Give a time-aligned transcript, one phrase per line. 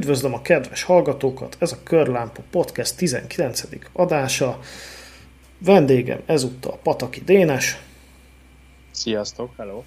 [0.00, 3.62] Üdvözlöm a kedves hallgatókat, ez a Körlámpa Podcast 19.
[3.92, 4.58] adása.
[5.58, 7.78] Vendégem ezúttal Pataki Dénes.
[8.90, 9.82] Sziasztok, hello!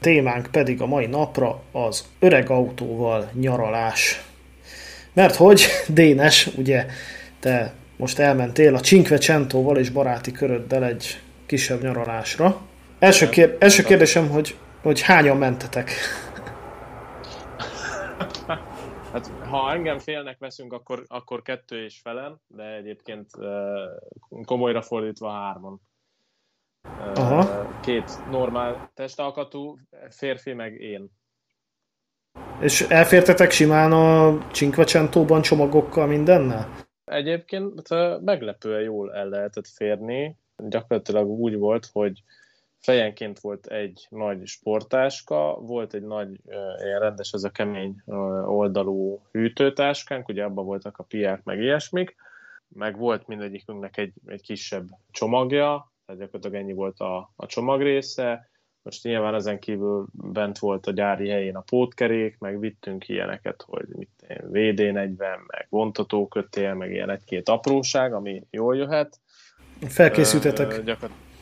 [0.00, 4.22] Témánk pedig a mai napra az öreg autóval nyaralás.
[5.12, 6.86] Mert hogy, Dénes, ugye
[7.40, 12.60] te most elmentél a Cinquecentóval és baráti köröddel egy kisebb nyaralásra.
[12.98, 15.90] Első, kér, első kérdésem, hogy, hogy hányan mentetek?
[19.14, 23.30] Hát, ha engem félnek veszünk, akkor, akkor kettő és felen, de egyébként
[24.44, 25.80] komolyra fordítva hárman.
[27.14, 27.68] Aha.
[27.80, 29.78] Két normál testalkatú
[30.10, 31.10] férfi, meg én.
[32.60, 36.68] És elfértetek simán a Cinquecentóban csomagokkal mindennel?
[37.04, 37.88] Egyébként
[38.20, 40.38] meglepően jól el lehetett férni.
[40.56, 42.22] Gyakorlatilag úgy volt, hogy
[42.84, 46.40] fejenként volt egy nagy sportáska, volt egy nagy,
[46.84, 48.02] ilyen rendes, ez a kemény
[48.44, 52.14] oldalú hűtőtáskánk, ugye abban voltak a piák, meg ilyesmik,
[52.68, 58.48] meg volt mindegyikünknek egy, egy kisebb csomagja, tehát gyakorlatilag ennyi volt a, a csomag része,
[58.82, 63.86] most nyilván ezen kívül bent volt a gyári helyén a pótkerék, meg vittünk ilyeneket, hogy
[63.88, 69.20] mit VD40, meg vontatókötél, meg ilyen egy-két apróság, ami jól jöhet.
[69.88, 70.68] Felkészültetek.
[70.68, 71.33] Uh, gyakor-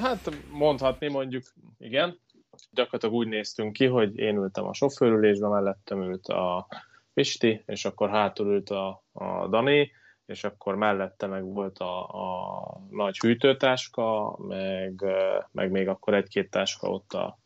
[0.00, 1.42] Hát mondhatni mondjuk,
[1.78, 2.18] igen.
[2.70, 6.66] Gyakorlatilag úgy néztünk ki, hogy én ültem a sofőrülésbe, mellettem ült a
[7.14, 9.92] Pisti, és akkor hátul ült a, a Dani,
[10.26, 15.04] és akkor mellette meg volt a, a nagy hűtőtáska, meg,
[15.50, 17.38] meg még akkor egy-két táska ott a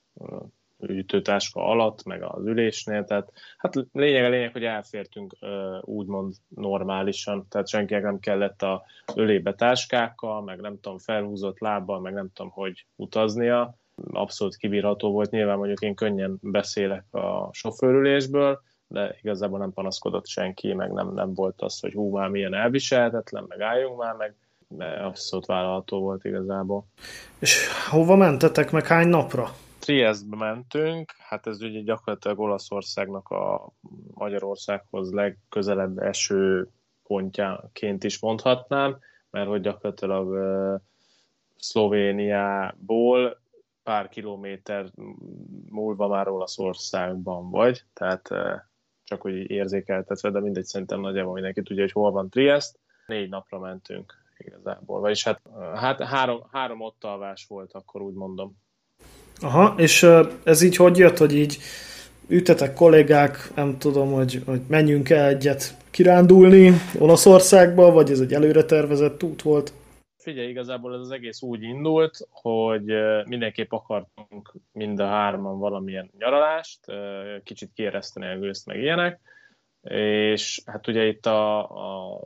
[0.87, 5.37] hűtőtáska alatt, meg az ülésnél, tehát hát lényeg a lényeg, hogy elfértünk
[5.81, 12.13] úgymond normálisan, tehát senkinek nem kellett a ölébe táskákkal, meg nem tudom, felhúzott lábbal, meg
[12.13, 13.79] nem tudom, hogy utaznia,
[14.11, 20.73] abszolút kibírható volt, nyilván mondjuk én könnyen beszélek a sofőrülésből, de igazából nem panaszkodott senki,
[20.73, 24.35] meg nem, nem volt az, hogy hú, már milyen elviselhetetlen, meg álljunk már, meg.
[25.03, 26.87] Abszolút vállalható volt igazából.
[27.39, 29.49] És hova mentetek, meg hány napra?
[29.89, 33.73] Triestbe mentünk, hát ez ugye gyakorlatilag Olaszországnak a
[34.15, 36.69] Magyarországhoz legközelebb eső
[37.03, 38.99] pontjaként is mondhatnám,
[39.31, 40.81] mert hogy gyakorlatilag uh,
[41.57, 43.41] Szlovéniából
[43.83, 44.87] pár kilométer
[45.69, 48.29] múlva már Olaszországban vagy, tehát
[49.05, 52.79] csak hogy érzékeltetve, de mindegy, szerintem nagyjából mindenki tudja, hogy hol van Triest.
[53.07, 55.41] Négy napra mentünk igazából, vagyis hát,
[55.75, 58.67] hát három, három ott alvás volt, akkor úgy mondom.
[59.41, 60.07] Aha, és
[60.45, 61.59] ez így hogy jött, hogy így
[62.29, 68.65] ütetek kollégák, nem tudom, hogy, hogy menjünk el egyet kirándulni Olaszországba, vagy ez egy előre
[68.65, 69.73] tervezett út volt?
[70.17, 72.93] Figyelj, igazából ez az egész úgy indult, hogy
[73.25, 76.81] mindenképp akartunk mind a hárman valamilyen nyaralást,
[77.45, 79.21] kicsit kiéreszteni a gőzt, meg ilyenek,
[80.31, 82.21] és hát ugye itt a, a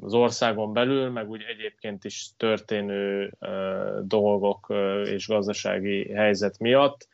[0.00, 3.32] az országon belül, meg úgy egyébként is történő
[4.02, 4.72] dolgok
[5.04, 7.08] és gazdasági helyzet miatt.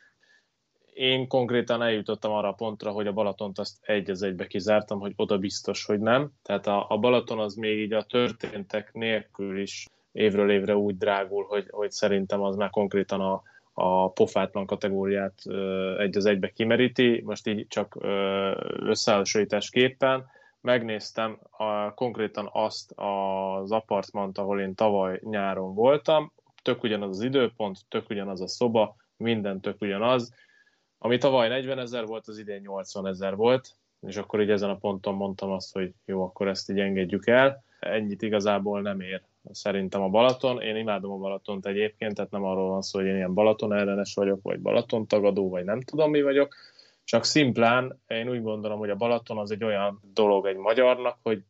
[0.93, 5.13] Én konkrétan eljutottam arra a pontra, hogy a Balatont azt egy az egybe kizártam, hogy
[5.15, 6.31] oda biztos, hogy nem.
[6.43, 11.43] Tehát a, a Balaton az még így a történtek nélkül is évről évre úgy drágul,
[11.43, 13.41] hogy, hogy szerintem az már konkrétan a,
[13.73, 15.41] a pofátlan kategóriát
[15.97, 17.21] egy az egybe kimeríti.
[17.25, 17.97] Most így csak
[18.79, 20.25] összehasonlításképpen
[20.65, 27.79] megnéztem a, konkrétan azt az apartmant, ahol én tavaly nyáron voltam, tök ugyanaz az időpont,
[27.87, 30.33] tök ugyanaz a szoba, minden tök ugyanaz.
[30.97, 33.69] Ami tavaly 40 ezer volt, az idén 80 ezer volt,
[34.07, 37.63] és akkor így ezen a ponton mondtam azt, hogy jó, akkor ezt így engedjük el.
[37.79, 39.21] Ennyit igazából nem ér
[39.51, 40.61] szerintem a Balaton.
[40.61, 44.13] Én imádom a Balatont egyébként, tehát nem arról van szó, hogy én ilyen Balaton ellenes
[44.13, 46.55] vagyok, vagy Balaton tagadó, vagy nem tudom mi vagyok,
[47.05, 51.43] csak szimplán én úgy gondolom, hogy a Balaton az egy olyan dolog egy magyarnak, hogy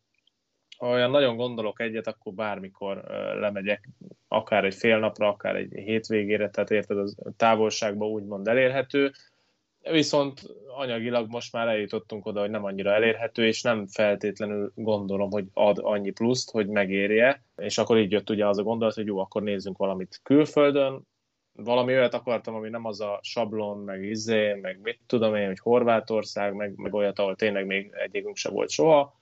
[0.80, 3.04] olyan nagyon gondolok egyet, akkor bármikor
[3.40, 3.90] lemegyek,
[4.28, 9.12] akár egy fél napra, akár egy hétvégére, tehát érted, az távolságban úgymond elérhető,
[9.92, 15.46] viszont anyagilag most már eljutottunk oda, hogy nem annyira elérhető, és nem feltétlenül gondolom, hogy
[15.54, 19.20] ad annyi pluszt, hogy megérje, és akkor így jött ugye az a gondolat, hogy jó,
[19.20, 21.08] akkor nézzünk valamit külföldön,
[21.56, 25.60] valami olyat akartam, ami nem az a sablon, meg izé, meg mit tudom én, hogy
[25.60, 29.20] Horvátország, meg, meg olyat, ahol tényleg még egyikünk se volt soha,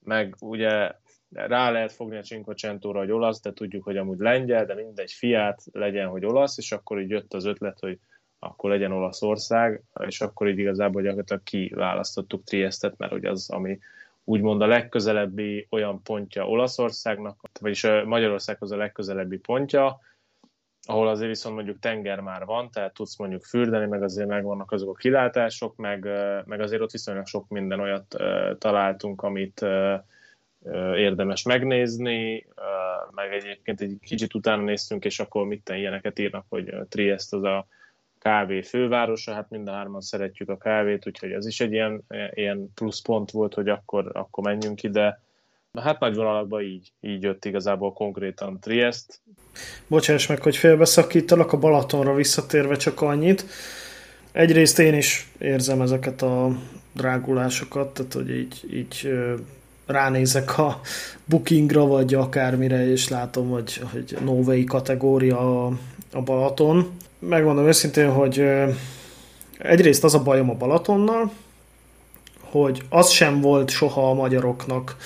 [0.00, 0.92] meg ugye
[1.30, 5.62] rá lehet fogni a Cinquecentóra, hogy olasz, de tudjuk, hogy amúgy lengyel, de mindegy fiát
[5.72, 7.98] legyen, hogy olasz, és akkor így jött az ötlet, hogy
[8.38, 13.78] akkor legyen Olaszország, és akkor így igazából gyakorlatilag kiválasztottuk Triestet, mert hogy az, ami
[14.24, 20.00] úgymond a legközelebbi olyan pontja Olaszországnak, vagyis Magyarországhoz a legközelebbi pontja,
[20.86, 24.88] ahol azért viszont mondjuk tenger már van, tehát tudsz mondjuk fürdeni, meg azért megvannak azok
[24.88, 26.08] a kilátások, meg,
[26.44, 28.16] meg azért ott viszonylag sok minden olyat
[28.58, 29.66] találtunk, amit
[30.94, 32.46] érdemes megnézni,
[33.10, 37.66] meg egyébként egy kicsit utána néztünk, és akkor mit ilyeneket írnak, hogy Triest az a
[38.18, 42.72] kávé fővárosa, hát mind a hárman szeretjük a kávét, úgyhogy ez is egy ilyen, ilyen
[42.74, 45.20] pluszpont volt, hogy akkor, akkor menjünk ide.
[45.82, 49.20] Hát nagy vonalakban így, így jött igazából konkrétan Triest.
[49.86, 53.44] Bocsáss meg, hogy félbeszakítalak a Balatonra visszatérve csak annyit.
[54.32, 56.50] Egyrészt én is érzem ezeket a
[56.92, 59.12] drágulásokat, tehát hogy így, így
[59.86, 60.80] ránézek a
[61.24, 65.66] bookingra, vagy akármire, és látom, hogy, hogy Novei kategória
[66.12, 66.90] a Balaton.
[67.18, 68.44] Megmondom őszintén, hogy
[69.58, 71.32] egyrészt az a bajom a Balatonnal,
[72.40, 74.96] hogy az sem volt soha a magyaroknak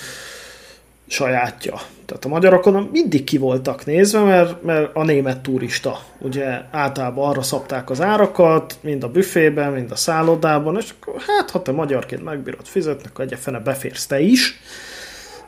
[1.11, 1.81] sajátja.
[2.05, 7.41] Tehát a magyarokon mindig ki voltak nézve, mert, mert a német turista ugye általában arra
[7.41, 12.23] szabták az árakat, mind a büfében, mind a szállodában, és akkor hát ha te magyarként
[12.23, 14.59] megbírod fizetni, akkor egy fene beférsz te is,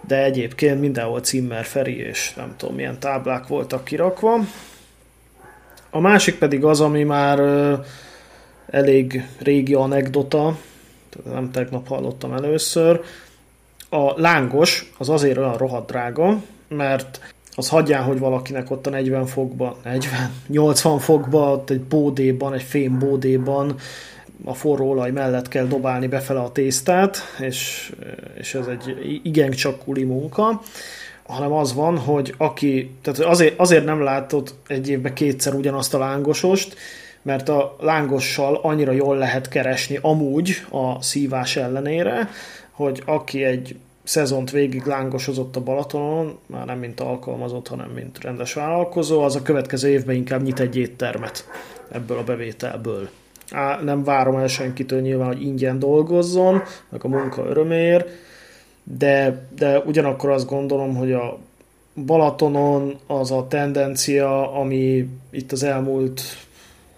[0.08, 4.40] de egyébként mindenhol Zimmer, Feri és nem tudom milyen táblák voltak kirakva.
[5.90, 7.40] A másik pedig az, ami már
[8.70, 10.58] elég régi anekdota,
[11.24, 13.02] nem tegnap hallottam először,
[13.94, 17.20] a lángos az azért olyan rohadt drága, mert
[17.56, 22.64] az hagyján, hogy valakinek ott a 40 fokban, 40, 80 fokban, ott egy bódéban, egy
[22.64, 23.76] fém bódéban
[24.46, 27.92] a forró olaj mellett kell dobálni befele a tésztát, és,
[28.40, 30.62] és ez egy igen csak kuli munka,
[31.24, 35.98] hanem az van, hogy aki, tehát azért, azért nem látod egy évben kétszer ugyanazt a
[35.98, 36.76] lángosost,
[37.22, 42.30] mert a lángossal annyira jól lehet keresni amúgy a szívás ellenére,
[42.74, 48.54] hogy aki egy szezont végig lángosozott a Balatonon, már nem mint alkalmazott, hanem mint rendes
[48.54, 51.48] vállalkozó, az a következő évben inkább nyit egy éttermet
[51.92, 53.10] ebből a bevételből.
[53.52, 58.10] Á, nem várom el senkitől nyilván, hogy ingyen dolgozzon, meg a munka öröméért,
[58.84, 61.38] de, de ugyanakkor azt gondolom, hogy a
[62.06, 66.22] Balatonon az a tendencia, ami itt az elmúlt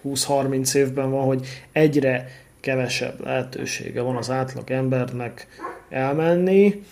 [0.04, 2.28] 20-30 évben van, hogy egyre
[2.66, 5.46] kevesebb lehetősége van az átlag embernek
[5.88, 6.84] elmenni,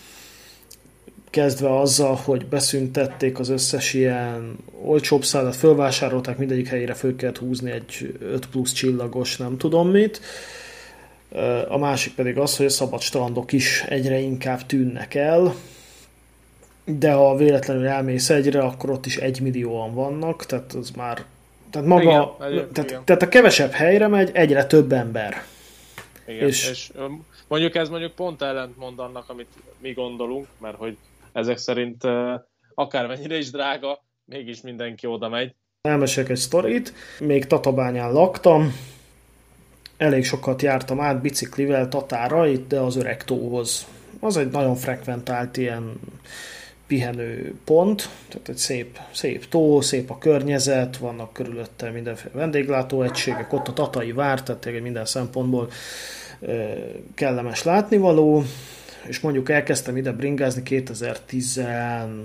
[1.30, 7.70] kezdve azzal, hogy beszüntették az összes ilyen olcsóbb szállat, fölvásárolták, mindegyik helyére föl kellett húzni
[7.70, 10.20] egy 5 plusz csillagos, nem tudom mit.
[11.68, 15.54] A másik pedig az, hogy a szabad strandok is egyre inkább tűnnek el,
[16.84, 21.24] de ha véletlenül elmész egyre, akkor ott is egymillióan vannak, tehát az már
[21.70, 23.04] tehát maga, igen, tehát, igen.
[23.04, 25.42] tehát a kevesebb helyre megy, egyre több ember.
[26.26, 26.92] Igen, és, és
[27.48, 29.48] mondjuk ez mondjuk pont ellentmond annak, amit
[29.78, 30.96] mi gondolunk, mert hogy
[31.32, 32.02] ezek szerint
[32.74, 35.54] akármennyire is drága, mégis mindenki oda megy.
[35.80, 38.72] Elmesek egy sztorit, még Tatabányán laktam,
[39.96, 43.86] elég sokat jártam át biciklivel Tatára, itt de az öreg tóhoz.
[44.20, 46.00] Az egy nagyon frekventált ilyen
[46.86, 53.68] pihenő pont, tehát egy szép, szép tó, szép a környezet, vannak körülötte mindenféle vendéglátóegységek, ott
[53.68, 55.70] a Tatai vár, tehát minden szempontból
[57.14, 58.44] kellemes látnivaló,
[59.06, 62.18] és mondjuk elkezdtem ide bringázni 2015-6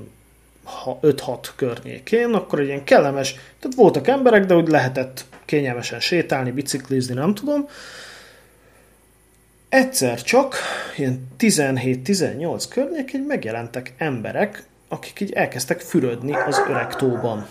[1.56, 7.34] környékén, akkor egy ilyen kellemes, tehát voltak emberek, de úgy lehetett kényelmesen sétálni, biciklizni, nem
[7.34, 7.68] tudom.
[9.70, 10.56] Egyszer csak,
[10.98, 17.48] ilyen 17-18 környékén megjelentek emberek, akik így elkezdtek fürödni az öreg tóban.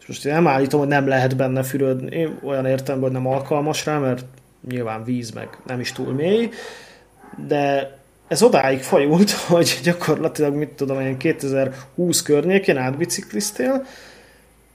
[0.00, 3.84] És most én nem állítom, hogy nem lehet benne fürödni, olyan értem, hogy nem alkalmas
[3.84, 4.24] rá, mert
[4.68, 6.48] nyilván víz, meg nem is túl mély,
[7.46, 7.96] de
[8.28, 13.86] ez odáig fajult, hogy gyakorlatilag, mit tudom én, 2020 környékén átbicikliztél,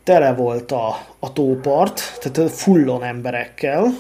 [0.04, 3.94] tele volt a, a tópart, tehát fullon emberekkel,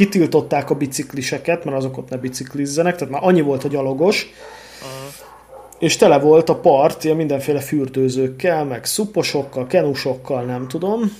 [0.00, 4.30] kitiltották a bicikliseket, mert azok ott ne biciklizzenek, tehát már annyi volt a gyalogos,
[4.78, 5.78] uh-huh.
[5.78, 11.12] és tele volt a part ilyen mindenféle fürdőzőkkel, meg szuposokkal, kenusokkal, nem tudom,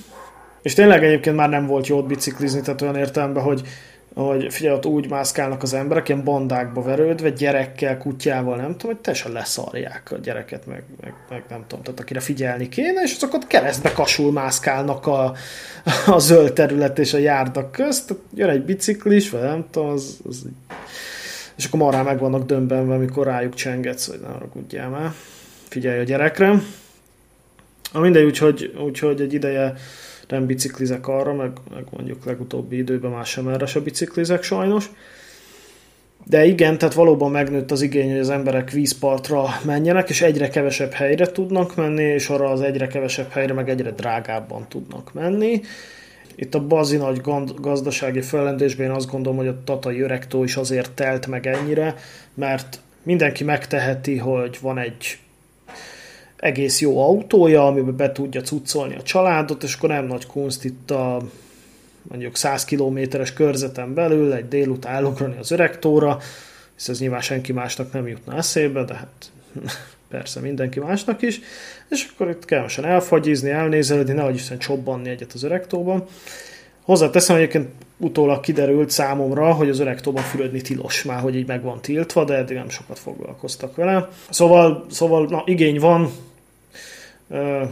[0.62, 3.62] és tényleg egyébként már nem volt jó biciklizni, tehát olyan értelemben, hogy
[4.14, 9.00] hogy figyelj, ott úgy mászkálnak az emberek, ilyen bandákba verődve, gyerekkel, kutyával, nem tudom, hogy
[9.00, 13.34] teljesen leszarják a gyereket, meg, meg, meg nem tudom, tehát akire figyelni kéne, és azok
[13.34, 15.34] ott keresztbe kasul mászkálnak a,
[16.06, 20.46] a zöld terület és a járdak közt, jön egy biciklis, vagy nem tudom, az, az
[21.56, 25.12] és akkor marán meg vannak dömbenve, amikor rájuk csengetsz, hogy ne haragudjál már,
[25.68, 26.60] figyelj a gyerekre.
[27.92, 29.74] A mindegy, úgyhogy, úgyhogy egy ideje
[30.30, 34.90] nem biciklizek arra, meg, meg mondjuk legutóbbi időben már sem erre se biciklizek sajnos.
[36.24, 40.92] De igen, tehát valóban megnőtt az igény, hogy az emberek vízpartra menjenek, és egyre kevesebb
[40.92, 45.60] helyre tudnak menni, és arra az egyre kevesebb helyre meg egyre drágábban tudnak menni.
[46.34, 47.20] Itt a bazi nagy
[47.60, 51.94] gazdasági fellendésben én azt gondolom, hogy a Tatai öregtó is azért telt meg ennyire,
[52.34, 55.18] mert mindenki megteheti, hogy van egy
[56.40, 60.90] egész jó autója, amiben be tudja cuccolni a családot, és akkor nem nagy kunst itt
[60.90, 61.22] a
[62.02, 66.18] mondjuk 100 kilométeres körzeten belül egy délután elugrani az öregtóra,
[66.76, 69.32] hisz ez nyilván senki másnak nem jutna eszébe, de hát
[70.10, 71.40] persze mindenki másnak is,
[71.88, 76.04] és akkor itt kellemesen elfagyizni, elnézelődni, nehogy Isten csobbanni egyet az öregtóban.
[76.82, 81.80] Hozzáteszem, egyébként utólag kiderült számomra, hogy az öregtóban fürödni tilos, már hogy így meg van
[81.80, 84.08] tiltva, de eddig nem sokat foglalkoztak vele.
[84.30, 86.10] Szóval, szóval na, igény van,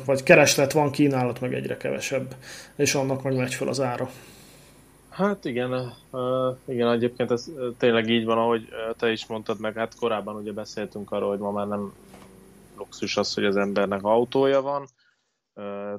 [0.05, 2.35] vagy kereslet van, kínálat meg egyre kevesebb,
[2.77, 4.11] és annak meg megy fel az ára.
[5.09, 5.93] Hát igen,
[6.65, 11.11] igen, egyébként ez tényleg így van, ahogy te is mondtad meg, hát korábban ugye beszéltünk
[11.11, 11.93] arról, hogy ma már nem
[12.77, 14.87] luxus az, hogy az embernek autója van,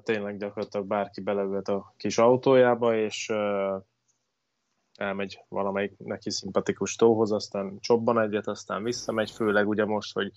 [0.03, 3.31] tényleg gyakorlatilag bárki beleült a kis autójába, és
[4.95, 10.31] elmegy valamelyik neki szimpatikus tóhoz, aztán csobban egyet, aztán visszamegy, főleg ugye most, hogy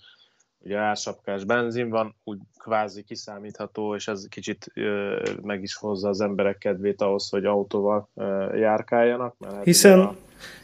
[0.63, 6.21] ugye ársapkás benzin van, úgy kvázi kiszámítható, és ez kicsit ö, meg is hozza az
[6.21, 9.35] emberek kedvét ahhoz, hogy autóval ö, járkáljanak.
[9.37, 10.15] Mert hát hiszen, a...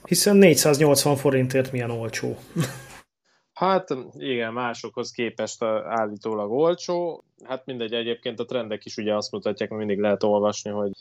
[0.03, 2.37] hiszen 480 forintért milyen olcsó.
[3.53, 7.23] Hát igen, másokhoz képest állítólag olcsó.
[7.43, 10.91] Hát mindegy, egyébként a trendek is ugye azt mutatják, hogy mindig lehet olvasni, hogy,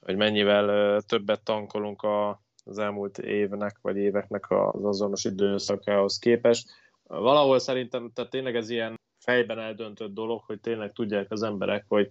[0.00, 6.70] hogy mennyivel többet tankolunk a, az elmúlt évnek vagy éveknek az azonos időszakához képest
[7.06, 12.10] valahol szerintem, tehát tényleg ez ilyen fejben eldöntött dolog, hogy tényleg tudják az emberek, hogy,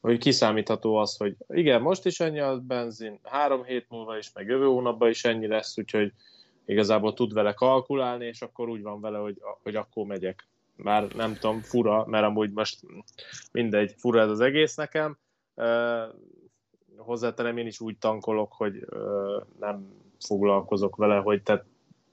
[0.00, 4.46] hogy kiszámítható az, hogy igen, most is ennyi a benzin, három hét múlva is, meg
[4.46, 6.12] jövő hónapban is ennyi lesz, úgyhogy
[6.64, 10.46] igazából tud vele kalkulálni, és akkor úgy van vele, hogy, hogy akkor megyek.
[10.76, 12.80] Már nem tudom, fura, mert amúgy most
[13.52, 15.18] mindegy, fura ez az egész nekem.
[16.96, 18.86] Hozzátenem, én is úgy tankolok, hogy
[19.60, 21.64] nem foglalkozok vele, hogy tehát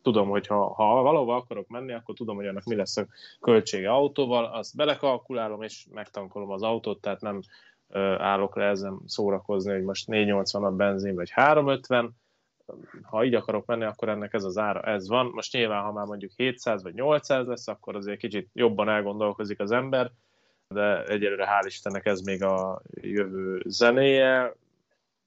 [0.01, 3.05] tudom, hogy ha, ha valahova akarok menni, akkor tudom, hogy annak mi lesz a
[3.41, 7.41] költsége autóval, azt belekalkulálom, és megtankolom az autót, tehát nem
[7.89, 12.15] ö, állok le ezen szórakozni, hogy most 480 a benzin, vagy 350,
[13.01, 15.31] ha így akarok menni, akkor ennek ez az ára, ez van.
[15.33, 19.71] Most nyilván, ha már mondjuk 700 vagy 800 lesz, akkor azért kicsit jobban elgondolkozik az
[19.71, 20.11] ember,
[20.67, 24.55] de egyelőre hál' Istennek ez még a jövő zenéje,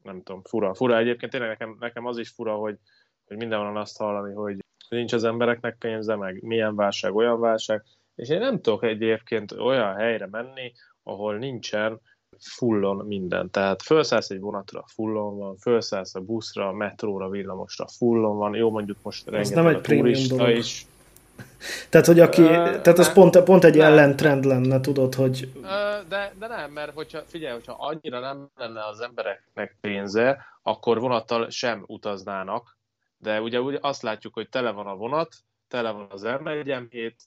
[0.03, 0.75] nem tudom, fura.
[0.75, 2.79] Fura egyébként tényleg nekem, nekem az is fura, hogy,
[3.27, 4.57] hogy mindenhol azt hallani, hogy
[4.89, 7.83] nincs az embereknek pénze, meg milyen válság, olyan válság,
[8.15, 12.01] és én nem tudok egyébként olyan helyre menni, ahol nincsen
[12.39, 13.51] fullon minden.
[13.51, 18.55] Tehát felszállsz egy vonatra, fullon van, felszállsz a buszra, a metróra, villamosra, fullon van.
[18.55, 20.87] Jó, mondjuk most rengeteg nem egy turista is.
[21.91, 23.87] Tehát, hogy aki, uh, tehát az pont, pont egy nem.
[23.87, 25.53] ellentrend lenne, tudod, hogy...
[25.55, 25.63] Uh,
[26.09, 31.51] de, de nem, mert hogyha, figyelj, hogyha annyira nem lenne az embereknek pénze, akkor vonattal
[31.51, 32.77] sem utaznának,
[33.23, 35.35] de ugye, ugye azt látjuk, hogy tele van a vonat,
[35.69, 36.49] tele van az m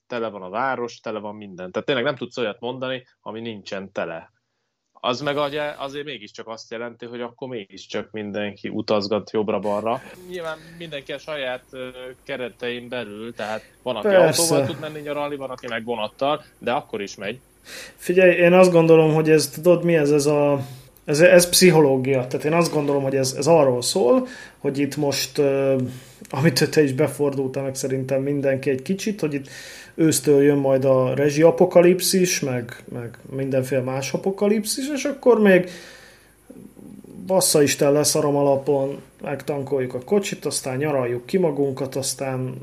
[0.08, 1.72] tele van a város, tele van minden.
[1.72, 4.32] Tehát tényleg nem tudsz olyat mondani, ami nincsen tele.
[4.92, 5.38] Az meg
[5.78, 10.02] azért mégiscsak azt jelenti, hogy akkor mégiscsak mindenki utazgat jobbra-balra.
[10.30, 11.64] Nyilván mindenki a saját
[12.24, 14.42] keretein belül, tehát van, aki Persze.
[14.42, 17.40] autóval tud menni nyaralni, van, aki meg vonattal, de akkor is megy.
[17.96, 20.60] Figyelj, én azt gondolom, hogy ez, tudod mi ez, ez a
[21.06, 22.28] ez, ez pszichológia.
[22.28, 25.42] Tehát én azt gondolom, hogy ez, ez arról szól, hogy itt most,
[26.30, 29.48] amit te is befordultál meg szerintem mindenki egy kicsit, hogy itt
[29.96, 35.70] ősztől jön majd a rezsi apokalipszis, meg, meg mindenféle más apokalipszis, és akkor még
[37.26, 42.56] bassza Isten leszarom alapon, megtankoljuk a kocsit, aztán nyaraljuk ki magunkat, aztán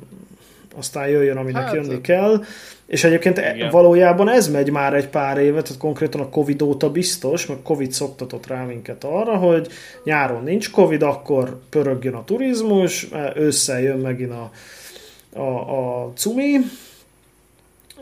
[0.76, 2.42] aztán jöjjön, aminek hát, jönni kell.
[2.86, 3.70] És egyébként e- igen.
[3.70, 7.92] valójában ez megy már egy pár évet, tehát konkrétan a Covid óta biztos, mert Covid
[7.92, 9.68] szoktatott rá minket arra, hogy
[10.04, 14.50] nyáron nincs Covid, akkor pörögjön a turizmus, ősszel jön megint a,
[15.40, 16.56] a, a cumi,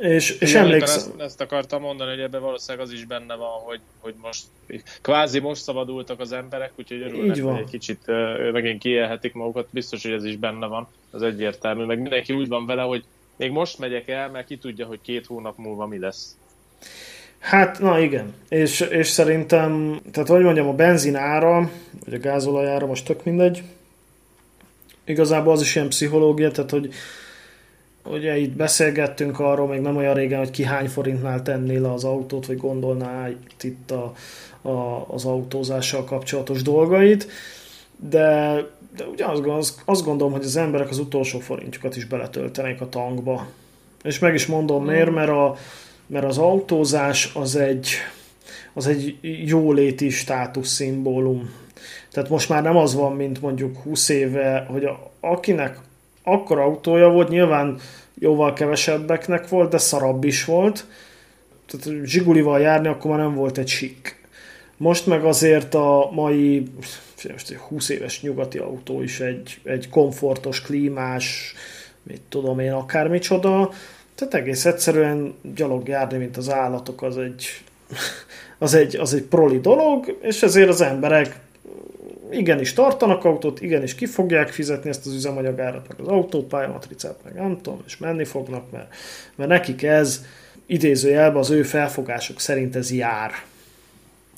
[0.00, 0.97] és, és emlékszem...
[0.97, 4.45] Ezt, ezt akartam mondani, hogy ebben valószínűleg az is benne van, hogy, hogy most
[5.00, 9.66] kvázi most szabadultak az emberek, úgyhogy örülnek, hogy egy kicsit uh, megint kiélhetik magukat.
[9.71, 11.85] Biztos, hogy ez is benne van, az egyértelmű.
[11.85, 13.04] Meg mindenki úgy van vele, hogy
[13.37, 16.37] még most megyek el, mert ki tudja, hogy két hónap múlva mi lesz.
[17.38, 18.35] Hát, na igen.
[18.49, 21.71] És, és szerintem, tehát hogy mondjam, a benzin ára,
[22.04, 23.62] vagy a gázolajára, most tök mindegy.
[25.04, 26.92] Igazából az is ilyen pszichológia, tehát hogy
[28.04, 32.04] ugye itt beszélgettünk arról még nem olyan régen, hogy ki hány forintnál tenné le az
[32.04, 33.28] autót, vagy gondolná
[33.62, 34.12] itt, a,
[34.69, 37.28] a, az autózással kapcsolatos dolgait.
[37.97, 38.57] de,
[38.97, 43.47] de ugye azt, azt gondolom, hogy az emberek az utolsó forintjukat is beletöltenék a tankba.
[44.02, 45.14] És meg is mondom miért, hmm.
[45.14, 45.57] mert, a,
[46.07, 47.88] mert az autózás az egy,
[48.73, 51.50] az egy jóléti státuszszimbólum.
[52.12, 55.78] Tehát most már nem az van, mint mondjuk 20 éve, hogy a, akinek
[56.33, 57.79] akkor autója volt, nyilván
[58.19, 60.87] jóval kevesebbeknek volt, de szarabb is volt.
[61.67, 64.19] Tehát Zsigulival járni akkor már nem volt egy sik.
[64.77, 66.71] Most meg azért a mai
[67.29, 71.55] most egy 20 éves nyugati autó is egy, egy komfortos, klímás,
[72.03, 73.71] mit tudom én, akármicsoda.
[74.15, 77.47] Tehát egész egyszerűen gyalog járni, mint az állatok, az egy,
[78.59, 81.41] az egy, az egy proli dolog, és ezért az emberek
[82.31, 87.57] igenis tartanak autót, igenis ki fogják fizetni ezt az üzemanyagárat, meg az autópályamatricát, meg nem
[87.57, 88.95] tudom, és menni fognak, mert,
[89.35, 90.25] mert nekik ez
[90.67, 93.31] idézőjelben az ő felfogásuk szerint ez jár.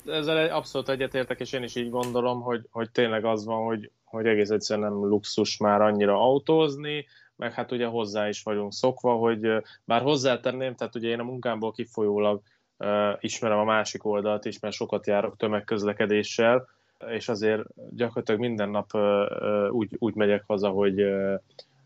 [0.05, 4.25] Ezzel abszolút egyetértek, és én is így gondolom, hogy, hogy tényleg az van, hogy, hogy
[4.25, 9.47] egész egyszerűen nem luxus már annyira autózni, meg hát ugye hozzá is vagyunk szokva, hogy
[9.85, 12.41] bár hozzátenném, tehát ugye én a munkámból kifolyólag
[12.77, 12.87] uh,
[13.19, 16.67] ismerem a másik oldalt is, mert sokat járok tömegközlekedéssel,
[17.09, 17.63] és azért
[17.95, 18.91] gyakorlatilag minden nap
[19.71, 20.95] úgy, úgy megyek haza, hogy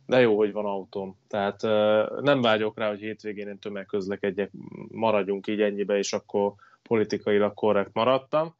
[0.06, 1.18] de jó, hogy van autóm.
[1.28, 1.62] Tehát
[2.22, 4.52] nem vágyok rá, hogy hétvégén én tömegközlekedjek,
[4.88, 8.56] maradjunk így ennyibe, és akkor politikailag korrekt maradtam.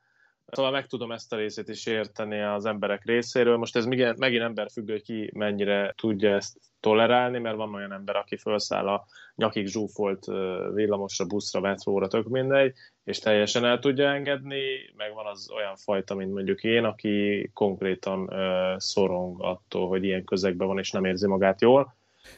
[0.52, 3.58] Szóval meg tudom ezt a részét is érteni az emberek részéről.
[3.58, 8.38] Most ez megint emberfüggő, hogy ki mennyire tudja ezt tolerálni, mert van olyan ember, aki
[8.38, 10.26] felszáll a nyakig zsúfolt
[10.74, 12.74] villamosra, buszra, metróra, tök mindegy,
[13.04, 14.62] és teljesen el tudja engedni,
[14.96, 18.32] meg van az olyan fajta, mint mondjuk én, aki konkrétan
[18.80, 21.97] szorong attól, hogy ilyen közegben van, és nem érzi magát jól.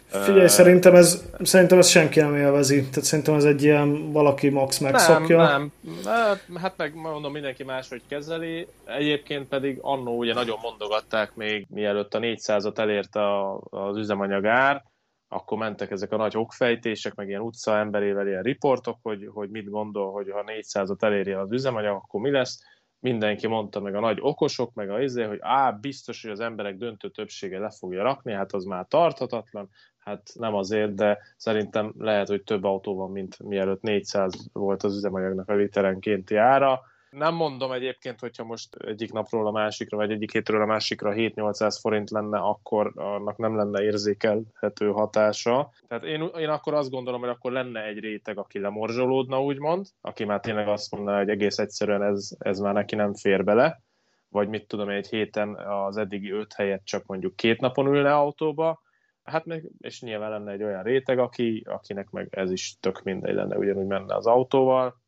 [0.10, 2.80] Figyelj, szerintem ez, szerintem ez senki nem élvezi.
[2.80, 5.38] Tehát szerintem ez egy ilyen valaki max megszokja.
[5.38, 5.72] Nem,
[6.04, 6.56] nem.
[6.56, 8.68] Hát meg mondom, mindenki máshogy kezeli.
[8.86, 13.22] Egyébként pedig annó ugye nagyon mondogatták még, mielőtt a 400-at elérte
[13.70, 14.84] az üzemanyag ár,
[15.28, 19.70] akkor mentek ezek a nagy okfejtések, meg ilyen utca emberével ilyen riportok, hogy, hogy mit
[19.70, 22.60] gondol, hogy ha 400-at eléri az üzemanyag, akkor mi lesz
[23.00, 26.78] mindenki mondta, meg a nagy okosok, meg a izé, hogy á, biztos, hogy az emberek
[26.78, 32.28] döntő többsége le fogja rakni, hát az már tarthatatlan, hát nem azért, de szerintem lehet,
[32.28, 37.72] hogy több autó van, mint mielőtt 400 volt az üzemanyagnak a literenkénti ára, nem mondom
[37.72, 42.38] egyébként, hogyha most egyik napról a másikra, vagy egyik hétről a másikra 7-800 forint lenne,
[42.38, 45.72] akkor annak nem lenne érzékelhető hatása.
[45.88, 50.24] Tehát én, én akkor azt gondolom, hogy akkor lenne egy réteg, aki lemorzsolódna, úgymond, aki
[50.24, 53.82] már tényleg azt mondaná, hogy egész egyszerűen ez, ez már neki nem fér bele,
[54.30, 58.82] vagy mit tudom, egy héten az eddigi öt helyet csak mondjuk két napon ülne autóba,
[59.24, 63.36] hát meg, és nyilván lenne egy olyan réteg, aki, akinek meg ez is tök mindegy
[63.36, 64.99] lenne, ugyanúgy menne az autóval,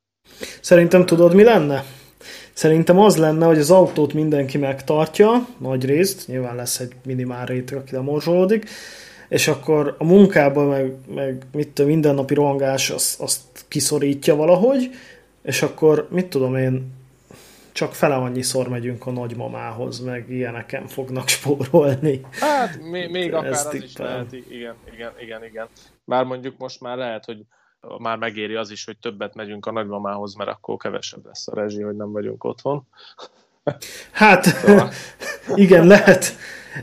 [0.61, 1.83] Szerintem tudod, mi lenne?
[2.53, 7.77] Szerintem az lenne, hogy az autót mindenki megtartja, nagy részt, nyilván lesz egy minimál réteg,
[7.77, 8.69] aki lemorzsolódik,
[9.29, 14.89] és akkor a munkában meg, meg mit tudom, mindennapi rohangás azt, azt kiszorítja valahogy,
[15.43, 16.99] és akkor mit tudom én,
[17.71, 22.21] csak fele annyiszor megyünk a nagymamához, meg ilyeneken fognak spórolni.
[22.31, 25.67] Hát még, még akár az is lehet, igen, igen, igen, igen.
[26.05, 27.37] Bár mondjuk most már lehet, hogy
[27.97, 31.81] már megéri az is, hogy többet megyünk a nagymamához, mert akkor kevesebb lesz a rezsi,
[31.81, 32.87] hogy nem vagyunk otthon.
[34.11, 34.91] Hát, szóval.
[35.55, 36.35] igen, lehet.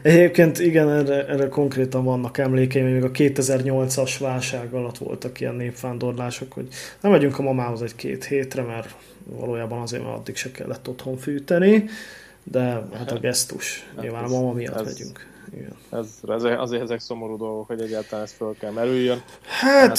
[0.02, 6.52] Egyébként igen, erre, erre konkrétan vannak emlékeim, még a 2008-as válság alatt voltak ilyen népvándorlások,
[6.52, 6.68] hogy
[7.00, 11.84] nem megyünk a mamához egy-két hétre, mert valójában azért, mert addig se kellett otthon fűteni,
[12.42, 15.26] de hát a gesztus, hát nyilván ez, a mama miatt ez, megyünk.
[15.52, 15.76] Igen.
[15.90, 19.22] Ez, ez, azért ezek szomorú dolgok, hogy egyáltalán ez föl kell merüljön.
[19.42, 19.98] Hát,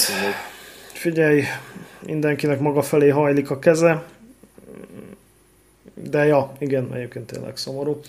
[1.00, 1.42] figyelj,
[2.06, 4.02] mindenkinek maga felé hajlik a keze,
[5.94, 8.00] de ja, igen, egyébként tényleg szomorú.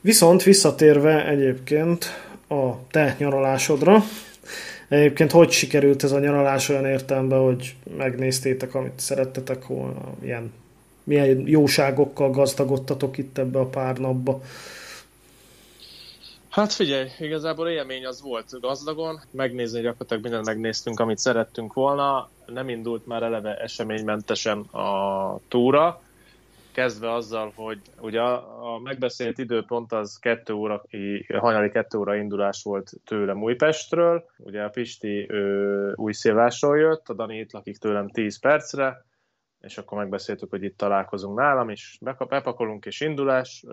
[0.00, 2.04] Viszont visszatérve egyébként
[2.48, 4.02] a te nyaralásodra,
[4.88, 10.52] egyébként hogy sikerült ez a nyaralás olyan értelemben, hogy megnéztétek, amit szerettetek volna, milyen,
[11.04, 14.42] milyen jóságokkal gazdagodtatok itt ebbe a pár napba?
[16.58, 22.68] Hát figyelj, igazából élmény az volt gazdagon, megnézni gyakorlatilag mindent megnéztünk, amit szerettünk volna, nem
[22.68, 26.00] indult már eleve eseménymentesen a túra,
[26.72, 30.82] kezdve azzal, hogy ugye a, megbeszélt időpont az 2 óra,
[31.38, 37.14] hajnali 2 óra indulás volt tőlem Újpestről, ugye a Pisti ő, új szélvásról jött, a
[37.14, 39.06] Dani itt lakik tőlem 10 percre,
[39.60, 43.64] és akkor megbeszéltük, hogy itt találkozunk nálam, és bepakolunk, és indulás.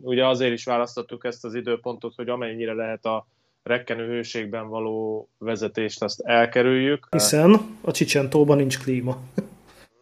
[0.00, 3.26] Ugye azért is választottuk ezt az időpontot, hogy amennyire lehet a
[3.62, 7.06] rekkenő hőségben való vezetést, azt elkerüljük.
[7.10, 9.18] Hiszen a Csicsentóban nincs klíma.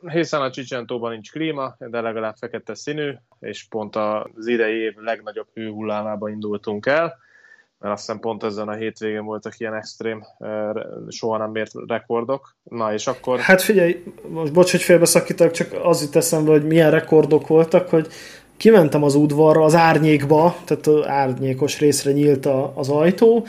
[0.18, 5.48] hiszen a Csicsentóban nincs klíma, de legalább fekete színű, és pont az idei év legnagyobb
[5.54, 7.18] hőhullámába indultunk el,
[7.82, 10.24] mert azt hiszem pont ezen a hétvégén voltak ilyen extrém,
[11.08, 12.54] soha nem mért rekordok.
[12.62, 13.38] Na és akkor...
[13.38, 18.08] Hát figyelj, most bocs, hogy félbeszakítok, csak az itt eszembe, hogy milyen rekordok voltak, hogy
[18.56, 23.46] kimentem az udvarra, az árnyékba, tehát az árnyékos részre nyílt a, az ajtó,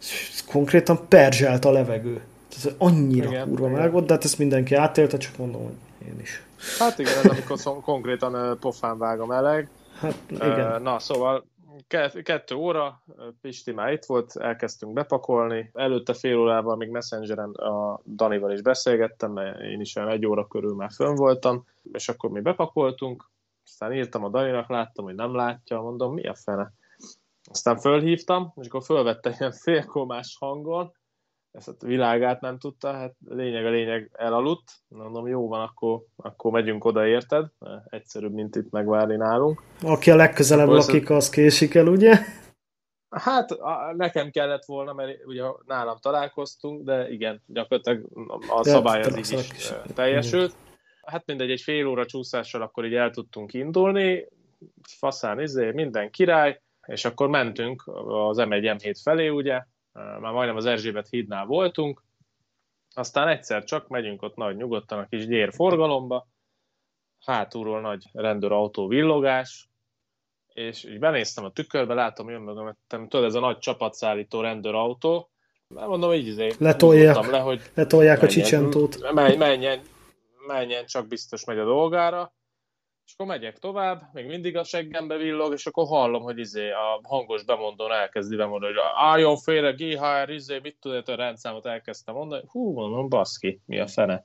[0.00, 2.20] és konkrétan perzselt a levegő.
[2.56, 6.20] Ez annyira igen, kurva meg volt, de hát ezt mindenki átélte, csak mondom, hogy én
[6.20, 6.42] is.
[6.78, 9.68] Hát igen, ez amikor szom, konkrétan pofán vág a meleg.
[10.00, 10.82] Hát igen.
[10.82, 11.44] Na, szóval
[12.22, 13.02] kettő óra,
[13.40, 15.70] Pisti már itt volt, elkezdtünk bepakolni.
[15.72, 20.46] Előtte fél órával még Messengeren a Danival is beszélgettem, mert én is olyan egy óra
[20.46, 23.30] körül már fönn voltam, és akkor mi bepakoltunk,
[23.64, 26.72] aztán írtam a Daninak, láttam, hogy nem látja, mondom, mi a fene?
[27.50, 30.92] Aztán fölhívtam, és akkor fölvette ilyen félkomás hangon,
[31.54, 36.52] ezt a világát nem tudta, hát lényeg a lényeg elaludt, mondom, jó van, akkor, akkor
[36.52, 37.46] megyünk oda, érted?
[37.88, 39.62] Egyszerűbb, mint itt megvárni nálunk.
[39.82, 42.18] Aki a legközelebb akkor lakik, az késik el, ugye?
[43.08, 43.50] Hát
[43.96, 48.08] nekem kellett volna, mert ugye nálam találkoztunk, de igen, gyakorlatilag
[48.48, 50.54] a szabály az így is, is teljesült.
[51.02, 54.28] Hát mindegy, egy fél óra csúszással akkor így el tudtunk indulni,
[54.82, 59.62] faszán izé, minden király, és akkor mentünk az M1 M7 felé, ugye,
[59.94, 62.02] már majdnem az Erzsébet hídnál voltunk,
[62.94, 66.28] aztán egyszer csak megyünk ott nagy nyugodtan a kis gyér forgalomba,
[67.24, 69.68] hátulról nagy rendőrautó villogás,
[70.54, 75.30] és így benéztem a tükörbe, látom, jön meg, tudod, ez a nagy csapatszállító rendőrautó,
[75.68, 79.12] mert mondom, így izé, letolják, le, hogy letolják menjen, a csicsentót.
[79.12, 79.80] Menjen, menjen,
[80.46, 82.34] menjen, csak biztos megy a dolgára,
[83.06, 87.00] és akkor megyek tovább, még mindig a seggembe villog, és akkor hallom, hogy izé a
[87.02, 92.42] hangos bemondón elkezdi bemondani, hogy álljon félre, GHR, izé, mit tudod, a rendszámot elkezdtem mondani.
[92.46, 94.24] Hú, mondom, baszki, mi a fene.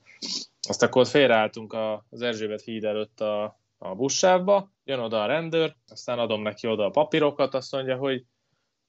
[0.68, 1.76] Azt akkor félreálltunk
[2.10, 6.86] az Erzsébet híd előtt a, a buszsávba, jön oda a rendőr, aztán adom neki oda
[6.86, 8.24] a papírokat, azt mondja, hogy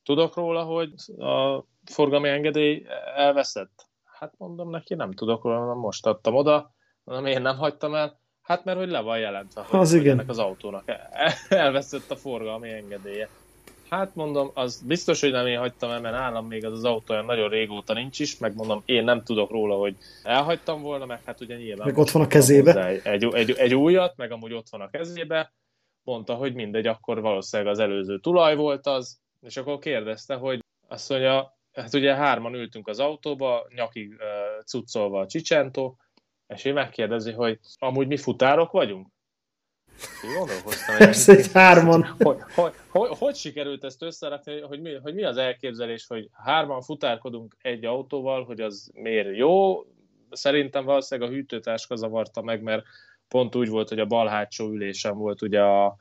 [0.03, 3.88] tudok róla, hogy a forgalmi engedély elveszett.
[4.05, 6.74] Hát mondom neki, nem tudok róla, most adtam oda,
[7.05, 8.19] mondom, én nem hagytam el,
[8.50, 10.12] Hát mert hogy le van jelentve, hogy, az hogy igen.
[10.12, 10.84] ennek az autónak
[11.48, 13.28] elveszett a forgalmi engedélye.
[13.90, 17.12] Hát mondom, az biztos, hogy nem én hagytam el, mert nálam még az az autó
[17.12, 21.20] olyan nagyon régóta nincs is, meg mondom, én nem tudok róla, hogy elhagytam volna, meg
[21.24, 21.86] hát ugye nyilván...
[21.86, 22.86] Meg ott van a kezébe.
[22.86, 25.52] Egy, egy, egy, egy újat, meg amúgy ott van a kezébe,
[26.02, 31.08] mondta, hogy mindegy, akkor valószínűleg az előző tulaj volt az, és akkor kérdezte, hogy azt
[31.08, 35.98] mondja, hát ugye hárman ültünk az autóba, nyakig uh, cuccolva a Csicsentó,
[36.54, 39.06] és én megkérdezi, hogy amúgy mi futárok vagyunk?
[40.98, 42.14] Persze, egy hárman.
[42.18, 46.82] Hogy, hogy, hogy, hogy sikerült ezt összerakni, hogy mi, hogy mi az elképzelés, hogy hárman
[46.82, 49.84] futárkodunk egy autóval, hogy az miért jó?
[50.30, 52.84] Szerintem valószínűleg a hűtőtáska zavarta meg, mert
[53.28, 55.96] pont úgy volt, hogy a bal hátsó ülésen volt ugye a,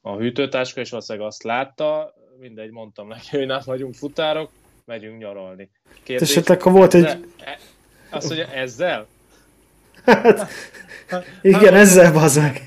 [0.00, 4.50] a hűtőtáska, és valószínűleg azt látta, mindegy, mondtam neki, hogy nem vagyunk futárok,
[4.84, 5.70] megyünk nyaralni.
[6.02, 7.04] Kérdés, és akkor volt egy...
[7.04, 7.58] E,
[8.10, 9.06] azt mondja, ezzel?
[10.04, 12.60] Hát, igen, ezzel bazd meg.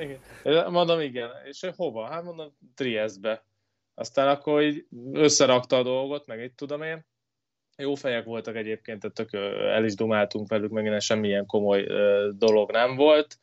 [0.00, 0.70] igen.
[0.70, 1.30] Mondom, igen.
[1.44, 2.06] És hova?
[2.06, 3.44] Hát mondom, Triestbe.
[3.94, 7.06] Aztán akkor így összerakta a dolgot, meg itt tudom én.
[7.76, 9.32] Jó fejek voltak egyébként, tehát tök
[9.72, 11.86] el is dumáltunk velük, meg semmilyen komoly
[12.32, 13.38] dolog nem volt.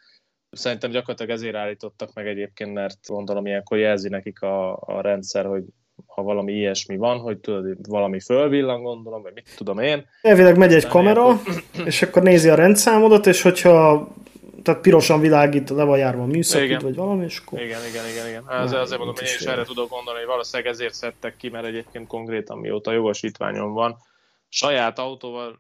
[0.51, 5.63] Szerintem gyakorlatilag ezért állítottak meg egyébként, mert gondolom ilyenkor jelzi nekik a, a rendszer, hogy
[6.07, 10.05] ha valami ilyesmi van, hogy tudod, valami fölvillan, gondolom, vagy mit tudom én.
[10.21, 11.53] Elvileg megy egy kamera, akkor...
[11.85, 14.07] és akkor nézi a rendszámodat, és hogyha
[14.63, 17.61] tehát pirosan világít, le van járva a műszakit, vagy valami, és akkor...
[17.61, 18.43] Igen, igen, igen, igen.
[18.49, 21.49] Ez, azért, azért mondom, hogy én is erre tudok gondolni, hogy valószínűleg ezért szedtek ki,
[21.49, 23.97] mert egyébként konkrétan mióta jogosítványom van,
[24.49, 25.59] saját autóval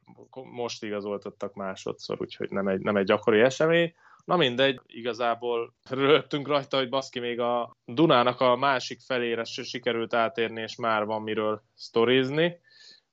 [0.51, 3.93] most igazoltattak másodszor, úgyhogy nem egy, nem egy gyakori esemény.
[4.23, 10.13] Na mindegy, igazából rögtünk rajta, hogy baszki még a Dunának a másik felére se sikerült
[10.13, 12.59] átérni, és már van miről sztorizni,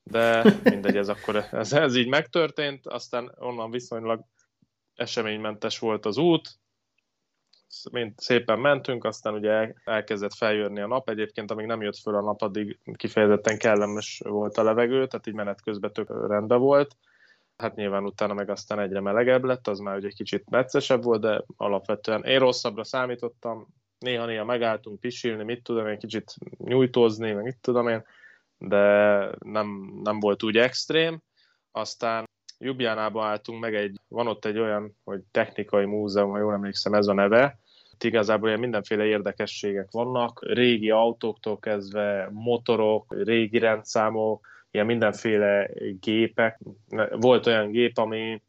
[0.02, 4.24] de mindegy, ez akkor ez, ez így megtörtént, aztán onnan viszonylag
[4.94, 6.58] eseménymentes volt az út,
[7.90, 12.20] mint szépen mentünk, aztán ugye elkezdett feljönni a nap, egyébként amíg nem jött föl a
[12.20, 16.96] nap, addig kifejezetten kellemes volt a levegő, tehát így menet közben tök rendben volt,
[17.60, 21.44] hát nyilván utána meg aztán egyre melegebb lett, az már ugye kicsit meccesebb volt, de
[21.56, 23.66] alapvetően én rosszabbra számítottam,
[23.98, 28.04] néha-néha megálltunk pisilni, mit tudom én, kicsit nyújtózni, meg mit tudom én,
[28.58, 28.78] de
[29.38, 31.22] nem, nem volt úgy extrém.
[31.72, 36.94] Aztán Jubjánába álltunk meg egy, van ott egy olyan, hogy technikai múzeum, ha jól emlékszem,
[36.94, 37.58] ez a neve,
[37.92, 46.60] itt igazából ilyen mindenféle érdekességek vannak, régi autóktól kezdve motorok, régi rendszámok, ilyen mindenféle gépek.
[47.10, 48.42] Volt olyan gép, ami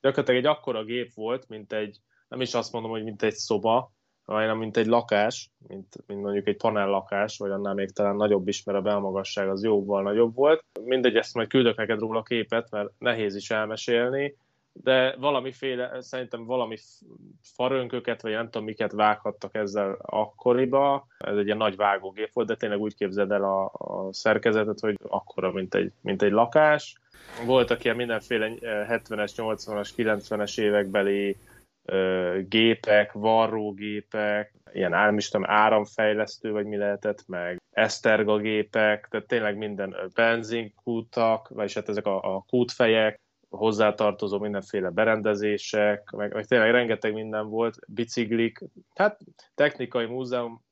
[0.00, 1.98] gyakorlatilag egy akkora gép volt, mint egy,
[2.28, 3.92] nem is azt mondom, hogy mint egy szoba,
[4.24, 8.48] hanem mint egy lakás, mint, mint mondjuk egy panel lakás, vagy annál még talán nagyobb
[8.48, 10.64] is, mert a belmagasság az jóval nagyobb volt.
[10.84, 14.36] Mindegy, ezt majd küldök neked róla képet, mert nehéz is elmesélni,
[14.82, 16.76] de valamiféle, szerintem valami
[17.42, 21.06] farönköket, vagy nem tudom miket vághattak ezzel akkoriba.
[21.18, 24.96] Ez egy ilyen nagy vágógép volt, de tényleg úgy képzeld el a, a szerkezetet, hogy
[25.02, 27.00] akkora, mint egy, mint egy lakás.
[27.44, 31.36] Voltak ilyen mindenféle 70-es, 80-as, 90-es évekbeli
[32.48, 39.56] gépek, varrógépek, ilyen nem is tudom, áramfejlesztő, vagy mi lehetett, meg eszterga gépek, tehát tényleg
[39.56, 43.20] minden benzinkútak, vagyis hát ezek a, a kútfejek,
[43.56, 48.58] hozzátartozó mindenféle berendezések, meg, meg tényleg rengeteg minden volt, biciklik,
[48.94, 49.20] hát
[49.54, 50.64] technikai múzeum,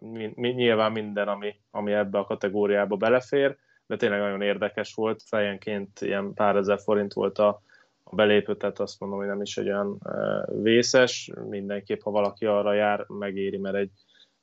[0.00, 5.22] mi, mi, nyilván minden, ami, ami ebbe a kategóriába belefér, de tényleg nagyon érdekes volt,
[5.22, 7.62] fejenként ilyen pár ezer forint volt a,
[8.02, 9.98] a belépő, tehát azt mondom, hogy nem is egy olyan
[10.62, 13.90] vészes, mindenképp, ha valaki arra jár, megéri, mert egy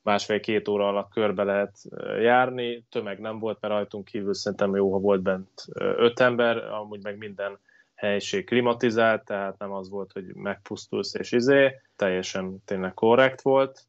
[0.06, 1.78] másfél-két óra alatt körbe lehet
[2.19, 7.04] járni, tömeg nem volt, mert rajtunk kívül szerintem jó, ha volt bent öt ember, amúgy
[7.04, 7.60] meg minden
[7.95, 13.86] helység klimatizált, tehát nem az volt, hogy megpusztulsz és izé, teljesen tényleg korrekt volt,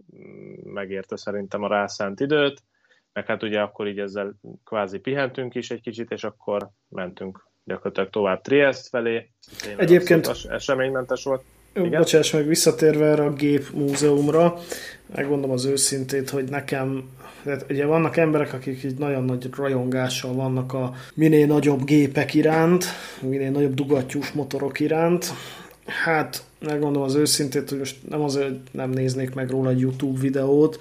[0.65, 2.63] megérte szerintem a rászánt időt,
[3.13, 8.11] meg hát ugye akkor így ezzel kvázi pihentünk is egy kicsit, és akkor mentünk gyakorlatilag
[8.11, 9.31] tovább Triest felé.
[9.61, 11.45] Tényleg Egyébként eseménymentes volt.
[11.77, 12.01] Igen?
[12.01, 14.59] Bocsáss meg, visszatérve erre a gép múzeumra,
[15.15, 17.09] megmondom az őszintét, hogy nekem,
[17.45, 22.85] tehát ugye vannak emberek, akik így nagyon nagy rajongással vannak a minél nagyobb gépek iránt,
[23.21, 25.33] minél nagyobb dugattyús motorok iránt.
[25.87, 30.21] Hát, megmondom az őszintét, hogy most nem azért, hogy nem néznék meg róla egy YouTube
[30.21, 30.79] videót,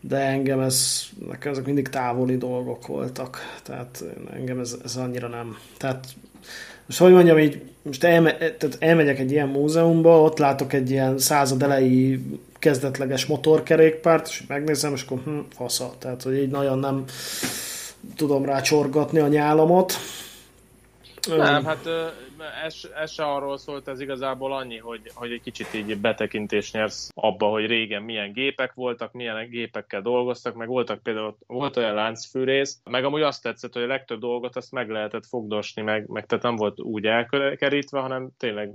[0.00, 5.56] de engem ez, nekem ezek mindig távoli dolgok voltak, tehát engem ez, ez annyira nem.
[5.76, 6.06] Tehát
[6.90, 11.18] most hogy mondjam, így most elme, tehát elmegyek egy ilyen múzeumba, ott látok egy ilyen
[11.18, 12.20] század elejé
[12.58, 15.94] kezdetleges motorkerékpárt, és megnézem, és akkor hm, fasza.
[15.98, 17.04] Tehát, hogy így nagyon nem
[18.16, 19.92] tudom rá csorgatni a nyálamot.
[21.28, 21.88] Nem, hát
[22.40, 27.10] ez, ez se arról szólt, ez igazából annyi, hogy, hogy egy kicsit így betekintést nyersz
[27.14, 32.80] abba, hogy régen milyen gépek voltak, milyen gépekkel dolgoztak, meg voltak például, volt olyan láncfűrész,
[32.90, 36.44] meg amúgy azt tetszett, hogy a legtöbb dolgot azt meg lehetett fogdosni, meg, meg tehát
[36.44, 38.70] nem volt úgy elkerítve, hanem tényleg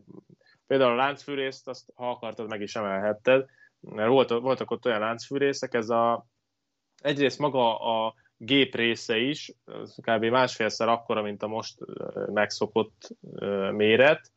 [0.67, 3.45] például a láncfűrészt, azt ha akartad, meg is emelhetted,
[3.79, 6.25] mert volt, voltak ott olyan láncfűrészek, ez a
[7.01, 9.51] egyrészt maga a gép része is,
[9.95, 10.23] kb.
[10.23, 11.77] másfélszer akkora, mint a most
[12.25, 13.09] megszokott
[13.71, 14.31] méret,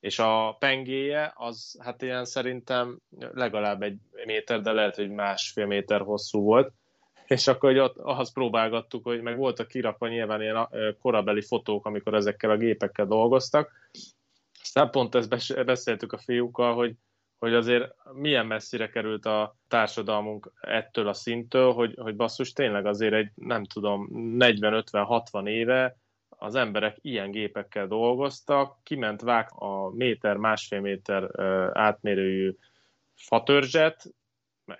[0.00, 6.00] és a pengéje az hát ilyen szerintem legalább egy méter, de lehet, hogy másfél méter
[6.00, 6.72] hosszú volt,
[7.26, 10.68] és akkor hogy ott ahhoz próbálgattuk, hogy meg voltak kirakva nyilván ilyen
[11.00, 13.90] korabeli fotók, amikor ezekkel a gépekkel dolgoztak.
[14.60, 16.94] Aztán pont ezt beszéltük a fiúkkal, hogy
[17.38, 23.14] hogy azért milyen messzire került a társadalmunk ettől a szinttől, hogy, hogy basszus tényleg azért
[23.14, 25.96] egy, nem tudom, 40-50-60 éve
[26.28, 31.40] az emberek ilyen gépekkel dolgoztak, kiment vág a méter, másfél méter
[31.72, 32.56] átmérőjű
[33.14, 34.14] fatörzset,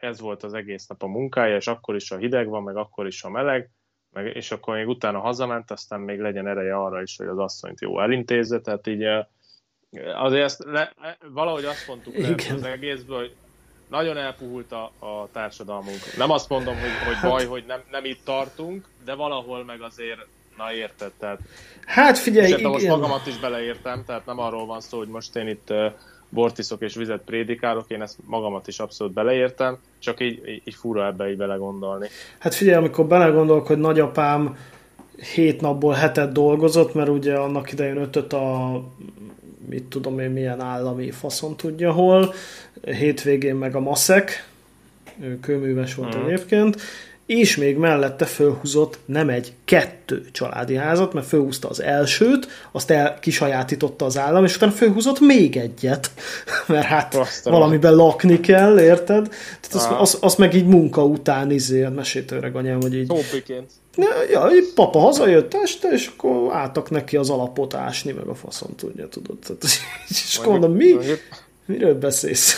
[0.00, 3.06] ez volt az egész nap a munkája, és akkor is a hideg van, meg akkor
[3.06, 3.70] is a meleg,
[4.10, 7.80] meg, és akkor még utána hazament, aztán még legyen ereje arra is, hogy az asszonyt
[7.80, 9.02] jó elintézze, tehát így
[10.14, 10.92] azért ezt le,
[11.32, 13.34] valahogy azt mondtuk le az egészből, hogy
[13.88, 15.98] nagyon elpuhult a, a társadalmunk.
[16.16, 20.26] Nem azt mondom, hogy, hogy baj, hogy nem, nem itt tartunk, de valahol meg azért,
[20.56, 21.40] na érted, tehát...
[21.86, 22.70] Hát figyelj, és igen.
[22.70, 25.92] most magamat is beleértem, tehát nem arról van szó, hogy most én itt uh,
[26.28, 31.30] bortiszok és vizet prédikálok, én ezt magamat is abszolút beleértem, csak így, így fura ebbe
[31.30, 32.08] így belegondolni.
[32.38, 34.56] Hát figyelj, amikor belegondolok, hogy nagyapám
[35.34, 38.82] hét napból hetet dolgozott, mert ugye annak idején ötöt a
[39.68, 42.34] mit tudom én, milyen állami faszon tudja hol,
[42.82, 44.48] hétvégén meg a Maszek,
[45.20, 46.24] ő kőműves volt mm.
[46.24, 46.76] egyébként,
[47.26, 53.18] és még mellette fölhúzott nem egy, kettő családi házat, mert fölhúzta az elsőt, azt el
[53.20, 56.10] kisajátította az állam, és utána fölhúzott még egyet,
[56.66, 59.28] mert hát Aztán valamiben lakni kell, érted?
[59.60, 63.06] Tehát azt, azt, azt meg így munka után izé, hát mesélt öreg anyám, hogy így...
[63.06, 63.70] Tópiként.
[64.30, 69.08] Ja, papa hazajött este, és akkor álltak neki az alapot ásni, meg a faszon tudja,
[69.08, 69.38] tudod.
[69.38, 69.62] Tehát,
[70.08, 70.96] és akkor mondom, mi?
[71.64, 72.54] Miről beszélsz?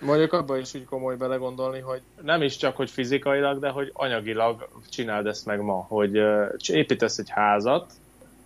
[0.00, 4.68] Mondjuk abban is úgy komoly belegondolni, hogy nem is csak, hogy fizikailag, de hogy anyagilag
[4.90, 6.20] csináld ezt meg ma, hogy
[6.66, 7.92] építesz egy házat,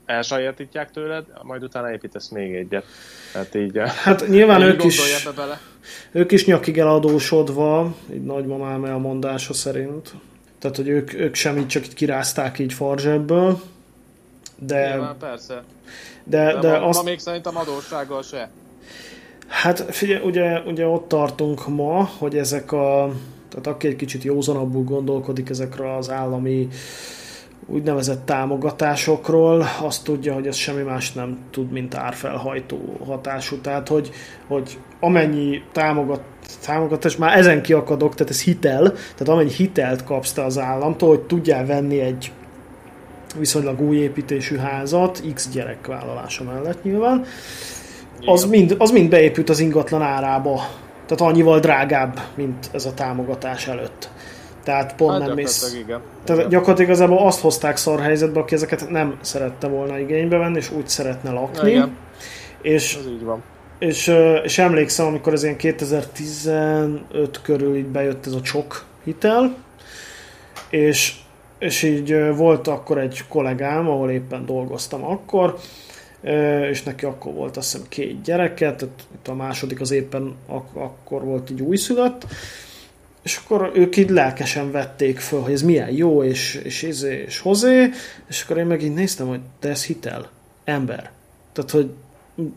[0.07, 2.85] elsajátítják tőled, majd utána építesz még egyet.
[3.33, 5.61] Tehát így, hát nyilván ők is, bele.
[6.13, 10.13] ők is nyakig eladósodva, így nagymamám elmondása szerint.
[10.63, 13.61] Tehát, hogy ők, ők semmit csak itt kirázták így farzsebből,
[14.59, 15.63] De, Nyilván, persze.
[16.25, 16.99] De, de, de ma, azt...
[16.99, 18.51] ma még szerintem adóssággal se.
[19.47, 23.13] Hát figyelj, ugye, ugye ott tartunk ma, hogy ezek a,
[23.49, 26.69] tehát aki egy kicsit józanabbul gondolkodik ezekről az állami
[27.67, 33.61] úgynevezett támogatásokról, azt tudja, hogy ez semmi más nem tud, mint árfelhajtó hatású.
[33.61, 34.11] Tehát, hogy,
[34.47, 36.23] hogy amennyi támogat,
[36.61, 41.21] támogatás, már ezen kiakadok, tehát ez hitel, tehát amennyi hitelt kapsz te az államtól, hogy
[41.21, 42.33] tudjál venni egy
[43.39, 47.25] viszonylag új építésű házat, x gyerek vállalása mellett nyilván,
[48.27, 50.61] az mind, az mind beépült az ingatlan árába.
[51.07, 54.11] Tehát annyival drágább, mint ez a támogatás előtt.
[54.65, 55.75] Tehát pont hát nem mész.
[55.85, 56.01] Igen.
[56.25, 60.71] Tehát gyakorlatilag igazából azt hozták szar helyzetbe, aki ezeket nem szerette volna igénybe venni, és
[60.71, 61.71] úgy szeretne lakni.
[61.71, 61.97] Igen.
[62.63, 63.43] És, ez így van.
[63.83, 69.57] És, és emlékszem, amikor ez ilyen 2015 körül így bejött ez a csok hitel,
[70.71, 71.15] és,
[71.59, 75.59] és így volt akkor egy kollégám, ahol éppen dolgoztam akkor,
[76.71, 78.95] és neki akkor volt azt hiszem két gyereke, tehát
[79.27, 82.27] a második az éppen ak- akkor volt így újszülött,
[83.23, 87.39] és akkor ők így lelkesen vették föl, hogy ez milyen jó, és, és izé, és
[87.39, 87.91] hozé,
[88.29, 90.31] és akkor én meg így néztem, hogy de ez hitel,
[90.65, 91.11] ember.
[91.53, 91.91] Tehát, hogy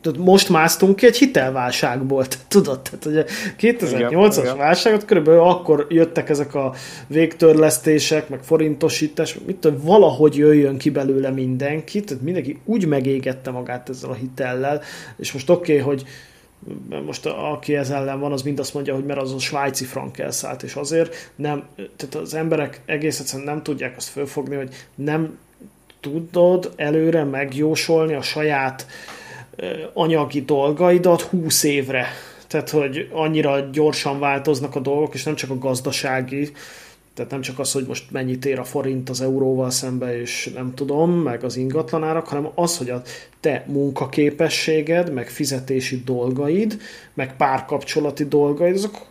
[0.01, 2.81] tehát most másztunk ki egy hitelválságból, tudod?
[2.81, 3.25] Tehát ugye
[3.59, 6.73] 2008-as válságot körülbelül akkor jöttek ezek a
[7.07, 13.89] végtörlesztések, meg forintosítás, mit tudom, valahogy jöjjön ki belőle mindenki, tehát mindenki úgy megégette magát
[13.89, 14.81] ezzel a hitellel,
[15.17, 16.05] és most oké, okay, hogy
[17.05, 20.17] most aki ez ellen van, az mind azt mondja, hogy mert az a svájci frank
[20.17, 25.37] elszállt, és azért nem, tehát az emberek egész egyszerűen nem tudják azt fölfogni, hogy nem
[25.99, 28.87] tudod előre megjósolni a saját
[29.93, 32.07] anyagi dolgaidat 20 évre.
[32.47, 36.51] Tehát, hogy annyira gyorsan változnak a dolgok, és nem csak a gazdasági,
[37.13, 40.73] tehát nem csak az, hogy most mennyit ér a forint az euróval szembe, és nem
[40.73, 43.01] tudom, meg az ingatlanárak, hanem az, hogy a
[43.39, 46.77] te munkaképességed, meg fizetési dolgaid,
[47.13, 49.05] meg párkapcsolati dolgaid, azok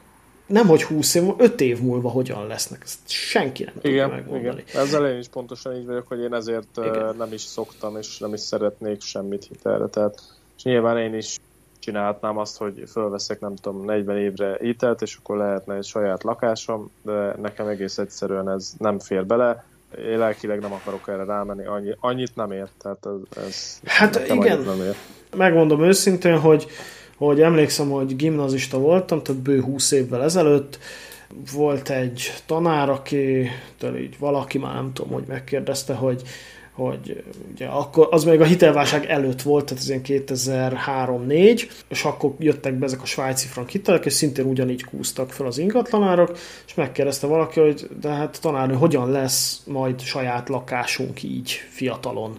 [0.46, 2.82] nem hogy 20 év, 5 év múlva hogyan lesznek.
[2.84, 4.64] Ezt senki nem igen, tudja megmondani.
[4.68, 4.82] Igen.
[4.82, 7.14] Ezzel én is pontosan így vagyok, hogy én ezért igen.
[7.18, 9.86] nem is szoktam, és nem is szeretnék semmit hitelre.
[9.86, 10.22] Tehát,
[10.56, 11.36] és nyilván én is
[11.78, 16.90] csinálhatnám azt, hogy fölveszek, nem tudom, 40 évre hitelt, és akkor lehetne egy saját lakásom,
[17.02, 19.64] de nekem egész egyszerűen ez nem fér bele.
[19.98, 22.68] Én lelkileg nem akarok erre rámenni, annyi, annyit nem ér.
[22.78, 24.94] Tehát ez, ez hát igen, nem ér.
[25.36, 26.66] megmondom őszintén, hogy
[27.16, 30.78] hogy emlékszem, hogy gimnazista voltam, tehát bő 20 évvel ezelőtt,
[31.52, 33.50] volt egy tanár, aki,
[33.96, 36.22] így valaki már nem tudom, hogy megkérdezte, hogy
[36.74, 42.34] hogy ugye akkor, az még a hitelválság előtt volt, tehát ez ilyen 2003-4, és akkor
[42.38, 46.74] jöttek be ezek a svájci frank hitelek, és szintén ugyanígy kúztak fel az ingatlanárok, és
[46.74, 52.38] megkérdezte valaki, hogy de hát tanárnő, hogyan lesz majd saját lakásunk így fiatalon?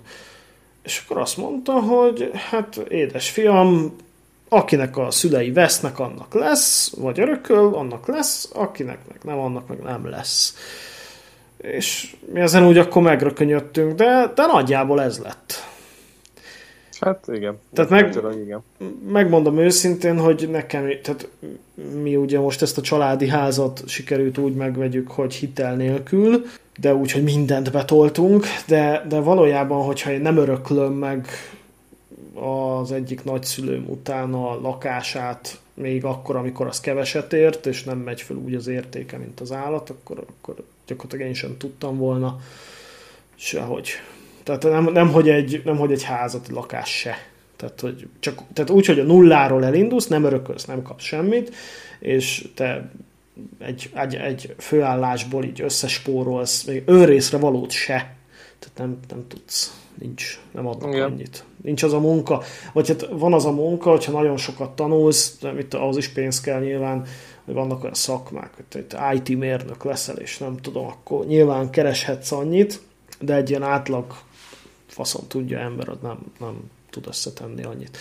[0.83, 3.95] És akkor azt mondta, hogy hát édes fiam,
[4.49, 9.79] akinek a szülei vesznek, annak lesz, vagy örököl, annak lesz, akinek meg nem, annak meg
[9.79, 10.55] nem lesz.
[11.71, 15.53] És mi ezen úgy akkor megrökönyödtünk, de, de nagyjából ez lett.
[16.99, 17.59] Hát igen.
[17.73, 18.63] Tehát meg, igen.
[19.07, 21.27] megmondom őszintén, hogy nekem, tehát
[22.01, 26.45] mi ugye most ezt a családi házat sikerült úgy megvegyük, hogy hitel nélkül,
[26.79, 31.27] de úgy, hogy mindent betoltunk, de, de valójában, hogyha én nem öröklöm meg
[32.33, 38.21] az egyik nagyszülőm után a lakását még akkor, amikor az keveset ért, és nem megy
[38.21, 40.55] fel úgy az értéke, mint az állat, akkor, akkor
[40.87, 42.39] gyakorlatilag én sem tudtam volna
[43.35, 43.89] sehogy.
[44.43, 47.15] Tehát nem, nem, hogy, egy, nem hogy egy házat, lakás se.
[47.55, 51.55] Tehát, hogy csak, tehát úgy, hogy a nulláról elindulsz, nem örökölsz, nem kapsz semmit,
[51.99, 52.91] és te
[53.59, 58.15] egy, egy, egy főállásból így összespórolsz, még önrészre valót se.
[58.59, 61.11] Tehát nem, nem tudsz nincs, nem adnak Igen.
[61.11, 61.43] annyit.
[61.63, 62.41] Nincs az a munka,
[62.73, 66.41] vagy hát van az a munka, hogyha nagyon sokat tanulsz, de mit, ahhoz is pénz
[66.41, 67.05] kell nyilván,
[67.53, 72.81] vannak olyan szakmák, hogy te IT mérnök leszel, és nem tudom, akkor nyilván kereshetsz annyit,
[73.19, 74.17] de egy ilyen átlag
[74.87, 76.55] faszon tudja ember, az nem, nem
[76.89, 77.97] tud összetenni annyit.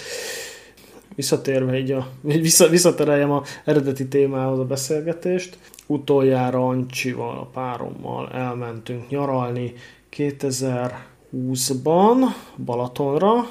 [1.14, 5.58] Visszatérve így, a, vissza, visszatereljem a eredeti témához a beszélgetést.
[5.86, 9.72] Utoljára Ancsival, a párommal elmentünk nyaralni
[10.08, 12.16] 2000 2020-ban
[12.64, 13.48] Balatonra,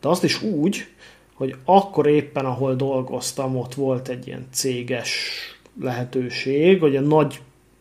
[0.00, 0.91] de azt is úgy,
[1.42, 5.30] hogy akkor éppen, ahol dolgoztam, ott volt egy ilyen céges
[5.80, 7.40] lehetőség, hogy a nagy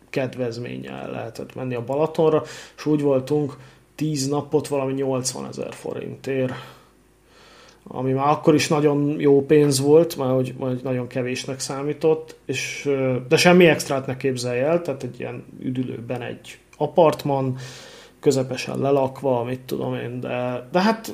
[0.09, 2.43] kedvezménnyel lehetett menni a Balatonra,
[2.77, 3.57] és úgy voltunk
[3.95, 6.53] 10 napot valami 80 ezer forintért,
[7.87, 12.89] ami már akkor is nagyon jó pénz volt, már hogy, hogy nagyon kevésnek számított, és,
[13.27, 17.57] de semmi extrát ne képzelj el, tehát egy ilyen üdülőben egy apartman,
[18.19, 21.13] közepesen lelakva, mit tudom én, de, de hát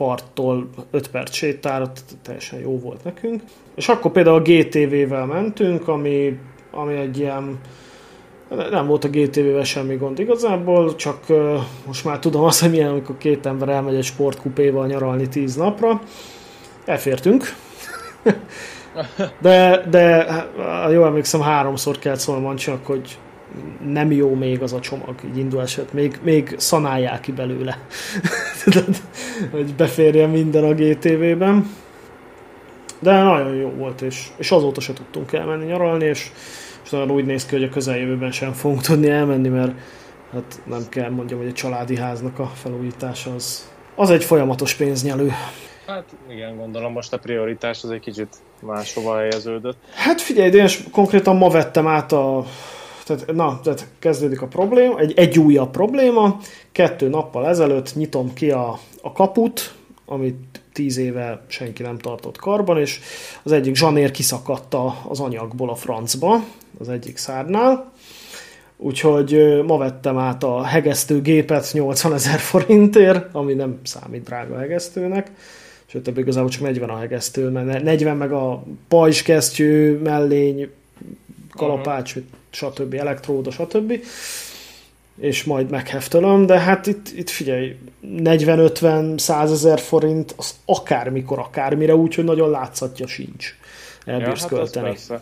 [0.00, 1.92] parttól 5 perc sétára,
[2.22, 3.42] teljesen jó volt nekünk.
[3.74, 6.38] És akkor például a GTV-vel mentünk, ami,
[6.70, 7.60] ami egy ilyen
[8.70, 12.90] nem volt a GTV-vel semmi gond igazából, csak uh, most már tudom azt, hogy milyen,
[12.90, 16.00] amikor két ember elmegy egy sportkupéval nyaralni tíz napra.
[16.84, 17.44] Elfértünk.
[19.42, 20.26] de, de
[20.90, 23.18] jól emlékszem, háromszor kellett szólnom Mancsinak, hogy
[23.86, 27.78] nem jó még az a csomag, így indulás, még, még szanálják ki belőle,
[29.50, 31.70] hogy beférjen minden a GTV-ben.
[32.98, 36.30] De nagyon jó volt, és, és azóta se tudtunk elmenni nyaralni, és,
[36.84, 39.72] és nagyon úgy néz ki, hogy a közeljövőben sem fogunk tudni elmenni, mert
[40.32, 45.32] hát nem kell mondjam, hogy a családi háznak a felújítása az, az egy folyamatos pénznyelő.
[45.86, 49.76] Hát igen, gondolom most a prioritás az egy kicsit máshova helyeződött.
[49.94, 52.44] Hát figyelj, én konkrétan ma vettem át a
[53.04, 56.38] tehát, na, tehát kezdődik a probléma, egy, egy újabb probléma.
[56.72, 59.74] Kettő nappal ezelőtt nyitom ki a, a kaput,
[60.06, 63.00] amit tíz éve senki nem tartott karban, és
[63.42, 64.76] az egyik zsanér kiszakadt
[65.08, 66.44] az anyagból a francba,
[66.78, 67.92] az egyik szárnál.
[68.76, 75.30] Úgyhogy ma vettem át a hegesztőgépet 80 ezer forintért, ami nem számít drága hegesztőnek.
[75.86, 80.70] Sőt, ebből igazából csak 40 a hegesztő, mert 40 meg a pajzskesztyű, mellény,
[81.52, 82.30] kalapács, uh-huh.
[82.50, 82.94] Stb.
[82.94, 84.04] elektróda, stb.
[85.20, 92.24] És majd megheftölöm, de hát itt, itt figyelj, 40-50-100 ezer forint, az akármikor, akármire, úgyhogy
[92.24, 93.56] nagyon látszatja sincs.
[94.04, 94.88] Elbírsz ja, hát költeni.
[94.88, 95.12] Az,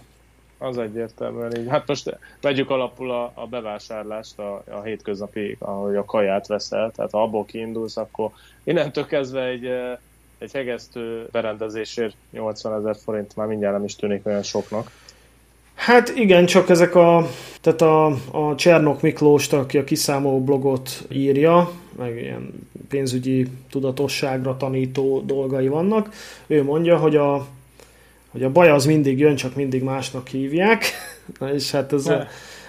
[0.59, 1.69] az egyértelműen így.
[1.69, 7.11] Hát most vegyük alapul a, a bevásárlást, a, a hétköznapi, ahogy a kaját veszel, tehát
[7.11, 8.31] ha abból kiindulsz, akkor
[8.65, 9.97] innentől kezdve egy, eh,
[10.39, 14.91] egy hegesztő berendezésért 80 ezer forint már mindjárt nem is tűnik olyan soknak.
[15.79, 17.29] Hát igen, csak ezek a,
[17.61, 25.23] tehát a, a Csernok Miklós, aki a kiszámoló blogot írja, meg ilyen pénzügyi tudatosságra tanító
[25.27, 26.15] dolgai vannak,
[26.47, 27.47] ő mondja, hogy a,
[28.29, 30.85] hogy a baj az mindig jön, csak mindig másnak hívják,
[31.39, 32.27] Na, és hát ez, a,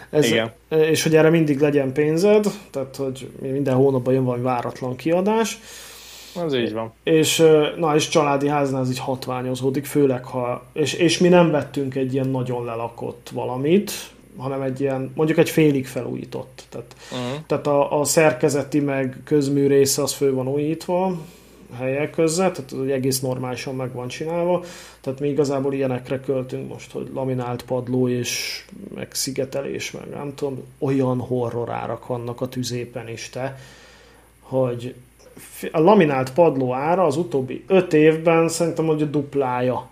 [0.10, 0.52] ez igen.
[0.70, 5.60] és hogy erre mindig legyen pénzed, tehát hogy minden hónapban jön valami váratlan kiadás,
[6.36, 6.94] az így van.
[7.04, 7.44] És,
[7.78, 12.14] na, és családi háznál ez így hatványozódik, főleg ha, és, és mi nem vettünk egy
[12.14, 13.92] ilyen nagyon lelakott valamit,
[14.38, 16.64] hanem egy ilyen, mondjuk egy félig felújított.
[16.70, 17.46] Tehát, uh-huh.
[17.48, 21.18] tehát a, a szerkezeti meg közmű része az fő van újítva,
[21.78, 24.64] helyek között, tehát hogy egész normálisan meg van csinálva,
[25.02, 28.64] tehát mi igazából ilyenekre költünk most, hogy laminált padló és
[28.96, 33.60] meg szigetelés, meg nem tudom, olyan horror árak vannak a tüzépen is te,
[34.40, 34.96] hogy
[35.72, 39.90] a laminált padló ára az utóbbi öt évben szerintem hogy a duplája.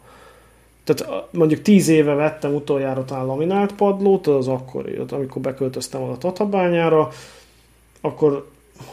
[0.84, 7.10] Tehát mondjuk tíz éve vettem utoljára talán laminált padlót, az akkor, amikor beköltöztem a Tatabányára,
[8.02, 8.48] akkor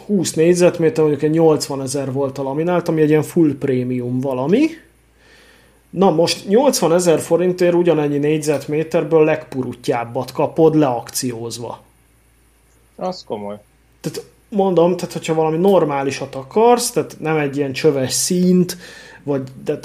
[0.06, 4.66] 20 négyzetméter, mondjuk egy 80 ezer volt a laminált, ami egy ilyen full prémium valami.
[5.90, 11.80] Na most 80 ezer forintért ugyanennyi négyzetméterből legpurutjábbat kapod leakciózva.
[12.96, 13.56] Az komoly.
[14.00, 14.24] Tehát
[14.54, 18.76] mondom, tehát hogyha valami normálisat akarsz, tehát nem egy ilyen csöves színt,
[19.24, 19.78] vagy de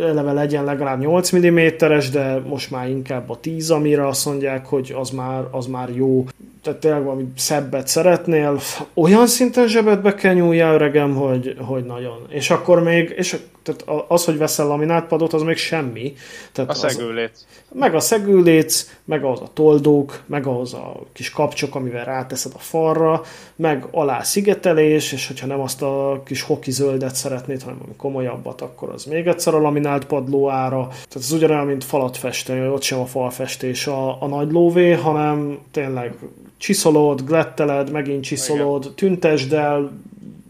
[0.00, 4.94] eleve legyen legalább 8 mm-es, de most már inkább a 10, amire azt mondják, hogy
[4.98, 6.24] az már, az már jó.
[6.62, 8.60] Tehát tényleg valami szebbet szeretnél,
[8.94, 12.26] olyan szinten zsebedbe kell nyúljál, öregem, hogy, hogy nagyon.
[12.28, 16.14] És akkor még, és tehát az, hogy veszel laminátpadot, az még semmi.
[16.52, 17.44] Tehát a szegőléc.
[17.72, 22.58] meg a szegőléc, meg az a toldók, meg az a kis kapcsok, amivel ráteszed a
[22.58, 23.22] falra,
[23.56, 28.88] meg alá szigetelés, és hogyha nem azt a kis hoki zöldet szeretnéd, hanem komolyabbat, akkor
[28.88, 30.86] az még egyszer a laminált padló ára.
[30.88, 35.58] Tehát ez ugyanolyan, mint falat festeni, ott sem a falfestés a, a nagy lóvé, hanem
[35.70, 36.14] tényleg
[36.56, 38.94] csiszolod, gletteled, megint csiszolod, Igen.
[38.94, 39.92] tüntesd el,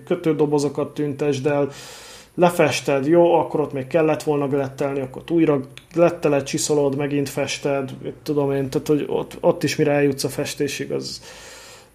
[0.04, 1.68] kötődobozokat tüntesd el,
[2.34, 5.60] lefested, jó, akkor ott még kellett volna glettelni, akkor újra
[5.92, 10.92] gletteled, csiszolod, megint fested, tudom én, tehát hogy ott, ott is mire eljutsz a festésig,
[10.92, 11.22] az,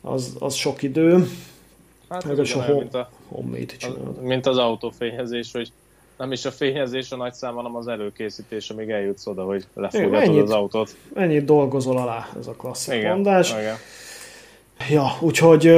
[0.01, 1.27] az, az sok idő.
[2.09, 5.71] Hát Meg a home, mint, a, az, mint az autófényezés, hogy
[6.17, 10.37] nem is a fényezés a nagy szám, hanem az előkészítés, amíg eljutsz oda, hogy lefolyatod
[10.37, 10.95] az autót.
[11.13, 13.51] Ennyit dolgozol alá, ez a klasszik igen, mondás.
[13.51, 13.75] Igen.
[14.89, 15.73] Ja, úgyhogy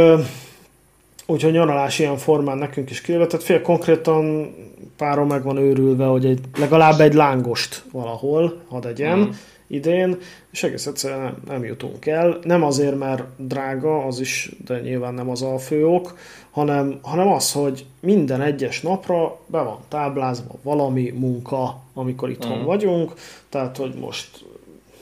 [1.31, 3.29] Úgyhogy nyaralás ilyen formán nekünk is kijövett.
[3.29, 4.53] Tehát fél konkrétan
[4.97, 9.29] párom meg van őrülve, hogy egy, legalább egy lángost valahol hadd egyen mm.
[9.67, 10.17] idén,
[10.51, 12.39] és egész egyszerűen nem, nem jutunk el.
[12.43, 16.17] Nem azért, mert drága, az is, de nyilván nem az a fő ok,
[16.51, 22.63] hanem, hanem az, hogy minden egyes napra be van táblázva valami munka, amikor itthon mm.
[22.63, 23.13] vagyunk.
[23.49, 24.45] Tehát, hogy most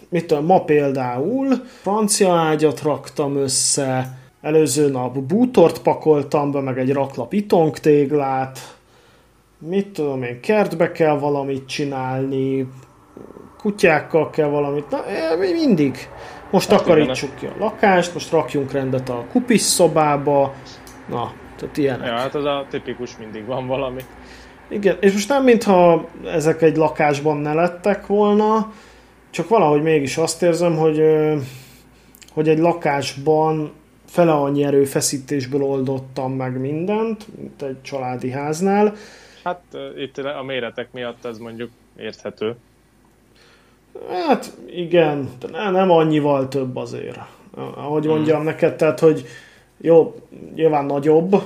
[0.09, 1.47] mit tudom, ma például
[1.81, 8.77] francia ágyat raktam össze, előző nap bútort pakoltam be, meg egy raklap itongtéglát,
[9.57, 12.67] mit tudom én, kertbe kell valamit csinálni,
[13.57, 15.03] kutyákkal kell valamit, na,
[15.53, 16.09] mindig.
[16.51, 20.53] Most hát takarítsuk ki a lakást, most rakjunk rendet a kupis szobába,
[21.09, 22.07] na, tehát ilyenek.
[22.07, 24.01] Ja, hát az a tipikus mindig van valami.
[24.69, 28.71] Igen, és most nem mintha ezek egy lakásban ne lettek volna,
[29.29, 31.01] csak valahogy mégis azt érzem, hogy,
[32.33, 33.71] hogy egy lakásban
[34.09, 38.95] fele annyi erőfeszítésből oldottam meg mindent, mint egy családi háznál.
[39.43, 39.61] Hát
[39.97, 42.55] itt a méretek miatt ez mondjuk érthető.
[44.09, 47.19] Hát igen, de nem annyival több azért.
[47.55, 48.13] Ahogy hmm.
[48.13, 48.45] mondjam hmm.
[48.45, 49.25] neked, tehát hogy
[49.77, 50.15] jó,
[50.55, 51.41] nyilván nagyobb,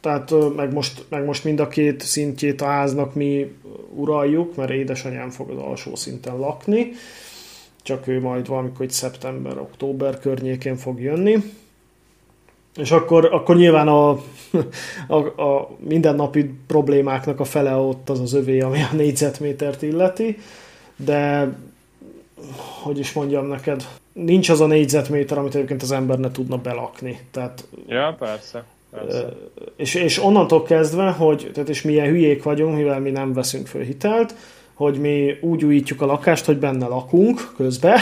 [0.00, 3.56] tehát meg most, meg most mind a két szintjét a háznak mi
[3.94, 6.92] uraljuk, mert édesanyám fog az alsó szinten lakni,
[7.82, 11.36] csak ő majd valamikor egy szeptember-október környékén fog jönni.
[12.76, 14.10] És akkor, akkor nyilván a,
[15.08, 20.38] a, a mindennapi problémáknak a fele ott az az övé, ami a négyzetmétert illeti,
[20.96, 21.52] de
[22.82, 27.20] hogy is mondjam neked, nincs az a négyzetméter, amit egyébként az ember ne tudna belakni.
[27.30, 28.64] Tehát, ja, persze.
[28.90, 29.32] persze.
[29.76, 33.82] És, és onnantól kezdve, hogy, tehát és milyen hülyék vagyunk, mivel mi nem veszünk föl
[33.82, 34.34] hitelt,
[34.74, 37.98] hogy mi úgy újítjuk a lakást, hogy benne lakunk közben.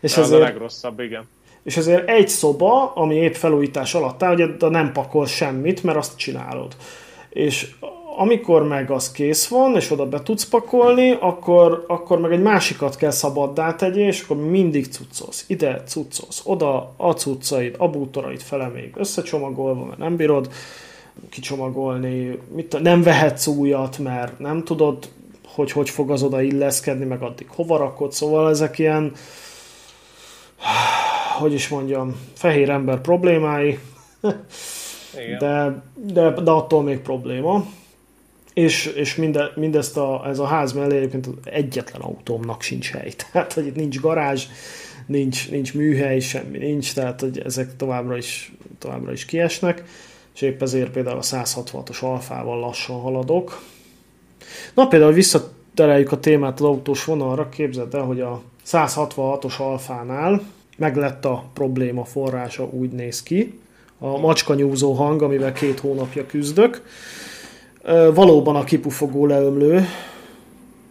[0.00, 1.28] És ez azért, a legrosszabb, igen.
[1.70, 6.16] És azért egy szoba, ami épp felújítás alatt áll, hogy nem pakol semmit, mert azt
[6.16, 6.76] csinálod.
[7.28, 7.70] És
[8.16, 12.96] amikor meg az kész van, és oda be tudsz pakolni, akkor, akkor meg egy másikat
[12.96, 15.44] kell szabaddá tegyél, és akkor mindig cuccolsz.
[15.46, 20.50] Ide cuccolsz, oda a cuccaid, a bútoraid fele még összecsomagolva, mert nem bírod
[21.28, 25.08] kicsomagolni, mit, nem vehetsz újat, mert nem tudod,
[25.54, 29.12] hogy hogy fog az oda illeszkedni, meg addig hova rakod, szóval ezek ilyen
[31.38, 33.78] hogy is mondjam, fehér ember problémái,
[35.18, 35.38] Igen.
[35.38, 37.66] De, de, de attól még probléma.
[38.54, 43.12] És, és minde, mindezt a, ez a ház mellé egyébként egyetlen autómnak sincs hely.
[43.32, 44.46] Tehát, hogy itt nincs garázs,
[45.06, 49.84] nincs, nincs műhely, semmi nincs, tehát hogy ezek továbbra is, továbbra is kiesnek,
[50.34, 53.62] és épp ezért például a 166-os alfával lassan haladok.
[54.74, 60.42] Na például visszatereljük a témát az autós vonalra, képzeld el, hogy a 166-os alfánál
[60.80, 63.60] meg lett a probléma forrása, úgy néz ki.
[63.98, 66.82] A macska nyúzó hang, amivel két hónapja küzdök
[68.14, 69.84] valóban a kipufogó leömlő,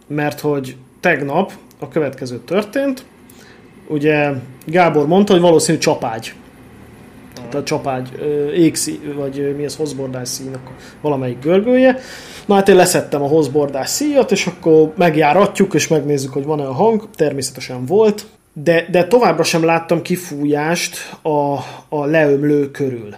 [0.06, 3.04] mert hogy tegnap a következő történt,
[3.88, 4.30] ugye
[4.66, 6.32] Gábor mondta, hogy valószínű csapágy.
[7.48, 8.08] Tehát csapágy,
[8.54, 10.70] égszí, vagy mi ez, hozbordás színak
[11.00, 11.98] valamelyik görgője.
[12.46, 16.72] Na hát én leszettem a hozbordás szíjat, és akkor megjáratjuk, és megnézzük, hogy van-e a
[16.72, 17.08] hang.
[17.14, 21.54] Természetesen volt, de, de továbbra sem láttam kifújást a,
[21.88, 23.14] a leömlő körül.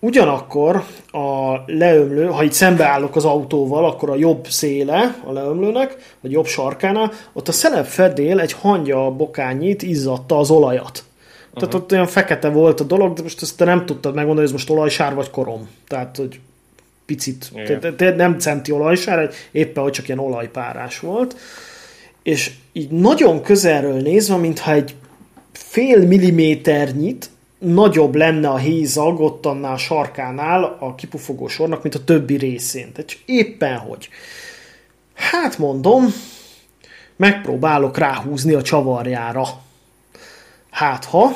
[0.00, 6.30] Ugyanakkor a leömlő, ha itt szembeállok az autóval, akkor a jobb széle a leömlőnek, vagy
[6.30, 11.04] jobb sarkánál, ott a szelep fedél egy hangya bokányit izzadta az olajat.
[11.04, 11.52] Uh-huh.
[11.52, 14.56] Tehát ott olyan fekete volt a dolog, de most ezt te nem tudtad megmondani, hogy
[14.56, 15.68] ez most olajsár vagy korom.
[15.88, 16.40] Tehát, hogy
[17.06, 21.36] picit, te, te nem centi olajsár, éppen, hogy csak ilyen olajpárás volt.
[22.28, 24.94] És így nagyon közelről nézve, mintha egy
[25.52, 32.04] fél milliméternyit nagyobb lenne a hézag ott annál a sarkánál a kipufogó sornak, mint a
[32.04, 32.92] többi részén.
[32.92, 34.08] Tehát éppen hogy.
[35.14, 36.06] Hát mondom,
[37.16, 39.46] megpróbálok ráhúzni a csavarjára.
[40.70, 41.32] Hát ha,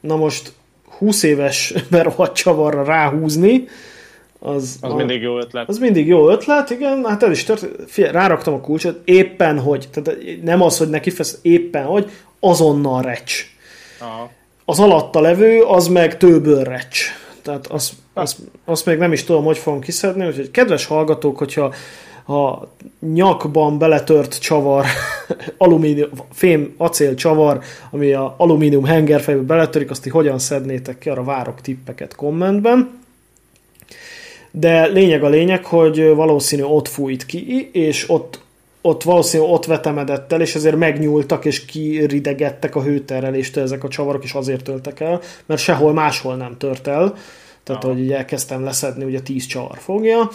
[0.00, 0.52] na most
[0.98, 3.68] 20 éves berohadt csavarra ráhúzni,
[4.42, 5.68] az, az a, mindig jó ötlet.
[5.68, 7.96] Az mindig jó ötlet, igen, hát ez is történt.
[7.96, 13.46] ráraktam a kulcsot, éppen hogy, tehát nem az, hogy neki fesz, éppen hogy, azonnal recs.
[14.00, 14.30] Aha
[14.64, 17.00] az alatta levő, az meg tőből recs.
[17.42, 21.74] Tehát azt, azt, azt még nem is tudom, hogy fogom kiszedni, úgyhogy kedves hallgatók, hogyha
[22.26, 22.68] a
[23.12, 24.86] nyakban beletört csavar,
[25.58, 31.24] alumínium, fém, acél csavar, ami a alumínium hengerfejbe beletörik, azt hogy hogyan szednétek ki, arra
[31.24, 33.01] várok tippeket kommentben.
[34.54, 38.40] De lényeg a lényeg, hogy valószínű ott fújt ki, és ott
[38.84, 44.24] ott valószínűleg ott vetemedett el, és ezért megnyúltak és kiridegettek a hőtereléstől ezek a csavarok,
[44.24, 47.14] és azért töltek el, mert sehol máshol nem tört el.
[47.62, 47.92] Tehát, Aha.
[47.92, 50.30] hogy így elkezdtem leszedni, ugye 10 csavar fogja.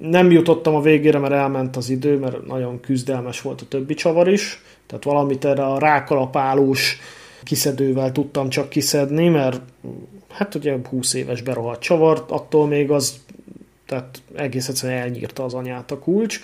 [0.00, 4.28] Nem jutottam a végére, mert elment az idő, mert nagyon küzdelmes volt a többi csavar
[4.28, 4.62] is.
[4.86, 6.98] Tehát valamit erre a rákalapálós
[7.42, 9.60] kiszedővel tudtam csak kiszedni, mert
[10.28, 13.14] hát ugye 20 éves berohadt csavar, attól még az
[13.86, 16.40] tehát egész egyszerűen elnyírta az anyát a kulcs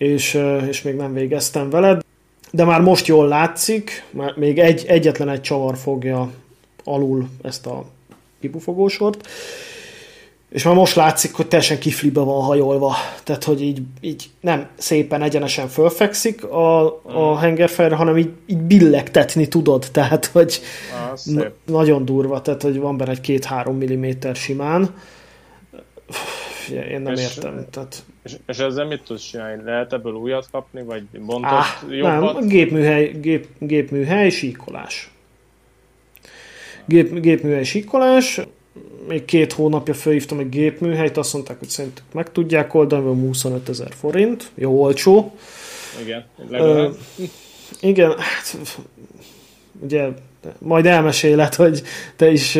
[0.00, 2.04] és, és még nem végeztem veled,
[2.50, 6.30] de már most jól látszik, már még egy, egyetlen egy csavar fogja
[6.84, 7.84] alul ezt a
[8.40, 9.28] kipufogósort,
[10.50, 12.94] és már most látszik, hogy teljesen kiflibe van hajolva.
[13.24, 17.36] Tehát, hogy így, így nem szépen egyenesen fölfekszik a, a mm.
[17.36, 19.86] hengerfejre, hanem így, így billegtetni tudod.
[19.92, 20.60] Tehát, hogy
[21.24, 22.42] na, nagyon durva.
[22.42, 24.94] Tehát, hogy van benne egy két-három milliméter simán.
[26.90, 27.66] Én nem és, értem.
[27.70, 28.04] Tehát...
[28.22, 29.62] És, és ezzel mit tudsz csinálni?
[29.64, 32.34] Lehet ebből újat kapni, vagy bontott ah, jobbat?
[32.34, 35.10] Nem, gépműhely, gép, gépműhely, síkolás.
[36.84, 38.40] Gép, gépműhely síkolás,
[39.08, 43.92] még két hónapja felhívtam egy gépműhelyt, azt mondták, hogy szerintük meg tudják oldani, 25 ezer
[44.00, 45.34] forint, jó olcsó.
[46.02, 46.96] Igen, legalább.
[47.18, 47.26] Uh,
[47.80, 48.58] igen, hát
[49.80, 50.08] ugye
[50.58, 51.82] majd elmeséled, hogy
[52.16, 52.58] te is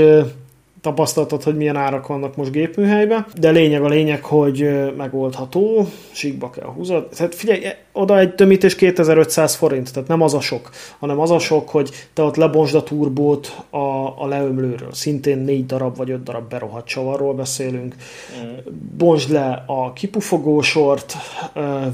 [0.80, 6.68] tapasztaltad, hogy milyen árak vannak most gépműhelyben, de lényeg a lényeg, hogy megoldható, síkba kell
[6.68, 7.08] húzod.
[7.16, 11.30] Tehát figyelj, e, oda egy tömítés 2500 forint, tehát nem az a sok, hanem az
[11.30, 13.76] a sok, hogy te ott lebonsd a turbót a,
[14.22, 14.92] a leömlőről.
[14.92, 17.94] Szintén négy darab vagy öt darab berohadt csavarról beszélünk.
[18.42, 18.48] Mm.
[18.96, 21.16] Bonsd le a kipufogósort,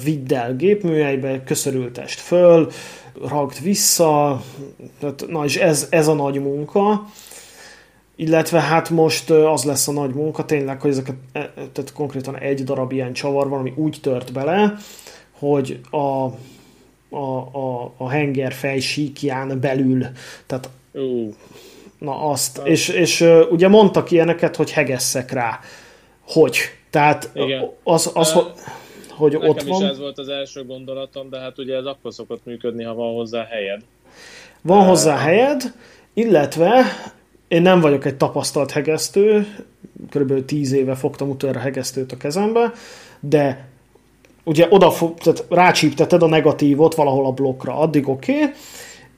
[0.04, 2.68] vidd el gépműhelybe, köszörültest föl,
[3.28, 4.42] ragd vissza,
[5.00, 7.06] tehát, na és ez, ez a nagy munka,
[8.16, 12.64] illetve hát most az lesz a nagy munka tényleg, hogy ezeket, e, tehát konkrétan egy
[12.64, 14.74] darab ilyen csavar van, ami úgy tört bele,
[15.38, 16.24] hogy a,
[17.10, 20.06] a, a, a henger fej síkján belül,
[20.46, 21.34] tehát uh.
[21.98, 22.68] na azt, uh.
[22.68, 25.60] és, és ugye mondtak ilyeneket, hogy hegesszek rá.
[26.26, 26.58] Hogy?
[26.90, 27.70] Tehát Igen.
[27.82, 28.42] az, az uh,
[29.10, 29.82] hogy Nekem ott van.
[29.82, 33.14] is ez volt az első gondolatom, de hát ugye ez akkor szokott működni, ha van
[33.14, 33.80] hozzá helyed.
[34.62, 35.62] Van hozzá helyed,
[36.14, 36.84] illetve
[37.48, 39.46] én nem vagyok egy tapasztalt hegesztő,
[40.10, 40.44] kb.
[40.44, 42.72] 10 éve fogtam utoljára hegesztőt a kezembe,
[43.20, 43.68] de
[44.44, 44.92] ugye oda
[45.22, 48.50] tehát rácsípteted a negatívot valahol a blokkra, addig oké, okay.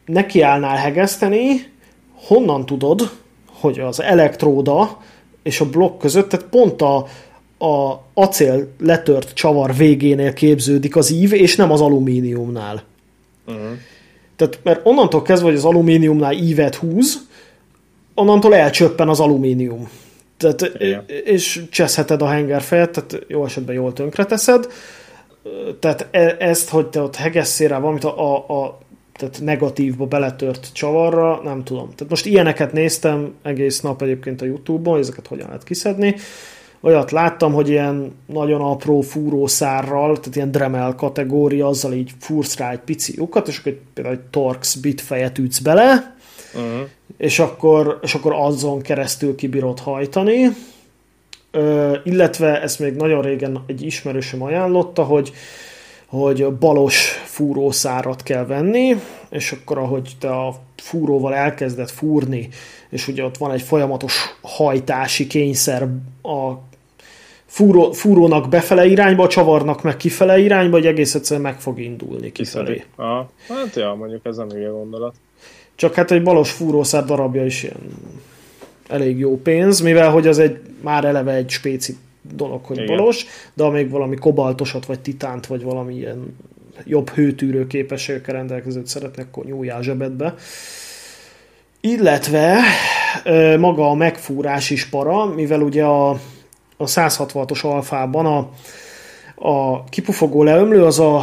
[0.07, 1.73] nekiállnál hegeszteni,
[2.15, 3.11] honnan tudod,
[3.53, 4.99] hogy az elektróda
[5.43, 6.97] és a blokk között, tehát pont a,
[7.67, 12.83] a acél letört csavar végénél képződik az ív, és nem az alumíniumnál.
[13.47, 13.63] Uh-huh.
[14.37, 17.28] Tehát, mert onnantól kezdve, hogy az alumíniumnál ívet húz,
[18.19, 19.89] onnantól elcsöppen az alumínium.
[20.37, 20.63] Tehát,
[21.25, 24.69] és cseszheted a hengerfejet, tehát jó esetben jól tönkreteszed.
[25.81, 28.79] Tehát e, ezt, hogy te ott hegesszél rá valamit a, a, a
[29.13, 31.85] tehát negatívba beletört csavarra, nem tudom.
[31.95, 36.15] Tehát most ilyeneket néztem egész nap egyébként a Youtube-on, ezeket hogyan lehet kiszedni.
[36.81, 42.71] Olyat láttam, hogy ilyen nagyon apró fúrószárral, tehát ilyen Dremel kategória, azzal így fúrsz rá
[42.71, 46.17] egy pici lyukat, és akkor például egy Torx bitfejet ütsz bele,
[46.59, 46.89] uh-huh.
[47.17, 50.49] és, akkor, és akkor azon keresztül kibírod hajtani.
[51.51, 55.33] Ö, illetve ezt még nagyon régen egy ismerősöm ajánlotta, hogy
[56.09, 58.97] hogy balos fúrószárat kell venni,
[59.31, 62.49] és akkor ahogy te a fúróval elkezded fúrni,
[62.89, 65.83] és ugye ott van egy folyamatos hajtási kényszer
[66.23, 66.53] a
[67.47, 72.33] fúró, fúrónak befele irányba, a csavarnak meg kifele irányba, hogy egész egyszerűen meg fog indulni
[72.33, 72.85] kifelé.
[72.97, 73.31] Aha.
[73.49, 75.15] Hát ja, mondjuk ez nem ilyen gondolat.
[75.79, 77.81] Csak hát egy balos fúrószár darabja is ilyen
[78.89, 81.97] elég jó pénz, mivel hogy az egy már eleve egy spéci
[82.35, 82.97] dolog, hogy Igen.
[82.97, 86.37] balos, de ha még valami kobaltosat, vagy titánt, vagy valami ilyen
[86.85, 90.35] jobb hőtűrő képességekkel rendelkezőt szeretnek, akkor nyúljál zsebedbe.
[91.81, 92.59] Illetve
[93.59, 96.11] maga a megfúrás is para, mivel ugye a,
[96.77, 98.51] a 166-os alfában a,
[99.49, 101.23] a kipufogó leömlő az a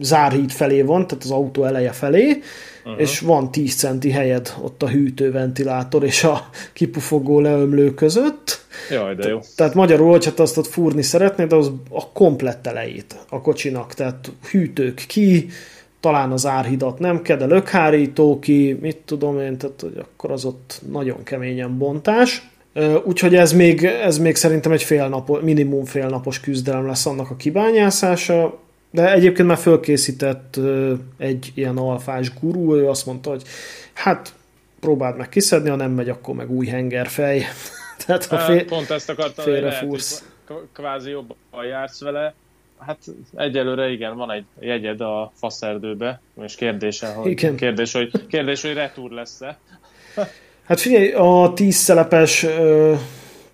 [0.00, 2.42] zárhíd felé van, tehát az autó eleje felé,
[2.84, 3.00] uh-huh.
[3.00, 8.60] és van 10 centi helyed ott a hűtőventilátor és a kipufogó leömlő között.
[8.90, 9.38] Jaj, de jó.
[9.38, 13.94] Te, tehát magyarul, hogyha te azt ott fúrni szeretnéd, az a komplett elejét a kocsinak,
[13.94, 15.48] tehát hűtők ki,
[16.02, 20.44] talán az árhidat nem kell, de lökhárító ki, mit tudom én, tehát hogy akkor az
[20.44, 22.50] ott nagyon keményen bontás.
[23.04, 27.30] Úgyhogy ez még, ez még szerintem egy fél nap, minimum fél napos küzdelem lesz annak
[27.30, 28.58] a kibányászása.
[28.92, 30.60] De egyébként már fölkészített
[31.18, 33.42] egy ilyen alfás gurú, ő azt mondta, hogy
[33.92, 34.34] hát
[34.80, 37.44] próbáld meg kiszedni, ha nem megy, akkor meg új hengerfej.
[38.06, 40.02] Tehát ha fél, Pont ezt akartam, hogy lehet, hogy
[40.72, 42.34] kvázi jobban jársz vele.
[42.78, 42.98] Hát
[43.34, 47.56] egyelőre igen, van egy jegyed a faszerdőbe, és kérdése, hogy, igen.
[47.56, 49.58] kérdés, hogy, kérdés, hogy retúr lesz-e.
[50.64, 52.46] Hát figyelj, a 10 szelepes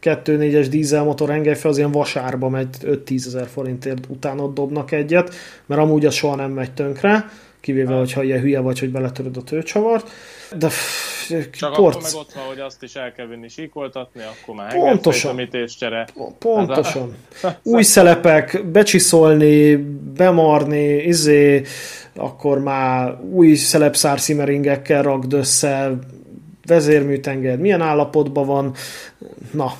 [0.02, 5.34] 2.4-es dízelmotor hengelyfe az ilyen vasárba megy 5-10 ezer forintért utána dobnak egyet,
[5.66, 7.30] mert amúgy az soha nem megy tönkre,
[7.60, 7.98] kivéve, hát.
[7.98, 10.10] hogyha ilyen hülye vagy, hogy beletöröd a tőcsavart.
[10.58, 11.96] De pff, Csak porc...
[11.96, 16.08] akkor meg ott van, hogy azt is el kell vinni síkoltatni, akkor már pontosan, csere.
[16.38, 17.16] Pontosan.
[17.62, 19.76] Új szelepek, becsiszolni,
[20.16, 21.62] bemarni, izé,
[22.14, 25.98] akkor már új szelepszárszímeringekkel rakd össze,
[26.66, 28.74] vezérműtenged milyen állapotban van,
[29.52, 29.72] na,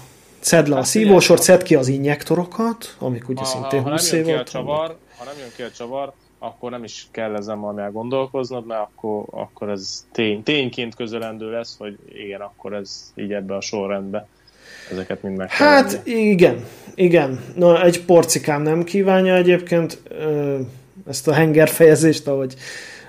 [0.49, 4.13] szedd le hát a szívósort, szedd ki az injektorokat, amik ugye ha, szintén ha, 20
[4.13, 4.51] év volt.
[4.51, 8.81] Csavar, ha nem jön ki a csavar, akkor nem is kell ezen valami gondolkoznod, mert
[8.81, 14.27] akkor, akkor ez tény, tényként közelendő lesz, hogy igen, akkor ez így ebbe a sorrendbe
[14.91, 16.21] ezeket mind meg Hát lenni.
[16.21, 17.41] igen, igen.
[17.55, 20.03] Na, egy porcikám nem kívánja egyébként
[21.09, 22.55] ezt a henger fejezést, ahogy,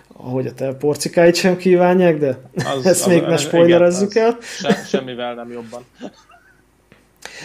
[0.08, 4.38] ahogy a te porcikáit sem kívánják, de az, ezt az, még ne spoilerezzük el.
[4.42, 5.86] Se, semmivel nem jobban.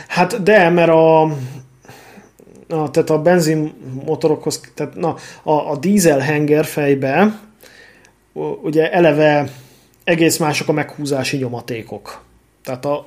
[0.09, 1.36] Hát de, mert a,
[2.68, 7.40] na, tehát a benzinmotorokhoz, tehát na, a, a dízel hengerfejbe
[8.62, 9.51] ugye eleve
[10.05, 12.22] egész mások a meghúzási nyomatékok.
[12.64, 13.05] Tehát a,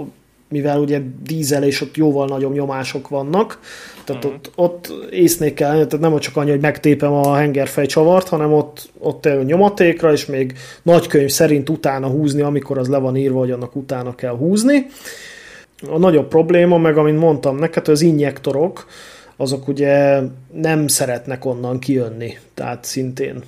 [0.49, 3.59] mivel ugye dízel és ott jóval nagyobb nyomások vannak,
[4.03, 4.39] tehát uh-huh.
[4.39, 8.89] ott, ott észnék kell, tehát nem csak annyi, hogy megtépem a hengerfej csavart, hanem ott,
[8.99, 13.51] ott a nyomatékra, és még nagykönyv szerint utána húzni, amikor az le van írva, hogy
[13.51, 14.85] annak utána kell húzni.
[15.85, 18.87] A nagyobb probléma, meg amint mondtam neked, az injektorok,
[19.37, 20.19] azok ugye
[20.51, 23.43] nem szeretnek onnan kijönni, tehát szintén.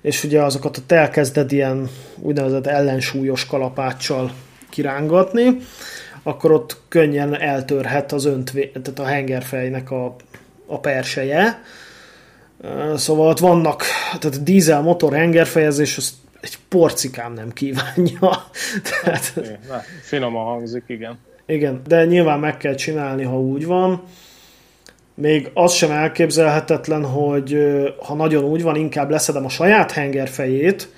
[0.00, 4.32] És ugye azokat ott elkezded ilyen úgynevezett ellensúlyos kalapáccsal
[4.68, 5.56] kirángatni,
[6.22, 10.16] akkor ott könnyen eltörhet az öntvé, tehát a hengerfejnek a,
[10.66, 11.62] a perseje.
[12.96, 13.84] Szóval ott vannak,
[14.18, 18.18] tehát a dízel motor hengerfejezés, az egy porcikám nem kívánja.
[18.90, 19.34] tehát,
[19.68, 21.18] Na, finoman hangzik, igen.
[21.50, 24.02] Igen, de nyilván meg kell csinálni, ha úgy van.
[25.14, 27.56] Még az sem elképzelhetetlen, hogy
[27.98, 30.88] ha nagyon úgy van, inkább leszedem a saját hengerfejét,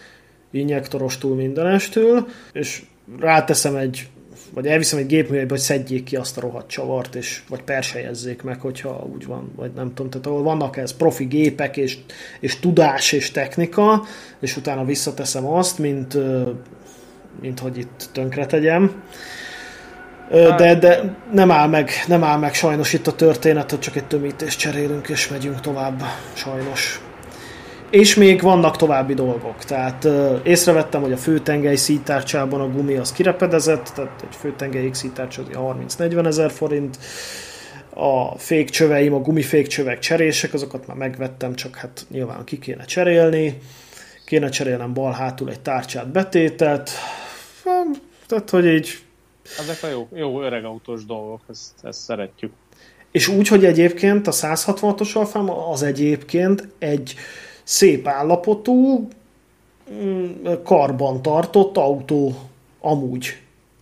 [0.51, 2.83] injektorostól mindenestől, és
[3.21, 4.07] ráteszem egy
[4.55, 8.61] vagy elviszem egy gépművelybe, hogy szedjék ki azt a rohadt csavart, és, vagy persejezzék meg,
[8.61, 11.99] hogyha úgy van, vagy nem tudom, tehát ahol vannak ez profi gépek, és,
[12.41, 14.05] és tudás, és technika,
[14.41, 16.19] és utána visszateszem azt, mint,
[17.41, 19.03] mint hogy itt tönkre tegyem.
[20.33, 24.05] De, de nem, áll meg, nem áll meg sajnos itt a történet, hogy csak egy
[24.05, 26.03] tömítést cserélünk, és megyünk tovább,
[26.33, 27.01] sajnos.
[27.91, 29.65] És még vannak további dolgok.
[29.65, 30.09] Tehát
[30.43, 36.51] észrevettem, hogy a főtengely szítárcsában a gumi az kirepedezett, tehát egy főtengely szítárcsa 30-40 ezer
[36.51, 36.99] forint.
[37.95, 43.59] A fékcsöveim, a gumifékcsövek cserések, azokat már megvettem, csak hát nyilván ki kéne cserélni.
[44.27, 46.91] Kéne cserélnem bal hátul egy tárcsát betétet.
[48.27, 48.99] Tehát, hogy így...
[49.59, 52.53] Ezek a jó, jó öreg autós dolgok, ezt, ezt szeretjük.
[53.11, 57.15] És úgy, hogy egyébként a 166-os alfám az egyébként egy
[57.63, 59.09] szép állapotú,
[59.93, 60.27] mm,
[60.65, 62.35] karban tartott autó
[62.81, 63.37] amúgy.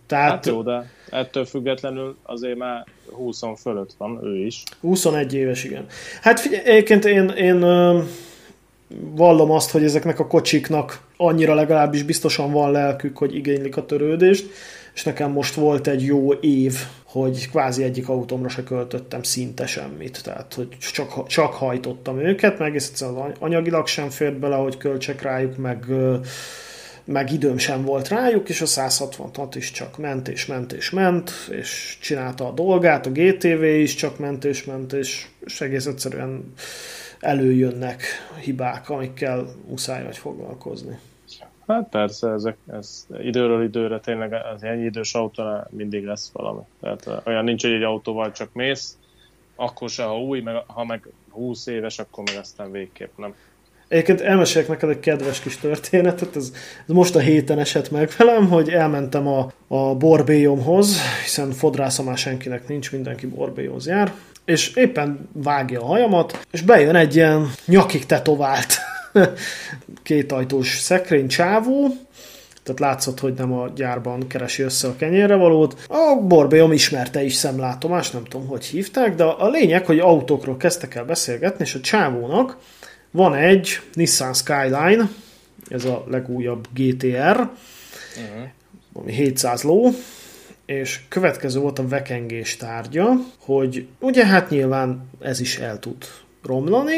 [0.05, 4.63] Tehát, hát jó, de ettől függetlenül azért már 20 fölött van ő is.
[4.81, 5.85] 21 éves, igen.
[6.21, 7.59] Hát figyelj, egyébként én, én
[8.99, 14.49] vallom azt, hogy ezeknek a kocsiknak annyira legalábbis biztosan van lelkük, hogy igénylik a törődést,
[14.93, 20.23] és nekem most volt egy jó év, hogy kvázi egyik autómra se költöttem szinte semmit,
[20.23, 25.21] tehát hogy csak, csak hajtottam őket, meg egész egyszerűen anyagilag sem fért bele, hogy költsek
[25.21, 25.85] rájuk, meg,
[27.03, 31.31] meg időm sem volt rájuk, és a 166 is csak ment és ment és ment,
[31.49, 36.53] és csinálta a dolgát, a GTV is csak ment és ment, és, és egész egyszerűen
[37.19, 38.03] előjönnek
[38.41, 40.99] hibák, amikkel muszáj vagy foglalkozni.
[41.71, 46.61] Hát persze, ezek, ez időről időre tényleg az ennyi idős autónál mindig lesz valami.
[46.81, 48.97] Tehát olyan nincs, hogy egy autóval csak mész,
[49.55, 53.33] akkor se, ha új, meg, ha meg 20 éves, akkor meg aztán végképp nem.
[53.87, 56.51] Egyébként elmesélek neked egy kedves kis történetet, ez,
[56.87, 62.17] ez most a héten esett meg velem, hogy elmentem a, a borbélyomhoz, hiszen fodrásza már
[62.17, 64.13] senkinek nincs, mindenki borbélyhoz jár,
[64.45, 68.77] és éppen vágja a hajamat, és bejön egy ilyen nyakig tetovált
[70.03, 71.87] kétajtós szekrény csávó,
[72.63, 75.85] tehát látszott, hogy nem a gyárban keresi össze a kenyérre valót.
[75.87, 80.95] A Borbélyom ismerte is szemlátomás, nem tudom, hogy hívták, de a lényeg, hogy autókról kezdtek
[80.95, 82.57] el beszélgetni, és a csávónak
[83.11, 85.09] van egy Nissan Skyline,
[85.69, 87.49] ez a legújabb GTR, uh-huh.
[88.93, 89.89] ami 700 ló,
[90.65, 96.05] és következő volt a vekengés tárgya, hogy ugye hát nyilván ez is el tud
[96.43, 96.97] romlani,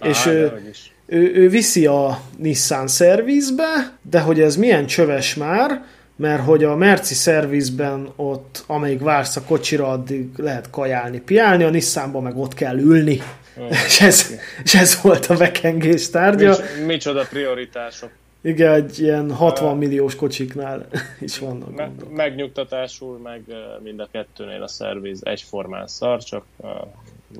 [0.00, 0.72] Á, és ő,
[1.06, 5.84] ő, ő viszi a Nissan szervizbe, de hogy ez milyen csöves már,
[6.16, 11.70] mert hogy a Merci szervizben ott, amíg vársz a kocsira, addig lehet kajálni, piálni, a
[11.70, 13.22] Nissanban meg ott kell ülni.
[13.58, 14.30] Oh, és, ez,
[14.64, 16.48] és ez volt a vekengés tárgya.
[16.48, 18.10] Mics, micsoda prioritások.
[18.42, 20.86] Igen, egy ilyen 60 milliós kocsiknál
[21.20, 23.42] is vannak me- Megnyugtatásul, meg
[23.82, 26.44] mind a kettőnél a szerviz egyformán szar, csak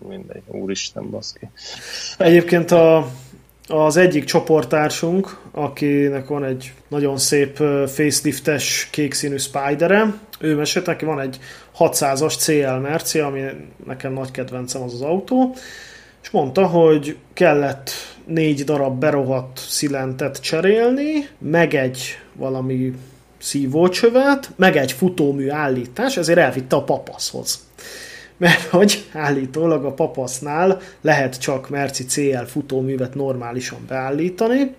[0.09, 1.49] mindegy, úristen baszki.
[2.19, 3.11] Egyébként a,
[3.69, 11.05] az egyik csoportársunk, akinek van egy nagyon szép faceliftes kék színű Spidere, ő mesélt, neki
[11.05, 11.39] van egy
[11.79, 13.43] 600-as CL Merci, ami
[13.87, 15.55] nekem nagy kedvencem az az autó,
[16.23, 17.91] és mondta, hogy kellett
[18.25, 22.93] négy darab berohadt szilentet cserélni, meg egy valami
[23.39, 27.69] szívócsövet, meg egy futómű állítás, ezért elvitte a papaszhoz.
[28.41, 34.75] Mert hogy állítólag a papasznál lehet csak Merci CL futóművet normálisan beállítani.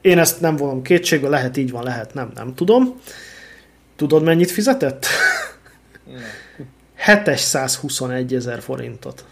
[0.00, 3.00] Én ezt nem vonom kétségbe, lehet így van, lehet nem, nem tudom.
[3.96, 5.06] Tudod mennyit fizetett?
[6.94, 9.24] 721 ezer forintot.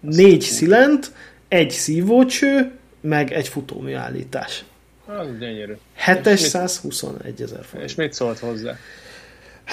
[0.00, 1.12] Négy szilent,
[1.48, 2.70] egy szívócső,
[3.00, 4.64] meg egy futómű állítás.
[5.06, 5.72] Az gyönyörű.
[5.94, 7.88] 721 ezer forint.
[7.88, 8.76] És mit szólt hozzá?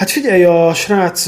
[0.00, 1.26] Hát figyelj, a srác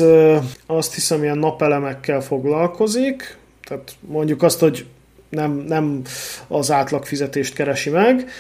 [0.67, 3.37] azt hiszem ilyen napelemekkel foglalkozik,
[3.69, 4.87] tehát mondjuk azt, hogy
[5.29, 6.01] nem, nem
[6.49, 8.31] az átlag fizetést keresi meg,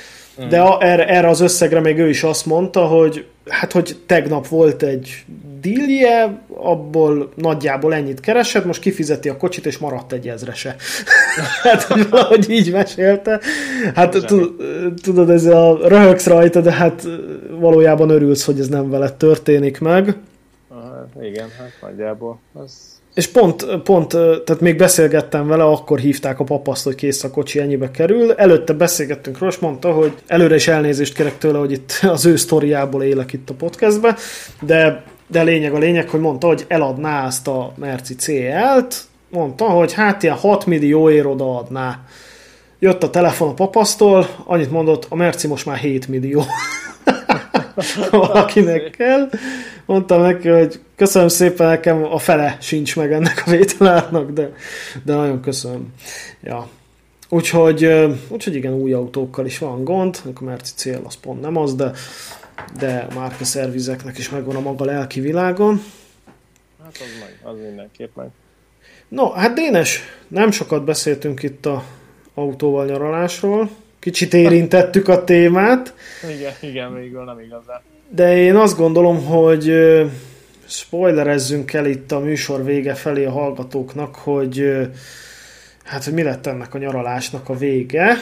[0.48, 4.48] de a, erre, erre az összegre még ő is azt mondta, hogy hát, hogy tegnap
[4.48, 5.24] volt egy
[5.60, 10.76] dílje, abból nagyjából ennyit keresett, most kifizeti a kocsit, és maradt egy ezrese.
[11.62, 13.40] hát, hogy valahogy így mesélte.
[13.94, 14.26] Hát
[15.02, 17.06] tudod, ez a röhögsz rajta, de hát
[17.62, 20.16] valójában örülsz, hogy ez nem veled történik meg.
[20.68, 22.38] Aha, igen, hát nagyjából.
[22.52, 27.30] Az és pont, pont, tehát még beszélgettem vele, akkor hívták a papaszt, hogy kész a
[27.30, 28.32] kocsi ennyibe kerül.
[28.32, 32.36] Előtte beszélgettünk róla, és mondta, hogy előre is elnézést kérek tőle, hogy itt az ő
[32.36, 34.16] sztoriából élek itt a podcastbe,
[34.60, 39.92] de, de lényeg a lényeg, hogy mondta, hogy eladná ezt a Merci CL-t, mondta, hogy
[39.92, 42.00] hát ilyen 6 millióért odaadná.
[42.78, 46.42] Jött a telefon a papasztól, annyit mondott, a Merci most már 7 millió.
[48.10, 49.28] valakinek kell.
[49.86, 54.52] Mondtam neki, hogy köszönöm szépen, nekem a fele sincs meg ennek a vételárnak, de,
[55.04, 55.92] de nagyon köszönöm.
[56.42, 56.68] Ja.
[57.28, 57.84] Úgyhogy,
[58.28, 61.92] úgyhogy igen, új autókkal is van gond, a Merci cél az pont nem az, de,
[62.78, 65.82] de a márka szervizeknek is megvan a maga lelki világon.
[66.82, 68.28] Hát az meg, az mindenképp meg.
[69.08, 71.84] No, hát Dénes, nem sokat beszéltünk itt a
[72.34, 73.70] autóval nyaralásról.
[74.02, 75.94] Kicsit érintettük a témát.
[76.36, 77.80] Igen, igen, végül nem igazán.
[78.08, 79.72] De én azt gondolom, hogy
[80.66, 84.70] spoilerezzünk el itt a műsor vége felé a hallgatóknak, hogy
[85.84, 88.16] hát, hogy mi lett ennek a nyaralásnak a vége,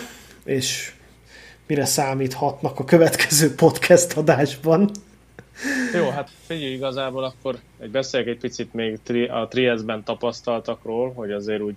[0.45, 0.93] és
[1.67, 4.91] mire számíthatnak a következő podcast adásban.
[5.95, 8.99] Jó, hát figyelj, igazából akkor egy beszéljek egy picit még
[9.31, 11.75] a Trieste-ben tapasztaltakról, hogy azért úgy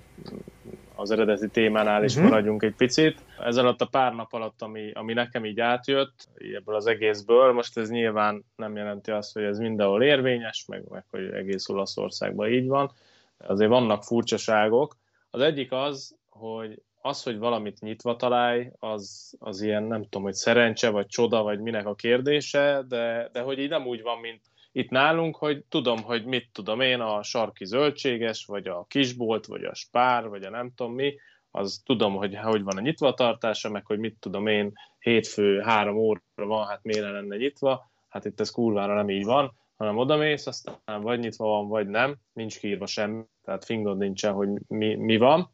[0.95, 2.29] az eredeti témánál is uh-huh.
[2.29, 3.21] maradjunk egy picit.
[3.39, 7.77] Ez alatt a pár nap alatt, ami, ami nekem így átjött ebből az egészből, most
[7.77, 12.67] ez nyilván nem jelenti azt, hogy ez mindenhol érvényes, meg, meg hogy egész Olaszországban így
[12.67, 12.91] van.
[13.37, 14.97] Azért vannak furcsaságok.
[15.29, 20.33] Az egyik az, hogy az, hogy valamit nyitva találj, az, az ilyen nem tudom, hogy
[20.33, 24.41] szerencse, vagy csoda, vagy minek a kérdése, de, de hogy így nem úgy van, mint
[24.75, 29.63] itt nálunk, hogy tudom, hogy mit tudom én, a sarki zöldséges, vagy a kisbolt, vagy
[29.63, 31.15] a spár, vagy a nem tudom mi,
[31.51, 36.21] az tudom, hogy hogy van a nyitvatartása, meg hogy mit tudom én, hétfő három óra
[36.35, 41.01] van, hát miért lenne nyitva, hát itt ez kurvára nem így van, hanem odamész, aztán
[41.01, 45.51] vagy nyitva van, vagy nem, nincs kiírva semmi, tehát fingod nincsen, hogy mi, mi van.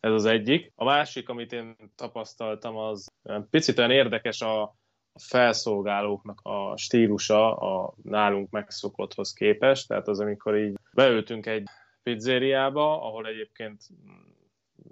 [0.00, 0.72] Ez az egyik.
[0.74, 3.06] A másik, amit én tapasztaltam, az
[3.50, 4.74] picit olyan érdekes a,
[5.14, 11.68] felszolgálóknak a stílusa a nálunk megszokotthoz képest, tehát az, amikor így beültünk egy
[12.02, 13.80] pizzériába, ahol egyébként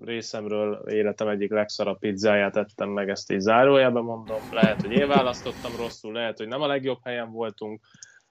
[0.04, 4.40] részemről életem egyik legszarabb pizzáját ettem meg, ezt így zárójában mondom.
[4.52, 7.80] Lehet, hogy én választottam rosszul, lehet, hogy nem a legjobb helyen voltunk.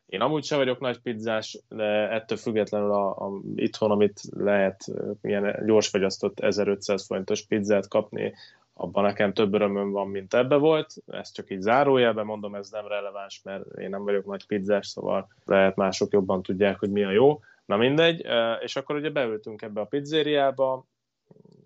[0.05, 4.85] Én amúgy sem vagyok nagy pizzás, de ettől függetlenül a, a, itthon, amit lehet
[5.21, 8.33] ilyen gyorsfagyasztott 1500 forintos pizzát kapni,
[8.77, 10.93] abban nekem több örömöm van, mint ebbe volt.
[11.07, 15.27] Ezt csak így zárójelben mondom, ez nem releváns, mert én nem vagyok nagy pizzás, szóval
[15.45, 17.39] lehet mások jobban tudják, hogy mi a jó.
[17.65, 18.25] Na mindegy,
[18.59, 20.85] és akkor ugye beültünk ebbe a pizzériába,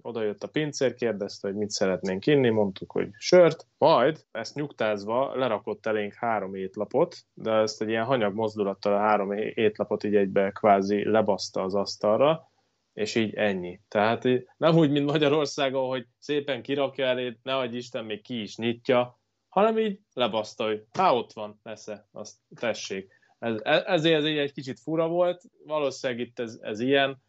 [0.01, 5.35] oda jött a pincér, kérdezte, hogy mit szeretnénk inni, mondtuk, hogy sört, majd ezt nyugtázva
[5.35, 10.51] lerakott elénk három étlapot, de ezt egy ilyen hanyag mozdulattal a három étlapot így egybe
[10.51, 12.50] kvázi lebaszta az asztalra,
[12.93, 13.79] és így ennyi.
[13.87, 14.27] Tehát
[14.57, 19.19] nem úgy, mint Magyarországon, hogy szépen kirakja elé, ne adj Isten, még ki is nyitja,
[19.49, 23.19] hanem így lebaszta, hogy hát ott van, nesze, azt tessék.
[23.39, 27.21] Ez, e, ezért ez így egy kicsit fura volt, valószínűleg itt ez, ez ilyen,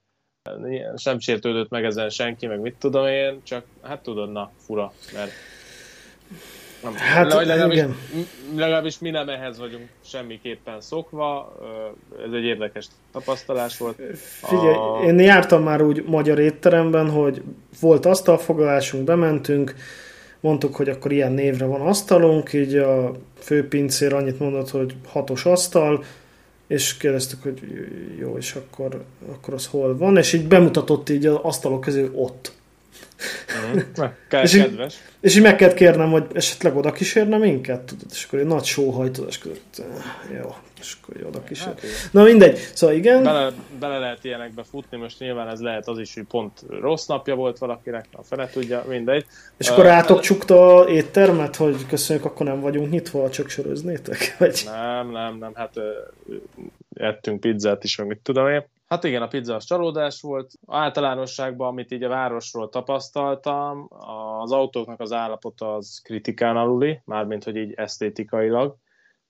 [0.97, 5.31] sem sértődött meg ezen senki, meg mit tudom én, csak hát tudod, na, fura, mert
[6.83, 7.97] Nem, hát, legalábbis, igen.
[8.55, 11.57] legalábbis mi nem ehhez vagyunk semmiképpen szokva,
[12.26, 14.01] ez egy érdekes tapasztalás volt.
[14.43, 15.01] Figyelj, a...
[15.05, 17.43] én jártam már úgy magyar étteremben, hogy
[17.80, 19.74] volt asztalfoglalásunk, bementünk,
[20.41, 26.05] mondtuk, hogy akkor ilyen névre van asztalunk, így a főpincér annyit mondott, hogy hatos asztal,
[26.66, 27.61] és kérdeztük, hogy
[28.18, 32.53] jó, és akkor, akkor az hol van, és így bemutatott így az asztalok közül ott.
[33.74, 33.78] Mm,
[34.43, 34.80] és, így,
[35.20, 38.64] és így meg kellett kérnem, hogy esetleg oda kísérne minket, tudod, és akkor egy nagy
[38.64, 41.66] sóhajtás között, eh, jó, és akkor oda kísér.
[41.66, 41.80] Hát,
[42.11, 43.22] Na mindegy, szóval igen.
[43.22, 47.34] Bele, bele lehet ilyenekbe futni, most nyilván ez lehet az is, hogy pont rossz napja
[47.34, 49.26] volt valakinek, a fene tudja, mindegy.
[49.57, 54.34] És akkor uh, rátok csukta éttermet, hogy köszönjük, akkor nem vagyunk nyitva, csak söröznétek?
[54.38, 54.62] Vagy?
[54.64, 55.84] Nem, nem, nem, hát uh,
[56.95, 58.64] ettünk pizzát is, mit tudom én.
[58.93, 60.53] Hát igen, a pizza az csalódás volt.
[60.66, 63.86] Általánosságban, amit így a városról tapasztaltam,
[64.40, 68.76] az autóknak az állapota az kritikán aluli, mármint hogy így esztétikailag.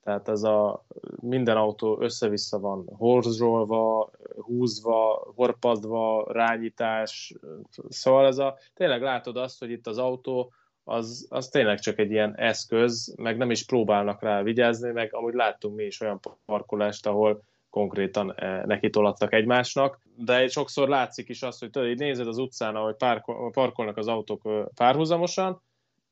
[0.01, 0.85] Tehát ez a
[1.21, 7.33] minden autó össze-vissza van horzsolva, húzva, horpadva, rányítás.
[7.87, 10.53] Szóval ez a, tényleg látod azt, hogy itt az autó
[10.83, 15.33] az, az tényleg csak egy ilyen eszköz, meg nem is próbálnak rá vigyázni, meg amúgy
[15.33, 17.43] láttunk mi is olyan parkolást, ahol
[17.73, 22.37] konkrétan eh, neki tolattak egymásnak, de sokszor látszik is azt, hogy tudod, így nézed az
[22.37, 22.95] utcán, ahogy
[23.51, 25.61] parkolnak az autók párhuzamosan,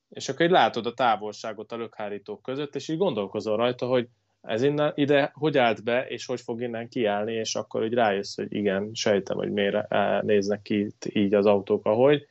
[0.10, 4.08] és akkor így látod a távolságot a lökhárítók között, és így gondolkozol rajta, hogy
[4.42, 8.36] ez innen, ide hogy állt be, és hogy fog innen kiállni, és akkor így rájössz,
[8.36, 12.28] hogy igen, sejtem, hogy miért eh, néznek ki így az autók, ahogy.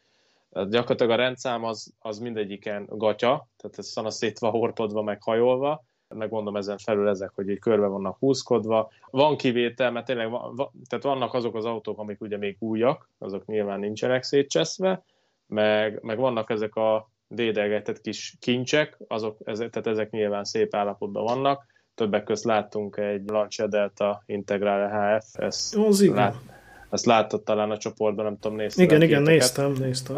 [0.50, 5.84] Gyakorlatilag a rendszám az, az mindegyiken gatya, tehát ez van a szétva, horpodva, meg hajolva,
[6.14, 8.90] megmondom ezen felül ezek, hogy így körbe vannak húzkodva.
[9.10, 13.08] Van kivétel, mert tényleg van, van, tehát vannak azok az autók, amik ugye még újak,
[13.18, 15.02] azok nyilván nincsenek szétcseszve,
[15.46, 21.24] meg, meg vannak ezek a dédelgetett kis kincsek, azok, ezek, tehát ezek nyilván szép állapotban
[21.24, 21.66] vannak.
[21.94, 26.34] Többek közt láttunk egy Lancia Delta Integrale HF, ezt lát,
[26.90, 28.84] ezt láttad talán a csoportban, nem tudom, néztem.
[28.84, 30.16] Igen, igen, néztem, néztem.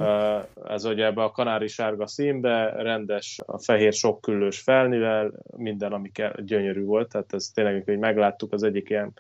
[0.64, 6.84] Ez ugye ebbe a kanári sárga színbe, rendes, a fehér sokküllős felnivel, minden, ami gyönyörű
[6.84, 9.12] volt, tehát ez tényleg, hogy megláttuk az egyik ilyen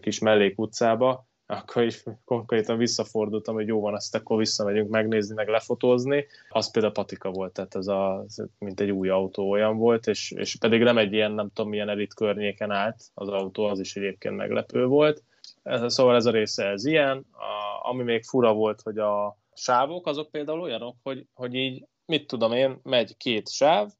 [0.00, 5.48] kis mellék utcába, akkor is konkrétan visszafordultam, hogy jó van, ezt akkor visszamegyünk megnézni, meg
[5.48, 6.26] lefotózni.
[6.48, 8.24] Az például patika volt, tehát ez a,
[8.58, 11.88] mint egy új autó olyan volt, és, és pedig nem egy ilyen, nem tudom milyen
[11.88, 15.22] elit környéken állt az autó, az is egyébként meglepő volt.
[15.62, 17.26] Szóval ez a része ez ilyen.
[17.32, 22.26] A, ami még fura volt, hogy a sávok azok például olyanok, hogy, hogy így, mit
[22.26, 23.90] tudom én, megy két sáv,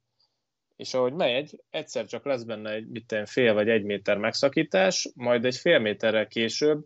[0.77, 5.11] és ahogy megy, egyszer csak lesz benne egy mit tudom, fél vagy egy méter megszakítás,
[5.15, 6.85] majd egy fél méterrel később,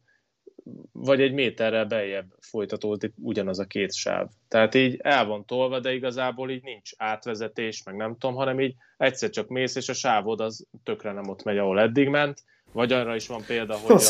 [0.92, 4.28] vagy egy méterrel beljebb folytatódik ugyanaz a két sáv.
[4.48, 8.74] Tehát így el van tolva, de igazából így nincs átvezetés, meg nem tudom, hanem így
[8.96, 12.42] egyszer csak mész, és a sávod az tökre nem ott megy, ahol eddig ment,
[12.74, 14.02] vagy arra is van példa, hogy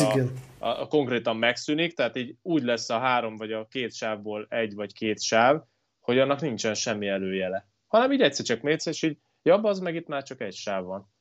[0.58, 4.46] a, a, a konkrétan megszűnik, tehát így úgy lesz a három vagy a két sávból
[4.48, 5.62] egy vagy két sáv,
[6.00, 7.68] hogy annak nincsen semmi előjele.
[7.86, 10.84] Hanem így egyszer csak mész, és így, ja, az meg itt már csak egy sáv
[10.84, 11.13] van.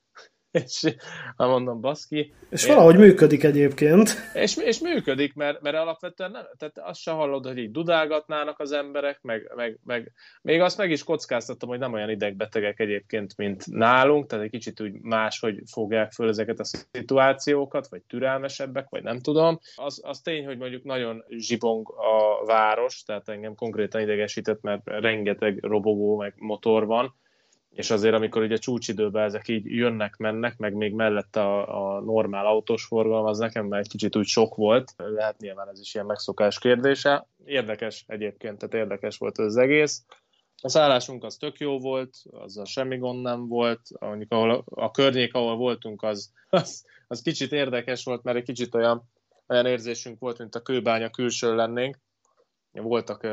[0.53, 0.95] És
[1.35, 2.33] ha mondom, baszki.
[2.49, 4.09] És én, valahogy működik egyébként.
[4.33, 8.71] És, és működik, mert, mert alapvetően nem, tehát azt se hallod, hogy így dudálgatnának az
[8.71, 13.65] emberek, meg, meg, meg még azt meg is kockáztattam, hogy nem olyan idegbetegek egyébként, mint
[13.65, 19.19] nálunk, tehát egy kicsit úgy máshogy fogják föl ezeket a szituációkat, vagy türelmesebbek, vagy nem
[19.19, 19.59] tudom.
[19.75, 25.59] Az, az tény, hogy mondjuk nagyon zsibong a város, tehát engem konkrétan idegesített, mert rengeteg
[25.61, 27.15] robogó, meg motor van,
[27.73, 32.45] és azért, amikor ugye csúcsidőben ezek így jönnek, mennek, meg még mellette a, a normál
[32.45, 34.93] autós forgalom, az nekem már egy kicsit úgy sok volt.
[34.97, 37.27] Lehet nyilván ez is ilyen megszokás kérdése.
[37.45, 40.03] Érdekes egyébként, tehát érdekes volt az egész.
[40.61, 43.81] A szállásunk az tök jó volt, azzal semmi gond nem volt.
[43.99, 48.75] Mondjuk ahol, a környék, ahol voltunk, az, az, az kicsit érdekes volt, mert egy kicsit
[48.75, 49.09] olyan,
[49.47, 51.97] olyan érzésünk volt, mint a kőbánya külső lennénk
[52.73, 53.27] voltak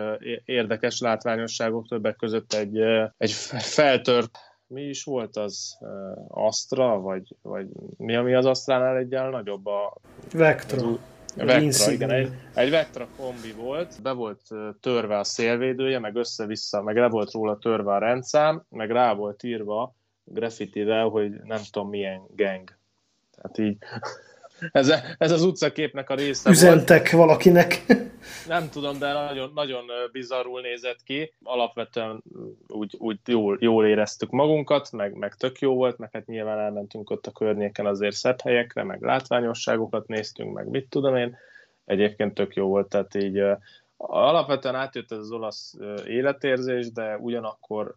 [0.44, 2.78] érdekes látványosságok, többek között egy,
[3.16, 5.78] egy feltört mi is volt az?
[6.28, 7.66] Astra, vagy, vagy
[7.96, 9.94] mi, ami az Astránál egyel nagyobb a...
[10.32, 10.86] Vectra.
[10.86, 10.98] Az,
[11.38, 14.40] a Vectra, igen, egy, egy Vectra kombi volt, be volt
[14.80, 19.42] törve a szélvédője, meg össze-vissza, meg le volt róla törve a rendszám, meg rá volt
[19.42, 22.76] írva graffitivel, hogy nem tudom milyen gang.
[23.34, 23.76] Tehát így
[24.72, 27.26] ez, ez az utcaképnek a része Üzentek volt.
[27.26, 27.84] valakinek.
[28.48, 31.34] Nem tudom, de nagyon, nagyon bizarrul nézett ki.
[31.42, 32.22] Alapvetően
[32.66, 37.10] úgy, úgy jól, jól éreztük magunkat, meg, meg tök jó volt, meg hát nyilván elmentünk
[37.10, 41.36] ott a környéken azért szebb helyekre, meg látványosságokat néztünk, meg mit tudom én.
[41.84, 43.42] Egyébként tök jó volt, tehát így
[44.02, 45.74] Alapvetően átjött ez az olasz
[46.06, 47.94] életérzés, de ugyanakkor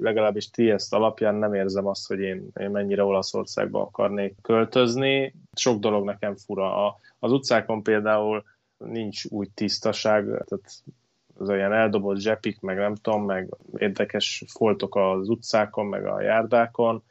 [0.00, 5.34] legalábbis ezt alapján nem érzem azt, hogy én, én mennyire Olaszországba akarnék költözni.
[5.52, 6.86] Sok dolog nekem fura.
[6.86, 8.44] A, az utcákon például
[8.76, 10.82] nincs úgy tisztaság, tehát
[11.34, 17.02] az olyan eldobott zsepik, meg nem tudom, meg érdekes foltok az utcákon, meg a járdákon,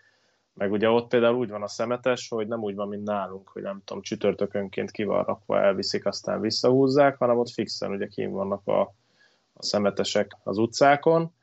[0.57, 3.61] meg ugye ott például úgy van a szemetes, hogy nem úgy van, mint nálunk, hogy
[3.61, 8.67] nem tudom, csütörtökönként ki van rakva, elviszik, aztán visszahúzzák, hanem ott fixen ugye kim vannak
[8.67, 8.81] a,
[9.53, 11.33] a szemetesek az utcákon,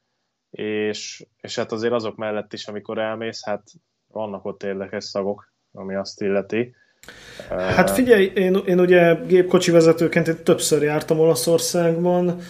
[0.50, 3.62] és, és hát azért azok mellett is, amikor elmész, hát
[4.12, 6.74] vannak ott érdekes szagok, ami azt illeti.
[7.48, 12.40] Hát figyelj, én, én ugye gépkocsi vezetőként én többször jártam Olaszországban,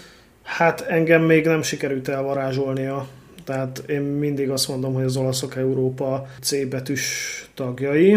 [0.43, 3.07] hát engem még nem sikerült elvarázsolnia
[3.45, 8.16] tehát én mindig azt mondom, hogy az olaszok Európa C betűs tagjai.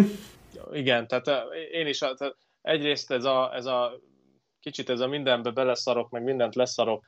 [0.71, 3.99] Igen, tehát én is, tehát egyrészt ez a, ez a
[4.59, 7.05] kicsit ez a mindenbe beleszarok, meg mindent leszarok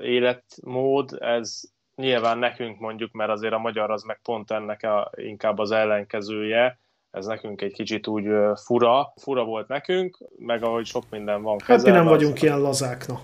[0.00, 1.60] életmód, ez
[1.94, 6.78] nyilván nekünk mondjuk, mert azért a magyar az meg pont ennek a, inkább az ellenkezője,
[7.10, 8.24] ez nekünk egy kicsit úgy
[8.64, 11.58] fura, fura volt nekünk, meg ahogy sok minden van.
[11.64, 13.20] Hát mi nem vagyunk ilyen lazákna.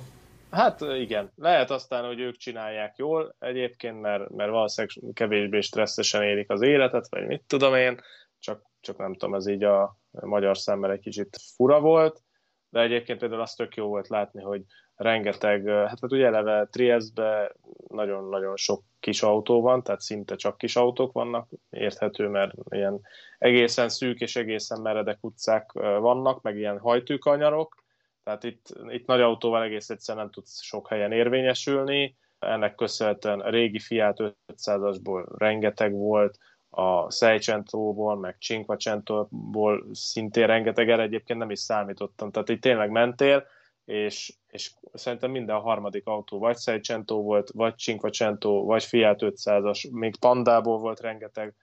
[0.52, 6.50] Hát igen, lehet aztán, hogy ők csinálják jól egyébként, mert, mert valószínűleg kevésbé stresszesen élik
[6.50, 8.00] az életet, vagy mit tudom én,
[8.38, 12.22] csak, csak nem tudom, ez így a magyar szemmel egy kicsit fura volt,
[12.68, 14.62] de egyébként például azt tök jó volt látni, hogy
[14.94, 17.54] rengeteg, hát, hát ugye eleve Trieste-be
[17.88, 23.00] nagyon-nagyon sok kis autó van, tehát szinte csak kis autók vannak, érthető, mert ilyen
[23.38, 27.81] egészen szűk és egészen meredek utcák vannak, meg ilyen hajtűkanyarok,
[28.24, 32.16] tehát itt, itt nagy autóval egész egyszerűen nem tudsz sok helyen érvényesülni.
[32.38, 36.38] Ennek köszönhetően a régi Fiat 500-asból rengeteg volt,
[36.74, 42.30] a Seicento-ból, meg Cinquecento-ból szintén rengeteg, erre egyébként nem is számítottam.
[42.30, 43.46] Tehát itt tényleg mentél,
[43.84, 50.16] és, és szerintem minden harmadik autó vagy Seicento volt, vagy Cinquecento, vagy Fiat 500-as, még
[50.16, 51.54] Pandából volt rengeteg,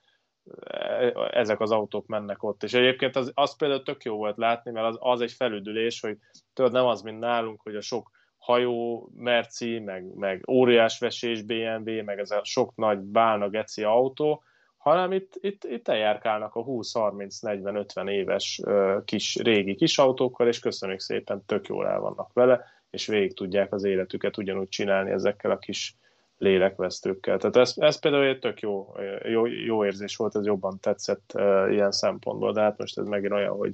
[1.30, 2.62] ezek az autók mennek ott.
[2.62, 6.18] És egyébként az, az például tök jó volt látni, mert az, az egy felüdülés, hogy
[6.52, 12.04] tudod, nem az, mint nálunk, hogy a sok hajó, Merci, meg, meg óriás vesés BMW,
[12.04, 14.42] meg ez a sok nagy bálna geci autó,
[14.76, 18.60] hanem itt, itt, itt eljárkálnak a 20, 30, 40, 50 éves
[19.04, 23.72] kis régi kis autókkal, és köszönjük szépen, tök jól el vannak vele, és végig tudják
[23.72, 25.96] az életüket ugyanúgy csinálni ezekkel a kis
[26.40, 27.38] lélekvesztőkkel.
[27.38, 31.66] Tehát ez, ez például egy tök jó, jó, jó érzés volt, ez jobban tetszett uh,
[31.70, 33.72] ilyen szempontból, de hát most ez megint olyan, hogy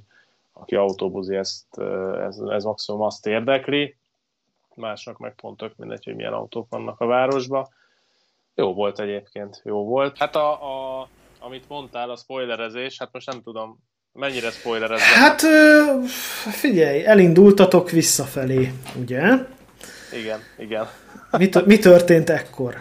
[0.53, 3.95] aki autóbuzi, ezt, uh, ez, ez maximum azt érdekli,
[4.75, 7.69] másnak meg pont tök mindegy, hogy milyen autók vannak a városba.
[8.55, 10.17] Jó volt egyébként, jó volt.
[10.17, 10.51] Hát a,
[11.01, 11.07] a
[11.39, 13.79] amit mondtál, a spoilerezés, hát most nem tudom,
[14.13, 15.13] mennyire spoilerezés.
[15.13, 15.41] Hát
[16.51, 19.33] figyelj, elindultatok visszafelé, ugye?
[20.13, 20.87] Igen, igen.
[21.31, 22.75] Mi, mi történt ekkor?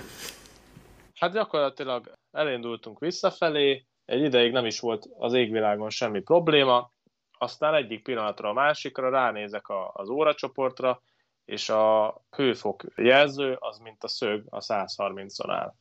[1.14, 6.90] Hát gyakorlatilag elindultunk visszafelé, egy ideig nem is volt az égvilágon semmi probléma,
[7.38, 11.02] aztán egyik pillanatra a másikra ránézek a, az óracsoportra,
[11.44, 15.74] és a hőfok jelző az, mint a szög, a 130-on áll.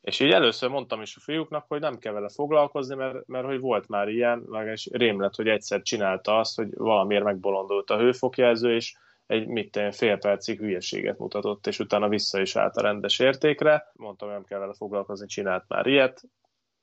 [0.00, 3.60] És így először mondtam is a fiúknak, hogy nem kell vele foglalkozni, mert, mert hogy
[3.60, 8.74] volt már ilyen, és rém lett, hogy egyszer csinálta azt, hogy valamiért megbolondult a hőfokjelző,
[8.74, 8.94] és
[9.28, 13.90] egy mit tenni, fél percig hülyeséget mutatott, és utána vissza is állt a rendes értékre.
[13.92, 16.22] Mondtam, nem kell vele foglalkozni, csinált már ilyet,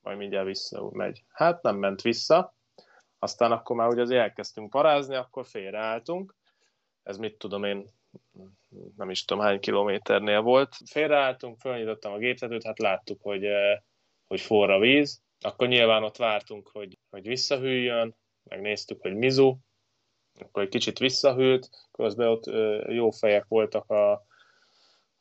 [0.02, 1.24] majd mindjárt vissza megy.
[1.30, 2.56] Hát nem ment vissza,
[3.20, 6.36] aztán akkor már ugye azért elkezdtünk parázni, akkor félreálltunk.
[7.04, 7.86] Ez mit tudom én,
[8.96, 10.76] nem is tudom hány kilométernél volt.
[10.86, 13.80] Félreálltunk, fölnyitottam a géptetőt, hát láttuk, hogy, eh,
[14.28, 15.22] hogy forra víz.
[15.40, 19.58] Akkor nyilván ott vártunk, hogy, hogy visszahűljön, megnéztük, hogy mizu,
[20.40, 22.46] akkor egy kicsit visszahűlt, közben ott
[22.88, 24.26] jó fejek voltak a,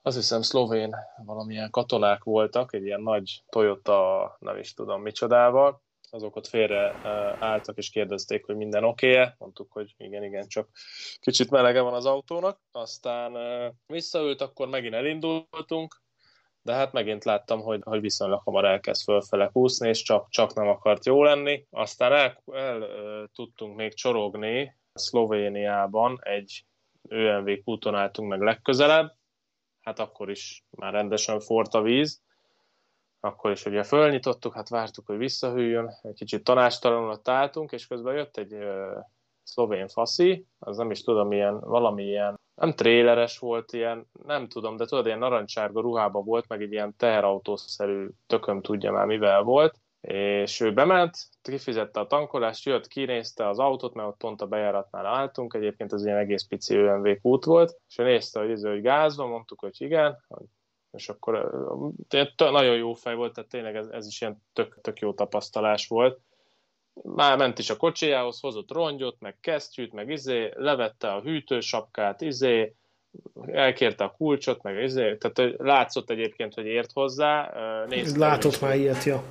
[0.02, 0.94] azt hiszem szlovén
[1.24, 6.95] valamilyen katonák voltak, egy ilyen nagy Toyota, nem is tudom micsodával, azok ott félre
[7.41, 10.68] álltak és kérdezték, hogy minden oké-e, mondtuk, hogy igen, igen, csak
[11.20, 13.32] kicsit melege van az autónak, aztán
[13.86, 16.03] visszaült, akkor megint elindultunk,
[16.62, 20.68] de hát megint láttam, hogy, hogy viszonylag hamar elkezd fölfele kúszni, és csak, csak nem
[20.68, 21.66] akart jó lenni.
[21.70, 22.88] Aztán el, el
[23.32, 26.64] tudtunk még csorogni Szlovéniában egy
[27.08, 29.12] ÖMV úton álltunk meg legközelebb,
[29.80, 32.22] hát akkor is már rendesen fort a víz,
[33.21, 38.14] akkor is ugye fölnyitottuk, hát vártuk, hogy visszahűljön, egy kicsit tanástalanul ott álltunk, és közben
[38.14, 38.99] jött egy ö,
[39.42, 44.76] szlovén faszi, az nem is tudom, ilyen, valami ilyen, nem tréleres volt, ilyen, nem tudom,
[44.76, 49.80] de tudod, ilyen narancsárga ruhába volt, meg egy ilyen teherautószerű tököm tudja már mivel volt,
[50.07, 55.07] és ő bement, kifizette a tankolást, jött, kinézte az autót, mert ott pont a bejáratnál
[55.07, 58.81] álltunk, egyébként az ilyen egész pici ÖMV út volt, és ő nézte, hogy, ez, hogy
[58.81, 60.25] gáz van, mondtuk, hogy igen,
[60.93, 61.51] és akkor
[62.37, 66.21] nagyon jó fej volt, tehát tényleg ez, ez is ilyen tök, tök jó tapasztalás volt.
[67.03, 72.75] Már ment is a kocsijához, hozott rongyot, meg kesztyűt, meg izé, levette a hűtősapkát, izé,
[73.47, 77.53] elkérte a kulcsot, meg izé, tehát látszott egyébként, hogy ért hozzá.
[77.89, 79.22] Nézte Látott már ilyet, ja.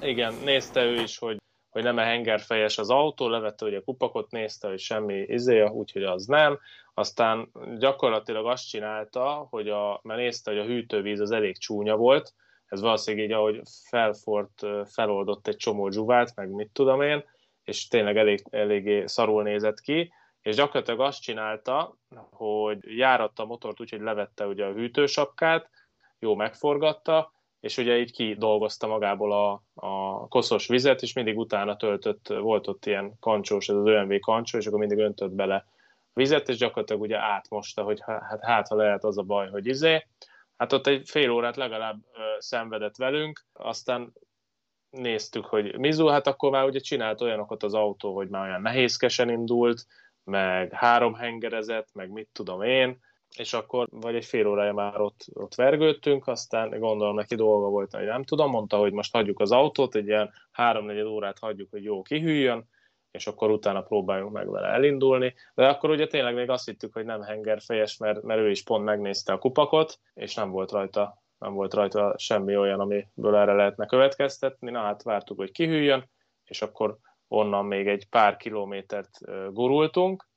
[0.00, 1.36] Igen, nézte ő is, hogy,
[1.70, 6.02] hogy nem a hengerfejes az autó, levette ugye a kupakot, nézte, hogy semmi izé, úgyhogy
[6.02, 6.58] az nem.
[6.94, 12.34] Aztán gyakorlatilag azt csinálta, hogy a, mert nézte, hogy a hűtővíz az elég csúnya volt,
[12.66, 17.24] ez valószínűleg így, ahogy felfort, feloldott egy csomó dzsuvát, meg mit tudom én,
[17.64, 20.12] és tényleg elég, eléggé szarul nézett ki,
[20.42, 21.96] és gyakorlatilag azt csinálta,
[22.30, 25.70] hogy járatta a motort úgy, hogy levette ugye a hűtősapkát,
[26.18, 32.28] jó megforgatta, és ugye így kidolgozta magából a, a koszos vizet, és mindig utána töltött,
[32.28, 35.66] volt ott ilyen kancsós, ez az ÖMV kancsó, és akkor mindig öntött bele
[36.12, 40.06] vizet, és gyakorlatilag ugye átmosta, hogy hát, hát ha lehet az a baj, hogy izé.
[40.56, 44.12] Hát ott egy fél órát legalább ö, szenvedett velünk, aztán
[44.90, 49.30] néztük, hogy Mizu, hát akkor már ugye csinált olyanokat az autó, hogy már olyan nehézkesen
[49.30, 49.86] indult,
[50.24, 52.98] meg három hengerezett, meg mit tudom én,
[53.36, 57.94] és akkor vagy egy fél órája már ott, ott vergődtünk, aztán gondolom neki dolga volt,
[57.94, 61.84] hogy nem tudom, mondta, hogy most hagyjuk az autót, egy ilyen háromnegyed órát hagyjuk, hogy
[61.84, 62.68] jó kihűljön,
[63.10, 65.34] és akkor utána próbáljunk meg vele elindulni.
[65.54, 68.84] De akkor ugye tényleg még azt hittük, hogy nem hengerfejes, mert, mert ő is pont
[68.84, 73.86] megnézte a kupakot, és nem volt rajta nem volt rajta semmi olyan, amiből erre lehetne
[73.86, 74.70] következtetni.
[74.70, 76.10] Na hát vártuk, hogy kihűljön,
[76.44, 76.96] és akkor
[77.28, 79.18] onnan még egy pár kilométert
[79.52, 80.28] gurultunk,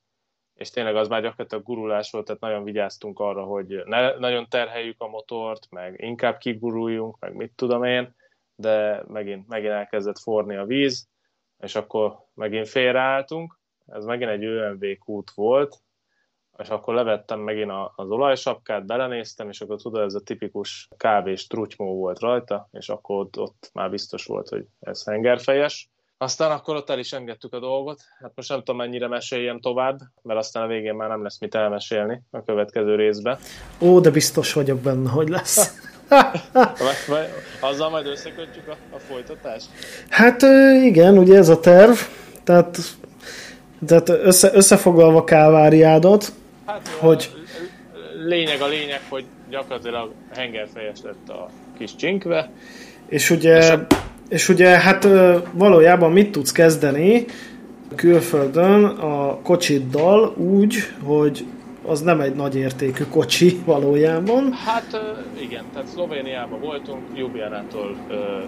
[0.62, 5.00] és tényleg az már gyakorlatilag gurulás volt, tehát nagyon vigyáztunk arra, hogy ne nagyon terheljük
[5.00, 8.14] a motort, meg inkább kiguruljunk, meg mit tudom én,
[8.54, 11.08] de megint, megint elkezdett forni a víz,
[11.58, 15.76] és akkor megint félreálltunk, ez megint egy ÖMV út volt,
[16.58, 21.94] és akkor levettem megint az olajsapkát, belenéztem, és akkor tudod, ez a tipikus kávés trutymó
[21.96, 25.90] volt rajta, és akkor ott, ott már biztos volt, hogy ez hengerfejes.
[26.22, 28.00] Aztán akkor ott el is engedtük a dolgot.
[28.20, 31.54] Hát most nem tudom, mennyire meséljem tovább, mert aztán a végén már nem lesz mit
[31.54, 33.38] elmesélni a következő részben.
[33.80, 35.80] Ó, de biztos vagyok benne, hogy lesz.
[37.60, 39.66] Azzal majd összekötjük a, a folytatást?
[40.08, 40.42] Hát
[40.82, 41.96] igen, ugye ez a terv.
[42.44, 42.78] Tehát,
[43.86, 46.32] tehát össze, összefoglalva Káváriádot,
[46.66, 47.30] hát, hogy...
[48.24, 52.50] Lényeg a lényeg, hogy gyakorlatilag hengerfejes lett a kis csinkve.
[53.08, 53.56] És ugye...
[53.56, 53.86] És a
[54.32, 55.08] és ugye hát
[55.52, 57.24] valójában mit tudsz kezdeni
[57.94, 61.46] külföldön a kocsiddal úgy, hogy
[61.86, 64.52] az nem egy nagy értékű kocsi valójában.
[64.52, 67.96] Hát igen, tehát Szlovéniában voltunk, Ljubljánától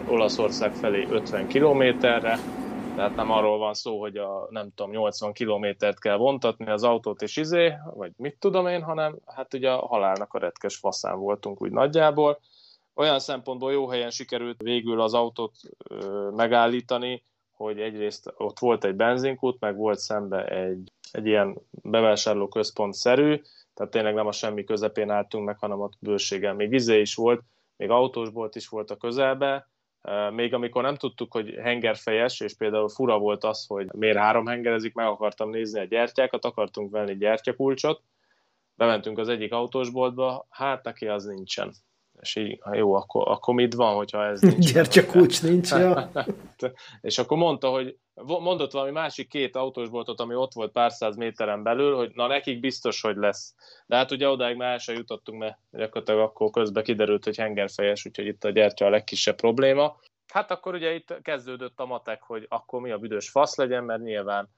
[0.06, 2.38] Olaszország felé 50 kilométerre,
[2.96, 7.22] tehát nem arról van szó, hogy a nem tudom, 80 kilométert kell vontatni az autót
[7.22, 11.62] és izé, vagy mit tudom én, hanem hát ugye a halálnak a retkes faszán voltunk
[11.62, 12.38] úgy nagyjából,
[12.94, 15.56] olyan szempontból jó helyen sikerült végül az autót
[16.34, 17.22] megállítani,
[17.52, 23.40] hogy egyrészt ott volt egy benzinkút, meg volt szembe egy, egy ilyen bevásárló központ-szerű,
[23.74, 26.54] tehát tényleg nem a semmi közepén álltunk meg, hanem ott bőséggel.
[26.54, 27.42] Még izé is volt,
[27.76, 29.68] még autósbolt is volt a közelbe,
[30.30, 34.94] még amikor nem tudtuk, hogy hengerfejes, és például fura volt az, hogy miért három hengerezik,
[34.94, 38.02] meg akartam nézni a gyertyákat, akartunk venni gyertyakulcsot,
[38.74, 41.74] bementünk az egyik autósboltba, hát neki az nincsen
[42.20, 44.72] és így, ha jó, akkor, akkor mit van, hogyha ez nincs?
[44.72, 46.10] Gyertya kulcs nincs, ja.
[47.00, 51.62] és akkor mondta, hogy mondott valami másik két autósboltot, ami ott volt pár száz méteren
[51.62, 53.54] belül, hogy na nekik biztos, hogy lesz.
[53.86, 58.06] De hát ugye odáig már el sem jutottunk, mert gyakorlatilag akkor közben kiderült, hogy hengerfejes,
[58.06, 59.96] úgyhogy itt a gyertya a legkisebb probléma.
[60.32, 64.02] Hát akkor ugye itt kezdődött a matek, hogy akkor mi a büdös fasz legyen, mert
[64.02, 64.48] nyilván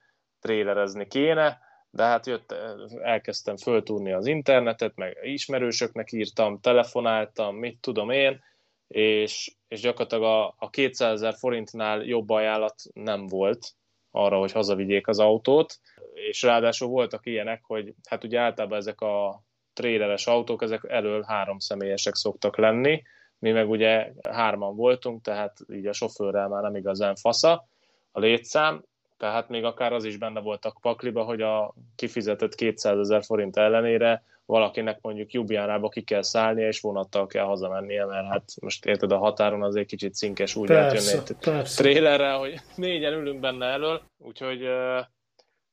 [0.41, 2.55] trélerezni kéne, de hát jött,
[3.01, 8.43] elkezdtem föltúrni az internetet, meg ismerősöknek írtam, telefonáltam, mit tudom én,
[8.87, 13.73] és, és gyakorlatilag a, a 200 ezer forintnál jobb ajánlat nem volt
[14.11, 15.79] arra, hogy hazavigyék az autót,
[16.13, 19.41] és ráadásul voltak ilyenek, hogy hát ugye általában ezek a
[19.73, 23.01] tréleres autók, ezek elől három személyesek szoktak lenni,
[23.39, 27.67] mi meg ugye hárman voltunk, tehát így a sofőrrel már nem igazán fasza
[28.11, 28.83] a létszám,
[29.17, 33.57] tehát még akár az is benne volt a pakliba, hogy a kifizetett 200 ezer forint
[33.57, 39.11] ellenére valakinek mondjuk Jubjánába ki kell szállnia, és vonattal kell hazamennie, mert hát most érted,
[39.11, 44.01] a határon azért kicsit cinkes úgy persze, átjönni egy trélerrel, hogy négyen ülünk benne elől,
[44.17, 44.67] úgyhogy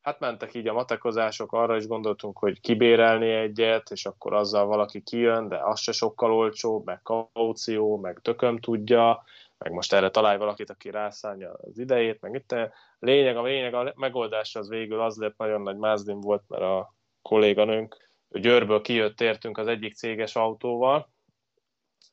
[0.00, 5.00] hát mentek így a matekozások, arra is gondoltunk, hogy kibérelni egyet, és akkor azzal valaki
[5.02, 9.24] kijön, de az se sokkal olcsóbb, meg kaució, meg tököm tudja,
[9.58, 13.74] meg most erre találj valakit, aki rászánja az idejét, meg itt a lényeg, a lényeg,
[13.74, 19.20] a megoldás az végül az lett, nagyon nagy mázdin volt, mert a kolléganőnk Győrből kijött,
[19.20, 21.12] értünk az egyik céges autóval,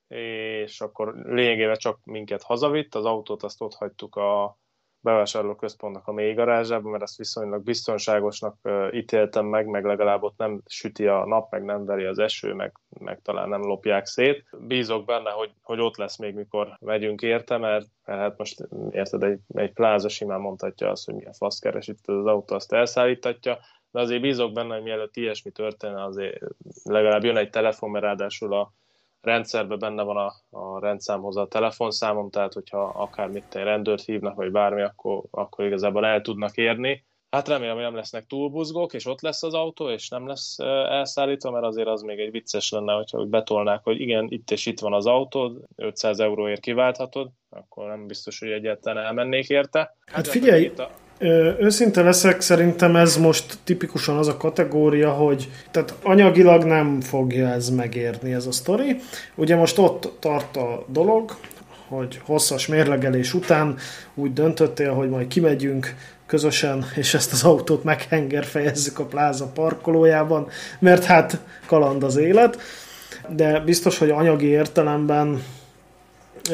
[0.07, 4.57] és akkor lényegében csak minket hazavitt, az autót azt ott hagytuk a
[5.01, 8.55] bevásárlóközpontnak a mély garázsában, mert ezt viszonylag biztonságosnak
[8.91, 12.79] ítéltem meg, meg legalább ott nem süti a nap, meg nem veri az eső, meg,
[12.99, 14.45] meg talán nem lopják szét.
[14.59, 19.23] Bízok benne, hogy, hogy ott lesz még, mikor megyünk érte, mert, mert hát most érted,
[19.23, 23.57] egy, egy pláza simán mondhatja azt, hogy milyen fasz keres itt az autó, azt elszállítatja,
[23.91, 26.37] de azért bízok benne, hogy mielőtt ilyesmi történne, azért
[26.83, 28.73] legalább jön egy telefon, mert ráadásul a
[29.21, 34.35] rendszerben benne van a, a rendszámhoz a telefonszámom, tehát hogyha akár mit egy rendőrt hívnak,
[34.35, 37.05] vagy bármi, akkor, akkor igazából el tudnak érni.
[37.31, 40.59] Hát remélem, hogy nem lesznek túlbuzgók, és ott lesz az autó, és nem lesz
[40.89, 44.65] elszállítva, mert azért az még egy vicces lenne, hogyha úgy betolnák, hogy igen, itt és
[44.65, 49.95] itt van az autó, 500 euróért kiválthatod, akkor nem biztos, hogy egyáltalán elmennék érte.
[50.05, 50.89] Hát figyelj, a...
[51.59, 57.69] Őszinte leszek, szerintem ez most tipikusan az a kategória, hogy tehát anyagilag nem fogja ez
[57.69, 58.95] megérni ez a sztori.
[59.35, 61.31] Ugye most ott tart a dolog,
[61.91, 63.77] hogy hosszas mérlegelés után
[64.15, 65.95] úgy döntöttél, hogy majd kimegyünk
[66.25, 70.47] közösen, és ezt az autót meghengerfejezzük a pláza parkolójában,
[70.79, 72.61] mert hát kaland az élet.
[73.29, 75.43] De biztos, hogy anyagi értelemben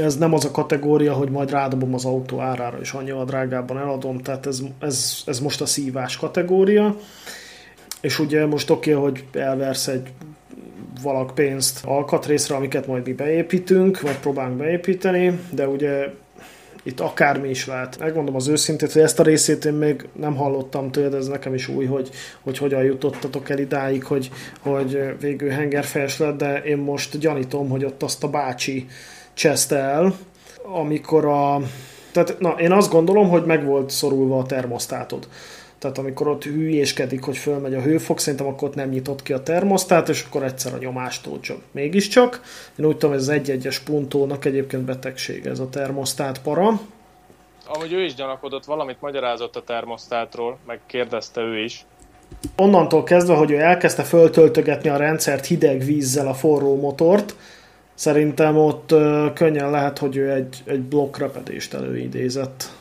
[0.01, 4.22] ez nem az a kategória, hogy majd rádobom az autó árára, és annyival drágában eladom,
[4.22, 6.97] tehát ez, ez, ez most a szívás kategória.
[8.01, 10.11] És ugye most oké, okay, hogy elversz egy
[11.02, 16.07] valak pénzt alkatrészre, amiket majd mi beépítünk, vagy próbálunk beépíteni, de ugye
[16.88, 17.98] itt akármi is lehet.
[17.99, 21.68] Megmondom az őszintét, hogy ezt a részét én még nem hallottam tőled, ez nekem is
[21.68, 22.10] új, hogy,
[22.41, 27.86] hogy hogyan jutottatok el idáig, hogy, hogy végül hengerfejes lett, de én most gyanítom, hogy
[27.86, 28.88] ott azt a bácsi
[29.34, 30.15] cseszte el,
[30.64, 31.61] amikor a...
[32.11, 35.28] Tehát, na, én azt gondolom, hogy meg volt szorulva a termosztátod.
[35.79, 39.43] Tehát amikor ott hülyéskedik, hogy fölmegy a hőfok, szerintem akkor ott nem nyitott ki a
[39.43, 41.57] termosztát, és akkor egyszer a nyomástól csak.
[41.71, 42.41] Mégiscsak.
[42.79, 46.79] Én úgy tudom, ez egy-egyes puntónak egyébként betegség ez a termosztát para.
[47.67, 51.85] Ahogy ő is gyanakodott, valamit magyarázott a termosztátról, meg kérdezte ő is.
[52.55, 57.35] Onnantól kezdve, hogy ő elkezdte föltöltögetni a rendszert hideg vízzel a forró motort,
[57.97, 58.93] Szerintem ott
[59.33, 62.71] könnyen lehet, hogy ő egy, egy blokkrepedést előidézett.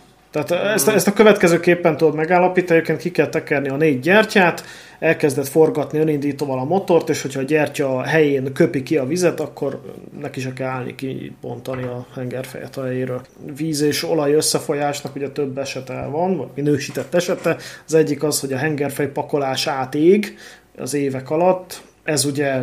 [0.45, 4.65] Tehát ezt, ezt a következőképpen tudod megállapítani, egyébként ki kell tekerni a négy gyertyát,
[4.99, 9.81] elkezdett forgatni önindítóval a motort, és hogyha a gyertya helyén köpi ki a vizet, akkor
[10.21, 13.21] neki se kell állni kibontani a hengerfejet a helyéről.
[13.57, 17.57] Víz és olaj összefolyásnak ugye több esete van, vagy minősített esete.
[17.87, 20.37] Az egyik az, hogy a hengerfej pakolás átég
[20.79, 21.83] az évek alatt.
[22.05, 22.63] Ez ugye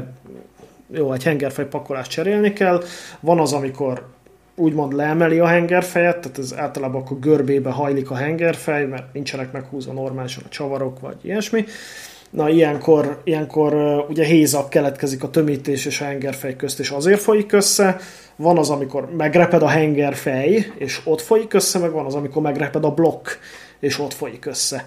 [0.94, 2.84] jó, egy hengerfej pakolást cserélni kell.
[3.20, 4.13] Van az, amikor
[4.56, 9.94] úgymond leemeli a hengerfejet, tehát ez általában akkor görbébe hajlik a hengerfej, mert nincsenek meghúzva
[9.94, 11.66] normálisan a csavarok, vagy ilyesmi.
[12.30, 13.74] Na, ilyenkor, ilyenkor
[14.10, 17.98] ugye hézak keletkezik a tömítés és a hengerfej közt, és azért folyik össze.
[18.36, 22.86] Van az, amikor megreped a hengerfej, és ott folyik össze, meg van az, amikor megreped
[22.86, 23.28] a blokk,
[23.80, 24.86] és ott folyik össze.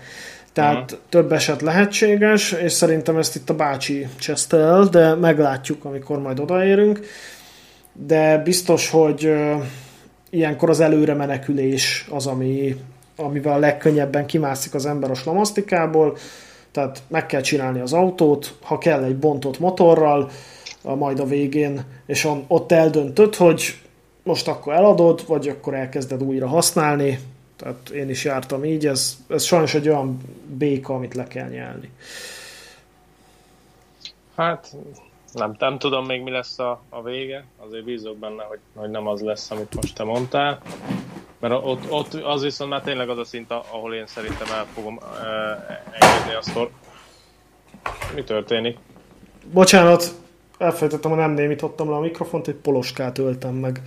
[0.53, 0.99] Tehát uh-huh.
[1.09, 6.41] több eset lehetséges, és szerintem ezt itt a bácsi cseszte el, de meglátjuk, amikor majd
[6.41, 7.01] odaérünk.
[7.98, 9.32] De biztos, hogy
[10.31, 12.77] ilyenkor az előre menekülés az, ami,
[13.16, 16.16] amivel a legkönnyebben kimászik az ember a slamasztikából,
[16.70, 20.31] tehát meg kell csinálni az autót, ha kell egy bontott motorral,
[20.82, 23.78] a majd a végén, és ott eldöntöd, hogy
[24.23, 27.18] most akkor eladod, vagy akkor elkezded újra használni,
[27.56, 31.90] tehát én is jártam így, ez, ez sajnos egy olyan béka, amit le kell nyelni.
[34.36, 34.73] Hát
[35.37, 39.07] nem, nem tudom még mi lesz a, a vége, azért bízok benne, hogy, hogy nem
[39.07, 40.61] az lesz, amit most te mondtál.
[41.39, 44.97] Mert ott, ott az viszont már tényleg az a szint, ahol én szerintem el fogom
[44.97, 45.05] uh,
[46.01, 46.71] engedni a sztor.
[48.15, 48.79] Mi történik?
[49.53, 50.15] Bocsánat,
[50.59, 53.83] elfelejtettem, hogy nem némítottam le a mikrofont, egy poloskát öltem meg.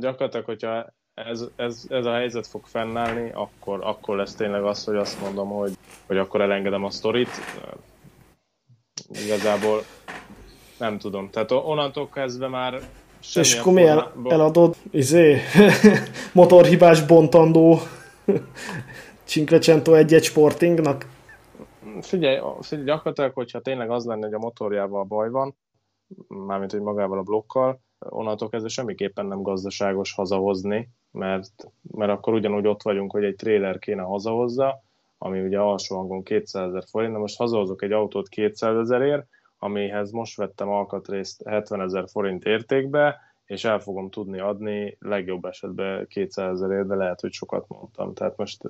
[0.00, 4.96] gyakorlatilag, hogyha ez, ez, ez a helyzet fog fennállni, akkor, akkor lesz tényleg az, hogy
[4.96, 5.72] azt mondom, hogy,
[6.06, 7.30] hogy akkor elengedem a sztorit.
[9.08, 9.82] Igazából
[10.78, 11.30] nem tudom.
[11.30, 12.80] Tehát onnantól kezdve már
[13.34, 15.40] és akkor mi el, eladod izé,
[16.32, 17.78] motorhibás bontandó
[19.24, 21.06] Cinquecento egy-egy sportingnak?
[22.00, 25.56] Figyelj, figyelj, gyakorlatilag, hogyha tényleg az lenne, hogy a motorjával baj van,
[26.28, 32.66] mármint, hogy magával a blokkal, onnantól kezdve semmiképpen nem gazdaságos hazahozni, mert, mert akkor ugyanúgy
[32.66, 34.82] ott vagyunk, hogy egy tréler kéne hazahozza,
[35.18, 39.26] ami ugye alsó hangon 200 ezer forint, de most hazahozok egy autót 200 ezerért,
[39.58, 46.06] amihez most vettem alkatrészt 70 ezer forint értékbe, és el fogom tudni adni, legjobb esetben
[46.06, 48.14] 200 ezerért, de lehet, hogy sokat mondtam.
[48.14, 48.62] Tehát most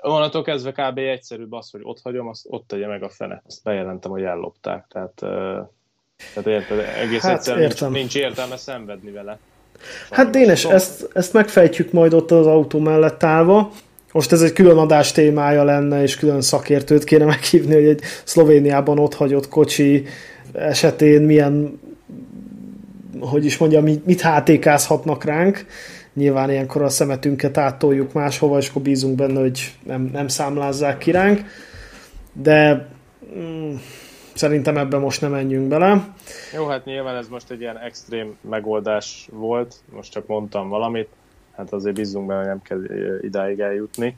[0.00, 0.98] onnantól kezdve kb.
[0.98, 3.42] egyszerűbb az, hogy ott hagyom, azt ott tegye meg a fene.
[3.46, 4.86] Azt bejelentem, hogy ellopták.
[4.88, 5.14] Tehát,
[6.34, 7.92] tehát érted, egész hát, egyszerűen értem.
[7.92, 9.38] nincs, nincs értelme szenvedni vele.
[10.10, 13.70] Hát Dénes, ezt, ezt megfejtjük majd ott az autó mellett állva.
[14.12, 18.98] Most ez egy külön adás témája lenne, és külön szakértőt kéne meghívni, hogy egy Szlovéniában
[18.98, 20.04] ott hagyott kocsi
[20.52, 21.80] esetén milyen,
[23.20, 25.66] hogy is mondjam, mit hátékázhatnak ránk.
[26.14, 31.10] Nyilván ilyenkor a szemetünket áttoljuk máshova, és akkor bízunk benne, hogy nem, nem számlázzák ki
[31.10, 31.40] ránk.
[32.32, 32.88] De
[33.38, 33.74] mm,
[34.34, 36.14] szerintem ebben most nem menjünk bele.
[36.54, 41.08] Jó, hát nyilván ez most egy ilyen extrém megoldás volt, most csak mondtam valamit,
[41.60, 42.80] hát azért bízunk benne, hogy nem kell
[43.20, 44.16] idáig eljutni.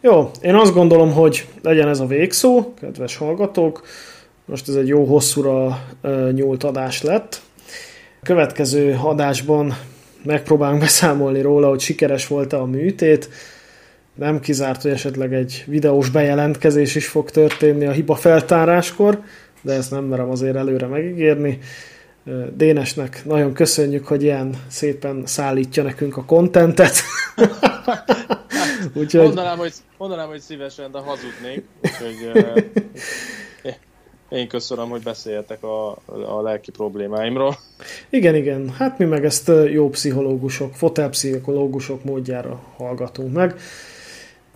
[0.00, 3.82] Jó, én azt gondolom, hogy legyen ez a végszó, kedves hallgatók.
[4.44, 5.84] Most ez egy jó hosszúra
[6.32, 7.40] nyúlt adás lett.
[8.20, 9.74] A következő adásban
[10.24, 13.28] megpróbálunk beszámolni róla, hogy sikeres volt-e a műtét.
[14.14, 19.20] Nem kizárt, hogy esetleg egy videós bejelentkezés is fog történni a hiba feltáráskor,
[19.60, 21.58] de ezt nem merem azért előre megígérni.
[22.54, 27.02] Dénesnek nagyon köszönjük, hogy ilyen szépen szállítja nekünk a kontentet.
[28.94, 29.22] úgyhogy...
[29.22, 31.64] mondanám, hogy, mondanám, hogy szívesen, de hazudnék.
[31.82, 32.42] Úgyhogy,
[34.32, 37.56] én köszönöm, hogy beszéljetek a, a lelki problémáimról.
[38.10, 38.70] Igen, igen.
[38.70, 43.60] Hát mi meg ezt jó pszichológusok, fotelpszichológusok módjára hallgatunk meg.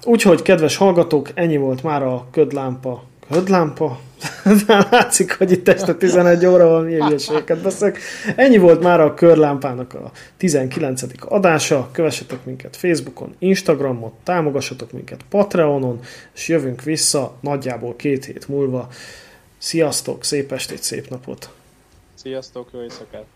[0.04, 3.02] Úgyhogy, kedves hallgatók, ennyi volt már a ködlámpa.
[3.30, 4.00] Ködlámpa?
[4.90, 7.96] Látszik, hogy itt este 11 óra van, milyen hülyeségeket.
[8.36, 11.02] Ennyi volt már a körlámpának a 19.
[11.20, 11.88] adása.
[11.92, 16.00] Kövessetek minket Facebookon, Instagramon, támogassatok minket Patreonon,
[16.34, 18.88] és jövünk vissza nagyjából két hét múlva.
[19.58, 21.50] Sziasztok, szép estét, szép napot!
[22.14, 23.35] Sziasztok, jó éjszakát!